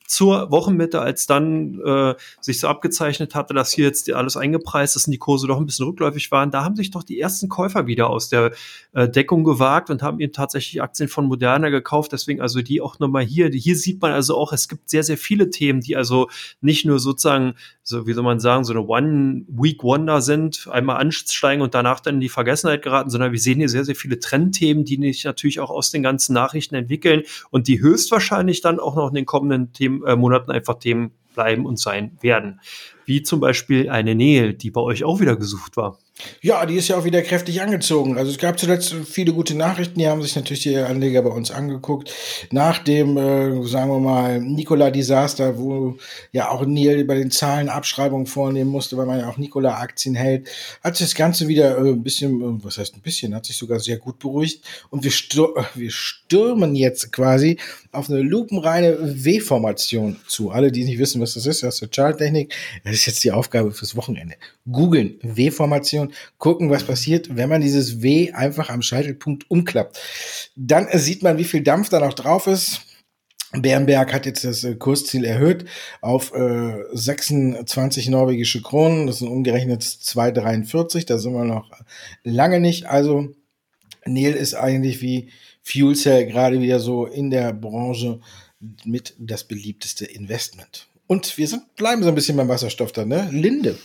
zur 0.07 0.51
Wochenmitte, 0.51 1.01
als 1.01 1.25
dann 1.25 1.79
äh, 1.83 2.15
sich 2.39 2.59
so 2.59 2.67
abgezeichnet 2.67 3.35
hatte, 3.35 3.53
dass 3.53 3.71
hier 3.71 3.85
jetzt 3.85 4.11
alles 4.11 4.37
eingepreist 4.37 4.95
ist 4.95 5.07
und 5.07 5.11
die 5.11 5.17
Kurse 5.17 5.47
doch 5.47 5.57
ein 5.57 5.65
bisschen 5.65 5.85
rückläufig 5.85 6.31
waren, 6.31 6.51
da 6.51 6.63
haben 6.63 6.75
sich 6.75 6.91
doch 6.91 7.03
die 7.03 7.19
ersten 7.19 7.49
Käufer 7.49 7.87
wieder 7.87 8.09
aus 8.09 8.29
der 8.29 8.51
äh, 8.93 9.09
Deckung 9.09 9.43
gewagt 9.43 9.89
und 9.89 10.03
haben 10.03 10.19
eben 10.19 10.33
tatsächlich 10.33 10.81
Aktien 10.81 11.09
von 11.09 11.25
Moderna 11.25 11.69
gekauft. 11.69 12.11
Deswegen 12.11 12.41
also 12.41 12.61
die 12.61 12.81
auch 12.81 12.99
nochmal 12.99 13.23
hier. 13.23 13.49
Hier 13.49 13.75
sieht 13.75 14.01
man 14.01 14.11
also 14.11 14.37
auch, 14.37 14.53
es 14.53 14.67
gibt 14.67 14.89
sehr, 14.89 15.03
sehr 15.03 15.17
viele 15.17 15.49
Themen, 15.49 15.81
die 15.81 15.95
also 15.95 16.29
nicht 16.61 16.85
nur 16.85 16.99
sozusagen 16.99 17.55
so, 17.87 18.07
wie 18.07 18.13
soll 18.13 18.23
man 18.23 18.39
sagen, 18.39 18.63
so 18.63 18.73
eine 18.73 18.81
One-Week-Wonder 18.81 20.19
sind, 20.19 20.67
einmal 20.71 20.97
ansteigen 20.97 21.61
und 21.61 21.75
danach 21.75 21.99
dann 21.99 22.15
in 22.15 22.19
die 22.19 22.29
Vergessenheit 22.29 22.81
geraten, 22.81 23.11
sondern 23.11 23.31
wir 23.31 23.39
sehen 23.39 23.59
hier 23.59 23.69
sehr, 23.69 23.85
sehr 23.85 23.95
viele 23.95 24.19
Trendthemen, 24.19 24.85
die 24.85 24.95
sich 25.13 25.23
natürlich 25.23 25.59
auch 25.59 25.69
aus 25.69 25.91
den 25.91 26.01
ganzen 26.01 26.33
Nachrichten 26.33 26.73
entwickeln 26.73 27.21
und 27.51 27.67
die 27.67 27.79
höchstwahrscheinlich 27.79 28.61
dann 28.61 28.79
auch 28.79 28.95
noch 28.95 29.09
in 29.09 29.13
den 29.13 29.27
kommenden 29.27 29.71
Themen, 29.71 30.03
äh, 30.03 30.15
Monaten 30.15 30.49
einfach 30.49 30.79
Themen 30.79 31.11
bleiben 31.35 31.67
und 31.67 31.77
sein 31.77 32.17
werden. 32.21 32.59
Wie 33.05 33.21
zum 33.21 33.39
Beispiel 33.39 33.87
eine 33.91 34.15
Nähe, 34.15 34.55
die 34.55 34.71
bei 34.71 34.81
euch 34.81 35.03
auch 35.03 35.19
wieder 35.19 35.35
gesucht 35.35 35.77
war. 35.77 35.99
Ja, 36.41 36.65
die 36.65 36.75
ist 36.75 36.87
ja 36.87 36.97
auch 36.97 37.03
wieder 37.03 37.21
kräftig 37.21 37.61
angezogen. 37.61 38.17
Also 38.17 38.31
es 38.31 38.37
gab 38.37 38.57
zuletzt 38.57 38.95
viele 39.05 39.33
gute 39.33 39.53
Nachrichten, 39.53 39.99
die 39.99 40.07
haben 40.07 40.21
sich 40.21 40.33
natürlich 40.35 40.63
die 40.63 40.77
Anleger 40.77 41.21
bei 41.21 41.29
uns 41.29 41.51
angeguckt. 41.51 42.09
Nach 42.51 42.79
dem, 42.79 43.17
äh, 43.17 43.67
sagen 43.67 43.91
wir 43.91 43.99
mal, 43.99 44.39
Nikola-Desaster, 44.39 45.57
wo 45.57 45.97
ja 46.31 46.49
auch 46.49 46.65
Neil 46.65 47.03
bei 47.03 47.15
den 47.15 47.31
Zahlen 47.31 47.67
Abschreibungen 47.67 48.27
vornehmen 48.27 48.71
musste, 48.71 48.95
weil 48.95 49.07
man 49.07 49.19
ja 49.19 49.29
auch 49.29 49.37
Nikola-Aktien 49.37 50.15
hält, 50.15 50.47
hat 50.81 50.95
sich 50.95 51.07
das 51.07 51.15
Ganze 51.15 51.49
wieder 51.49 51.77
äh, 51.77 51.89
ein 51.89 52.03
bisschen, 52.03 52.41
äh, 52.41 52.63
was 52.63 52.77
heißt 52.77 52.95
ein 52.95 53.01
bisschen, 53.01 53.35
hat 53.35 53.45
sich 53.45 53.57
sogar 53.57 53.81
sehr 53.81 53.97
gut 53.97 54.19
beruhigt. 54.19 54.63
Und 54.89 55.03
wir, 55.03 55.11
stür 55.11 55.65
wir 55.75 55.91
stürmen 55.91 56.75
jetzt 56.75 57.11
quasi 57.11 57.57
auf 57.91 58.09
eine 58.09 58.21
lupenreine 58.21 58.97
W-Formation 59.25 60.17
zu. 60.27 60.51
Alle, 60.51 60.71
die 60.71 60.85
nicht 60.85 60.99
wissen, 60.99 61.21
was 61.21 61.33
das 61.33 61.45
ist, 61.45 61.63
aus 61.65 61.79
der 61.79 61.89
Charttechnik, 61.89 62.53
das 62.85 62.93
ist 62.93 63.05
jetzt 63.05 63.23
die 63.23 63.31
Aufgabe 63.31 63.71
fürs 63.71 63.95
Wochenende. 63.95 64.35
Googeln, 64.71 65.19
W-Formation, 65.21 66.04
gucken, 66.37 66.69
was 66.69 66.83
passiert, 66.83 67.35
wenn 67.35 67.49
man 67.49 67.61
dieses 67.61 68.01
W 68.01 68.31
einfach 68.33 68.69
am 68.69 68.81
Scheitelpunkt 68.81 69.49
umklappt. 69.49 69.99
Dann 70.55 70.87
sieht 70.93 71.23
man, 71.23 71.37
wie 71.37 71.43
viel 71.43 71.61
Dampf 71.61 71.89
da 71.89 71.99
noch 71.99 72.13
drauf 72.13 72.47
ist. 72.47 72.81
Bernberg 73.61 74.13
hat 74.13 74.25
jetzt 74.25 74.43
das 74.43 74.63
äh, 74.63 74.75
Kursziel 74.75 75.23
erhöht 75.23 75.65
auf 76.01 76.33
äh, 76.33 76.83
26 76.91 78.09
norwegische 78.09 78.61
Kronen. 78.61 79.07
Das 79.07 79.19
sind 79.19 79.29
umgerechnet 79.29 79.81
2,43. 79.81 81.05
Da 81.05 81.17
sind 81.17 81.33
wir 81.33 81.45
noch 81.45 81.71
lange 82.23 82.59
nicht. 82.59 82.85
Also 82.87 83.29
Neil 84.05 84.33
ist 84.33 84.55
eigentlich 84.55 85.01
wie 85.01 85.29
Fuel 85.63 85.95
Cell 85.95 86.27
gerade 86.27 86.61
wieder 86.61 86.79
so 86.79 87.05
in 87.05 87.29
der 87.29 87.53
Branche 87.53 88.19
mit 88.83 89.15
das 89.19 89.43
beliebteste 89.43 90.05
Investment. 90.05 90.87
Und 91.07 91.37
wir 91.37 91.47
sind, 91.47 91.75
bleiben 91.75 92.03
so 92.03 92.09
ein 92.09 92.15
bisschen 92.15 92.37
beim 92.37 92.49
Wasserstoff 92.49 92.91
da, 92.91 93.05
ne? 93.05 93.29
Linde. 93.31 93.77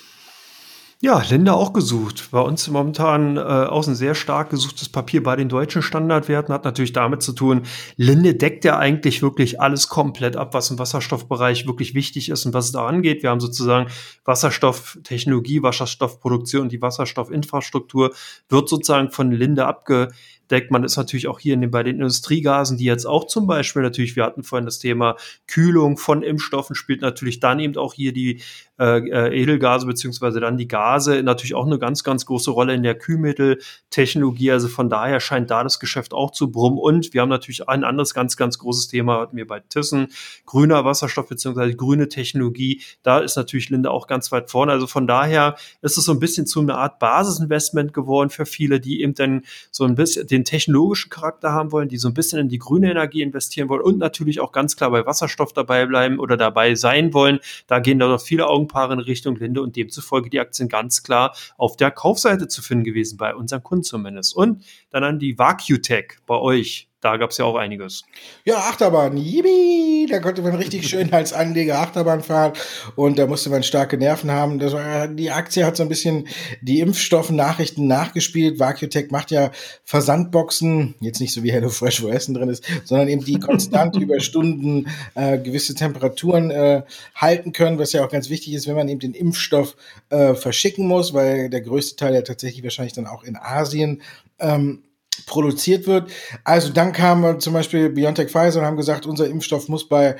Ja, 1.02 1.22
Linde 1.30 1.54
auch 1.54 1.72
gesucht. 1.72 2.28
Bei 2.30 2.40
uns 2.40 2.68
momentan 2.68 3.38
äh, 3.38 3.40
auch 3.40 3.88
ein 3.88 3.94
sehr 3.94 4.14
stark 4.14 4.50
gesuchtes 4.50 4.90
Papier 4.90 5.22
bei 5.22 5.34
den 5.34 5.48
deutschen 5.48 5.80
Standardwerten 5.80 6.52
hat 6.52 6.66
natürlich 6.66 6.92
damit 6.92 7.22
zu 7.22 7.32
tun, 7.32 7.62
Linde 7.96 8.34
deckt 8.34 8.66
ja 8.66 8.76
eigentlich 8.78 9.22
wirklich 9.22 9.62
alles 9.62 9.88
komplett 9.88 10.36
ab, 10.36 10.52
was 10.52 10.70
im 10.70 10.78
Wasserstoffbereich 10.78 11.66
wirklich 11.66 11.94
wichtig 11.94 12.28
ist 12.28 12.44
und 12.44 12.52
was 12.52 12.66
es 12.66 12.72
da 12.72 12.86
angeht. 12.86 13.22
Wir 13.22 13.30
haben 13.30 13.40
sozusagen 13.40 13.90
Wasserstofftechnologie, 14.26 15.62
Wasserstoffproduktion 15.62 16.68
die 16.68 16.82
Wasserstoffinfrastruktur 16.82 18.12
wird 18.50 18.68
sozusagen 18.68 19.10
von 19.10 19.32
Linde 19.32 19.64
abge 19.64 20.08
deckt. 20.50 20.70
Man 20.70 20.84
ist 20.84 20.96
natürlich 20.96 21.28
auch 21.28 21.38
hier 21.38 21.54
in 21.54 21.60
den, 21.60 21.70
bei 21.70 21.82
den 21.82 21.96
Industriegasen, 21.96 22.76
die 22.76 22.84
jetzt 22.84 23.06
auch 23.06 23.26
zum 23.26 23.46
Beispiel 23.46 23.82
natürlich, 23.82 24.16
wir 24.16 24.24
hatten 24.24 24.42
vorhin 24.42 24.66
das 24.66 24.78
Thema 24.78 25.16
Kühlung 25.46 25.96
von 25.96 26.22
Impfstoffen, 26.22 26.74
spielt 26.74 27.00
natürlich 27.00 27.40
dann 27.40 27.60
eben 27.60 27.76
auch 27.76 27.94
hier 27.94 28.12
die 28.12 28.42
äh, 28.80 28.98
äh, 29.10 29.42
Edelgase 29.42 29.84
beziehungsweise 29.84 30.40
dann 30.40 30.56
die 30.56 30.66
Gase 30.66 31.22
natürlich 31.22 31.54
auch 31.54 31.66
eine 31.66 31.78
ganz, 31.78 32.02
ganz 32.02 32.24
große 32.24 32.50
Rolle 32.50 32.72
in 32.72 32.82
der 32.82 32.94
Kühlmitteltechnologie. 32.94 34.50
Also 34.52 34.68
von 34.68 34.88
daher 34.88 35.20
scheint 35.20 35.50
da 35.50 35.62
das 35.62 35.80
Geschäft 35.80 36.14
auch 36.14 36.30
zu 36.30 36.50
brummen. 36.50 36.78
Und 36.78 37.12
wir 37.12 37.20
haben 37.20 37.28
natürlich 37.28 37.68
ein 37.68 37.84
anderes 37.84 38.14
ganz, 38.14 38.38
ganz 38.38 38.56
großes 38.58 38.88
Thema 38.88 39.20
hatten 39.20 39.36
wir 39.36 39.46
bei 39.46 39.60
Thyssen, 39.60 40.08
grüner 40.46 40.86
Wasserstoff 40.86 41.28
beziehungsweise 41.28 41.76
grüne 41.76 42.08
Technologie. 42.08 42.80
Da 43.02 43.18
ist 43.18 43.36
natürlich 43.36 43.68
Linde 43.68 43.90
auch 43.90 44.06
ganz 44.06 44.32
weit 44.32 44.50
vorne. 44.50 44.72
Also 44.72 44.86
von 44.86 45.06
daher 45.06 45.56
ist 45.82 45.98
es 45.98 46.06
so 46.06 46.12
ein 46.12 46.18
bisschen 46.18 46.46
zu 46.46 46.60
einer 46.60 46.78
Art 46.78 46.98
Basisinvestment 47.00 47.92
geworden 47.92 48.30
für 48.30 48.46
viele, 48.46 48.80
die 48.80 49.02
eben 49.02 49.12
dann 49.12 49.42
so 49.70 49.84
ein 49.84 49.94
bisschen 49.94 50.26
den 50.26 50.46
technologischen 50.46 51.10
Charakter 51.10 51.52
haben 51.52 51.70
wollen, 51.70 51.90
die 51.90 51.98
so 51.98 52.08
ein 52.08 52.14
bisschen 52.14 52.38
in 52.38 52.48
die 52.48 52.58
grüne 52.58 52.90
Energie 52.90 53.20
investieren 53.20 53.68
wollen 53.68 53.82
und 53.82 53.98
natürlich 53.98 54.40
auch 54.40 54.52
ganz 54.52 54.74
klar 54.74 54.90
bei 54.90 55.04
Wasserstoff 55.04 55.52
dabei 55.52 55.84
bleiben 55.84 56.18
oder 56.18 56.38
dabei 56.38 56.74
sein 56.76 57.12
wollen. 57.12 57.40
Da 57.66 57.80
gehen 57.80 57.98
da 57.98 58.08
doch 58.08 58.22
viele 58.22 58.46
Augenpaare 58.70 58.94
in 58.94 59.00
Richtung 59.00 59.36
Linde 59.36 59.62
und 59.62 59.76
demzufolge 59.76 60.30
die 60.30 60.40
Aktien 60.40 60.68
ganz 60.68 61.02
klar 61.02 61.34
auf 61.56 61.76
der 61.76 61.90
Kaufseite 61.90 62.48
zu 62.48 62.62
finden 62.62 62.84
gewesen, 62.84 63.16
bei 63.16 63.34
unseren 63.34 63.62
Kunden 63.62 63.84
zumindest. 63.84 64.34
Und 64.34 64.64
dann 64.90 65.04
an 65.04 65.18
die 65.18 65.38
VacuTech 65.38 66.18
bei 66.26 66.36
euch 66.36 66.89
da 67.00 67.16
gab 67.16 67.30
es 67.30 67.38
ja 67.38 67.46
auch 67.46 67.56
einiges. 67.56 68.04
Ja, 68.44 68.56
Achterbahn, 68.56 69.16
yippie, 69.16 70.06
da 70.10 70.18
konnte 70.18 70.42
man 70.42 70.54
richtig 70.56 70.86
schön 70.88 71.12
als 71.14 71.32
Anleger 71.32 71.78
Achterbahn 71.78 72.22
fahren 72.22 72.52
und 72.94 73.18
da 73.18 73.26
musste 73.26 73.48
man 73.48 73.62
starke 73.62 73.96
Nerven 73.96 74.30
haben. 74.30 74.58
Das 74.58 74.72
war, 74.72 75.08
die 75.08 75.30
Aktie 75.30 75.64
hat 75.64 75.76
so 75.76 75.82
ein 75.82 75.88
bisschen 75.88 76.28
die 76.60 76.80
Impfstoffnachrichten 76.80 77.86
nachgespielt. 77.86 78.58
Vacutech 78.58 79.10
macht 79.10 79.30
ja 79.30 79.50
Versandboxen, 79.84 80.94
jetzt 81.00 81.20
nicht 81.20 81.32
so 81.32 81.42
wie 81.42 81.52
HelloFresh, 81.52 82.02
wo 82.02 82.08
Essen 82.08 82.34
drin 82.34 82.50
ist, 82.50 82.64
sondern 82.84 83.08
eben 83.08 83.24
die 83.24 83.40
konstant 83.40 83.96
über 84.00 84.20
Stunden 84.20 84.88
äh, 85.14 85.38
gewisse 85.38 85.74
Temperaturen 85.74 86.50
äh, 86.50 86.82
halten 87.14 87.52
können, 87.52 87.78
was 87.78 87.92
ja 87.92 88.04
auch 88.04 88.10
ganz 88.10 88.28
wichtig 88.28 88.52
ist, 88.52 88.66
wenn 88.66 88.76
man 88.76 88.88
eben 88.88 89.00
den 89.00 89.14
Impfstoff 89.14 89.74
äh, 90.10 90.34
verschicken 90.34 90.86
muss, 90.86 91.14
weil 91.14 91.48
der 91.48 91.62
größte 91.62 91.96
Teil 91.96 92.14
ja 92.14 92.22
tatsächlich 92.22 92.62
wahrscheinlich 92.62 92.92
dann 92.92 93.06
auch 93.06 93.24
in 93.24 93.36
Asien 93.36 94.02
ähm, 94.38 94.82
produziert 95.26 95.86
wird. 95.86 96.10
Also 96.44 96.72
dann 96.72 96.92
kam 96.92 97.40
zum 97.40 97.52
Beispiel 97.52 97.90
BioNTech 97.90 98.30
Pfizer 98.30 98.60
und 98.60 98.66
haben 98.66 98.76
gesagt, 98.76 99.06
unser 99.06 99.26
Impfstoff 99.26 99.68
muss 99.68 99.88
bei 99.88 100.16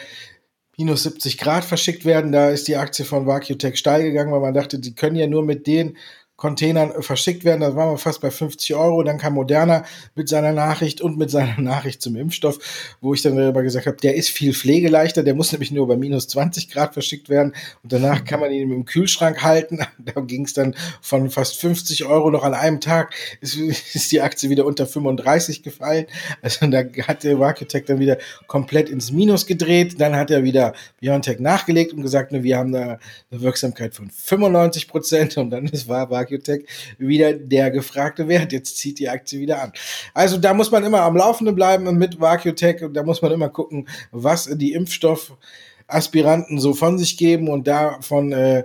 minus 0.77 1.03
70 1.03 1.39
Grad 1.39 1.65
verschickt 1.65 2.05
werden. 2.05 2.33
Da 2.33 2.49
ist 2.49 2.67
die 2.67 2.77
Aktie 2.77 3.05
von 3.05 3.27
VacuTech 3.27 3.77
steil 3.77 4.03
gegangen, 4.03 4.33
weil 4.33 4.41
man 4.41 4.55
dachte, 4.55 4.79
die 4.79 4.95
können 4.95 5.17
ja 5.17 5.27
nur 5.27 5.45
mit 5.45 5.67
den 5.67 5.97
Containern 6.41 7.03
verschickt 7.03 7.45
werden. 7.45 7.61
Da 7.61 7.77
waren 7.77 7.93
wir 7.93 7.99
fast 7.99 8.23
bei 8.23 8.31
50 8.31 8.75
Euro. 8.75 9.03
Dann 9.03 9.19
kam 9.19 9.35
Moderna 9.35 9.85
mit 10.15 10.29
seiner 10.29 10.53
Nachricht 10.53 11.03
und 11.03 11.19
mit 11.19 11.31
seiner 11.31 11.59
Nachricht 11.61 12.01
zum 12.01 12.17
Impfstoff, 12.17 12.59
wo 13.03 13.13
ich 13.13 13.21
dann 13.21 13.37
darüber 13.37 13.63
gesagt 13.63 13.87
habe, 13.87 13.99
der 13.99 14.15
ist 14.15 14.31
viel 14.31 14.55
pflegeleichter, 14.55 15.23
der 15.23 15.35
muss 15.35 15.53
nämlich 15.53 15.71
nur 15.71 15.87
bei 15.87 15.97
minus 15.97 16.29
20 16.29 16.71
Grad 16.71 16.95
verschickt 16.95 17.29
werden 17.29 17.55
und 17.83 17.93
danach 17.93 18.25
kann 18.25 18.41
man 18.41 18.51
ihn 18.53 18.71
im 18.73 18.85
Kühlschrank 18.85 19.43
halten. 19.43 19.81
Da 20.03 20.19
ging 20.23 20.45
es 20.47 20.55
dann 20.55 20.75
von 21.03 21.29
fast 21.29 21.61
50 21.61 22.07
Euro 22.07 22.31
noch 22.31 22.43
an 22.43 22.55
einem 22.55 22.81
Tag, 22.81 23.13
ist, 23.43 23.57
ist 23.95 24.11
die 24.11 24.23
Aktie 24.23 24.49
wieder 24.49 24.65
unter 24.65 24.87
35 24.87 25.63
gefallen. 25.63 26.07
Also 26.41 26.67
da 26.67 26.83
hat 27.07 27.23
der 27.23 27.37
Marketech 27.37 27.85
dann 27.85 28.01
wieder 28.01 28.17
komplett 28.47 28.89
ins 28.89 29.13
Minus 29.13 29.47
gedreht. 29.47 30.01
Dann 30.01 30.17
hat 30.17 30.31
er 30.31 30.43
wieder 30.43 30.73
BioNTech 31.01 31.39
nachgelegt 31.39 31.93
und 31.93 32.01
gesagt, 32.01 32.33
ne, 32.33 32.43
wir 32.43 32.57
haben 32.57 32.73
da 32.73 32.99
eine 33.31 33.41
Wirksamkeit 33.43 33.95
von 33.95 34.11
95 34.11 34.89
Prozent 34.89 35.37
und 35.37 35.51
dann 35.51 35.67
ist 35.67 35.87
war 35.87 36.09
Acutech 36.31 36.67
wieder 36.99 37.33
der 37.33 37.71
gefragte 37.71 38.29
Wert. 38.29 38.53
Jetzt 38.53 38.77
zieht 38.79 38.99
die 38.99 39.09
Aktie 39.09 39.41
wieder 39.41 39.63
an. 39.63 39.73
Also 40.15 40.39
da 40.39 40.55
muss 40.55 40.71
man 40.71 40.85
immer 40.85 41.03
am 41.03 41.17
Laufenden 41.17 41.55
bleiben 41.55 41.97
mit 41.99 42.21
Vacutech 42.21 42.83
und 42.83 42.95
da 42.95 43.03
muss 43.03 43.23
man 43.23 43.33
immer 43.33 43.49
gucken, 43.49 43.89
was 44.13 44.49
die 44.53 44.73
Impfstoffaspiranten 44.73 46.59
so 46.59 46.75
von 46.75 46.99
sich 46.99 47.17
geben 47.17 47.49
und 47.49 47.67
davon 47.67 48.33
äh, 48.33 48.65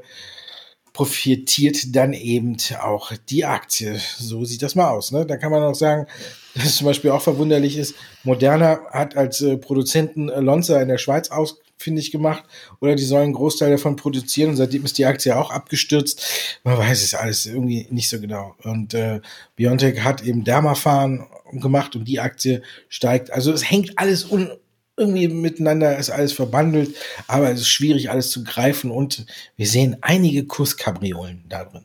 profitiert 0.93 1.95
dann 1.95 2.13
eben 2.13 2.55
auch 2.81 3.11
die 3.29 3.43
Aktie. 3.43 3.99
So 4.17 4.45
sieht 4.45 4.61
das 4.61 4.75
mal 4.75 4.89
aus. 4.89 5.11
Ne? 5.11 5.25
Da 5.25 5.35
kann 5.35 5.51
man 5.51 5.61
auch 5.61 5.75
sagen, 5.75 6.07
dass 6.53 6.65
es 6.65 6.77
zum 6.77 6.87
Beispiel 6.87 7.11
auch 7.11 7.21
verwunderlich 7.21 7.77
ist, 7.77 7.95
Moderna 8.23 8.79
hat 8.91 9.17
als 9.17 9.41
äh, 9.41 9.57
Produzenten 9.57 10.27
Lonza 10.27 10.81
in 10.81 10.87
der 10.87 10.97
Schweiz 10.97 11.29
aus 11.31 11.59
ich, 11.83 12.11
gemacht. 12.11 12.43
Oder 12.79 12.95
die 12.95 13.03
sollen 13.03 13.25
einen 13.25 13.33
Großteil 13.33 13.71
davon 13.71 13.95
produzieren 13.95 14.51
und 14.51 14.55
seitdem 14.55 14.85
ist 14.85 14.97
die 14.97 15.05
Aktie 15.05 15.35
auch 15.35 15.51
abgestürzt. 15.51 16.59
Man 16.63 16.77
weiß 16.77 17.03
es 17.03 17.13
alles 17.13 17.45
irgendwie 17.45 17.87
nicht 17.89 18.09
so 18.09 18.19
genau. 18.19 18.55
Und 18.63 18.93
äh, 18.93 19.21
Biontech 19.55 20.03
hat 20.03 20.23
eben 20.23 20.43
Dermafahren 20.43 21.25
gemacht 21.51 21.95
und 21.95 22.05
die 22.05 22.19
Aktie 22.19 22.61
steigt. 22.89 23.31
Also 23.31 23.51
es 23.51 23.69
hängt 23.69 23.97
alles 23.97 24.25
un 24.31 24.51
irgendwie 24.97 25.27
miteinander, 25.27 25.97
ist 25.97 26.09
alles 26.09 26.31
verbandelt, 26.31 26.95
aber 27.27 27.51
es 27.51 27.59
ist 27.59 27.67
schwierig, 27.67 28.09
alles 28.09 28.29
zu 28.29 28.45
greifen 28.45 28.91
und 28.91 29.25
wir 29.57 29.67
sehen 29.67 29.97
einige 29.99 30.45
Kurskabriolen 30.45 31.43
da 31.49 31.65
drin. 31.65 31.83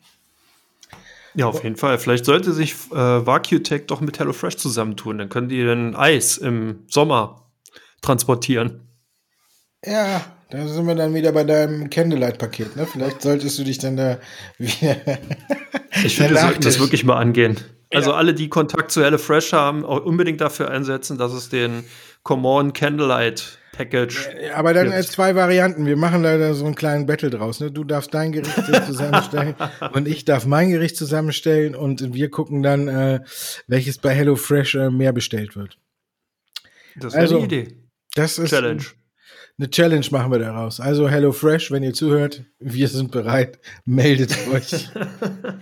Ja, 1.35 1.47
auf 1.47 1.63
jeden 1.63 1.77
Fall. 1.77 1.97
Vielleicht 1.97 2.25
sollte 2.25 2.51
sich 2.53 2.73
äh, 2.91 2.95
VacuTech 2.95 3.85
doch 3.87 4.01
mit 4.01 4.19
HelloFresh 4.19 4.57
zusammentun. 4.57 5.17
Dann 5.17 5.29
können 5.29 5.49
die 5.49 5.63
dann 5.63 5.95
Eis 5.95 6.37
im 6.37 6.83
Sommer 6.87 7.45
transportieren. 8.01 8.81
Ja, 9.85 10.25
da 10.51 10.67
sind 10.67 10.85
wir 10.85 10.95
dann 10.95 11.13
wieder 11.13 11.31
bei 11.31 11.43
deinem 11.43 11.89
Candlelight-Paket, 11.89 12.75
ne? 12.75 12.85
Vielleicht 12.85 13.21
solltest 13.21 13.57
du 13.57 13.63
dich 13.63 13.79
dann 13.79 13.97
da 13.97 14.19
wieder. 14.59 14.97
ich 16.03 16.17
finde, 16.17 16.35
wir 16.35 16.41
sollten 16.41 16.61
das 16.61 16.79
wirklich 16.79 17.03
mal 17.03 17.17
angehen. 17.17 17.57
Also 17.93 18.11
ja. 18.11 18.17
alle, 18.17 18.33
die 18.33 18.47
Kontakt 18.47 18.91
zu 18.91 19.03
HelloFresh 19.03 19.53
haben, 19.53 19.83
auch 19.83 20.05
unbedingt 20.05 20.39
dafür 20.39 20.69
einsetzen, 20.69 21.17
dass 21.17 21.33
es 21.33 21.49
den 21.49 21.83
Common 22.23 22.73
Candlelight 22.73 23.59
Package. 23.73 24.29
Aber 24.53 24.73
dann 24.73 24.91
gibt. 24.91 25.03
zwei 25.05 25.35
Varianten. 25.35 25.85
Wir 25.85 25.97
machen 25.97 26.23
da 26.23 26.53
so 26.53 26.65
einen 26.65 26.75
kleinen 26.75 27.05
Battle 27.05 27.29
draus. 27.29 27.59
Ne? 27.59 27.71
Du 27.71 27.83
darfst 27.83 28.13
dein 28.13 28.31
Gericht 28.31 28.53
zusammenstellen 28.85 29.55
und 29.93 30.07
ich 30.07 30.25
darf 30.25 30.45
mein 30.45 30.69
Gericht 30.69 30.95
zusammenstellen 30.95 31.75
und 31.75 32.13
wir 32.13 32.29
gucken 32.29 32.61
dann, 32.61 32.87
äh, 32.87 33.21
welches 33.67 33.97
bei 33.97 34.13
HelloFresh 34.13 34.75
äh, 34.75 34.89
mehr 34.89 35.13
bestellt 35.13 35.55
wird. 35.55 35.77
Das 36.97 37.13
wäre 37.13 37.21
also, 37.21 37.37
eine 37.37 37.45
Idee. 37.45 37.77
Das 38.13 38.37
ist 38.37 38.49
Challenge 38.49 38.83
eine 39.57 39.69
Challenge 39.69 40.05
machen 40.11 40.31
wir 40.31 40.39
daraus. 40.39 40.79
Also 40.79 41.09
Hello 41.09 41.31
Fresh, 41.31 41.71
wenn 41.71 41.83
ihr 41.83 41.93
zuhört, 41.93 42.43
wir 42.59 42.87
sind 42.87 43.11
bereit. 43.11 43.59
Meldet 43.85 44.35
euch. 44.47 44.89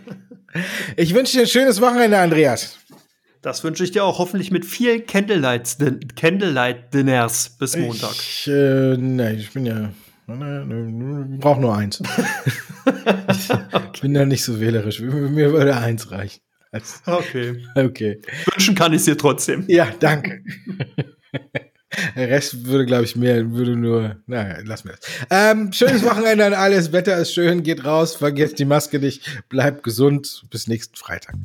ich 0.96 1.14
wünsche 1.14 1.38
dir 1.38 1.42
ein 1.42 1.48
schönes 1.48 1.82
Wochenende, 1.82 2.18
Andreas. 2.18 2.78
Das 3.42 3.64
wünsche 3.64 3.84
ich 3.84 3.92
dir 3.92 4.04
auch. 4.04 4.20
Hoffentlich 4.20 4.52
mit 4.52 4.66
viel 4.66 5.02
Candlelight, 5.02 5.78
Candlelight 6.16 6.94
Dinners 6.94 7.56
bis 7.58 7.78
Montag. 7.78 8.12
Ich, 8.12 8.48
äh, 8.48 8.98
nee, 8.98 9.34
ich 9.34 9.52
bin 9.52 9.66
ja. 9.66 9.92
Brauche 10.28 11.62
nur 11.62 11.76
eins. 11.76 12.04
ich 13.94 14.02
bin 14.02 14.14
da 14.14 14.26
nicht 14.26 14.44
so 14.44 14.60
wählerisch. 14.60 15.00
Mir 15.00 15.54
würde 15.54 15.76
eins 15.76 16.12
reichen. 16.12 16.42
Okay. 17.06 17.66
Okay. 17.76 18.22
Wünschen 18.54 18.76
kann 18.76 18.94
ich 18.94 19.00
es 19.00 19.06
dir 19.06 19.18
trotzdem. 19.18 19.66
Ja, 19.68 19.88
danke. 20.00 20.44
Der 22.16 22.30
Rest 22.30 22.66
würde, 22.66 22.86
glaube 22.86 23.06
ich, 23.06 23.16
mehr, 23.16 23.52
würde 23.52 23.76
nur, 23.76 24.18
naja, 24.28 24.58
lass 24.64 24.84
mir 24.84 24.92
das. 24.92 25.00
Ähm, 25.30 25.74
schönes 25.74 26.04
Wochenende 26.04 26.46
an 26.46 26.54
alles. 26.54 26.92
Wetter 26.92 27.18
ist 27.18 27.34
schön, 27.34 27.64
geht 27.64 27.84
raus, 27.84 28.16
vergesst 28.16 28.60
die 28.60 28.66
Maske 28.66 29.00
nicht, 29.00 29.44
bleibt 29.50 29.84
gesund. 29.84 30.44
Bis 30.52 30.68
nächsten 30.68 30.96
Freitag. 30.96 31.36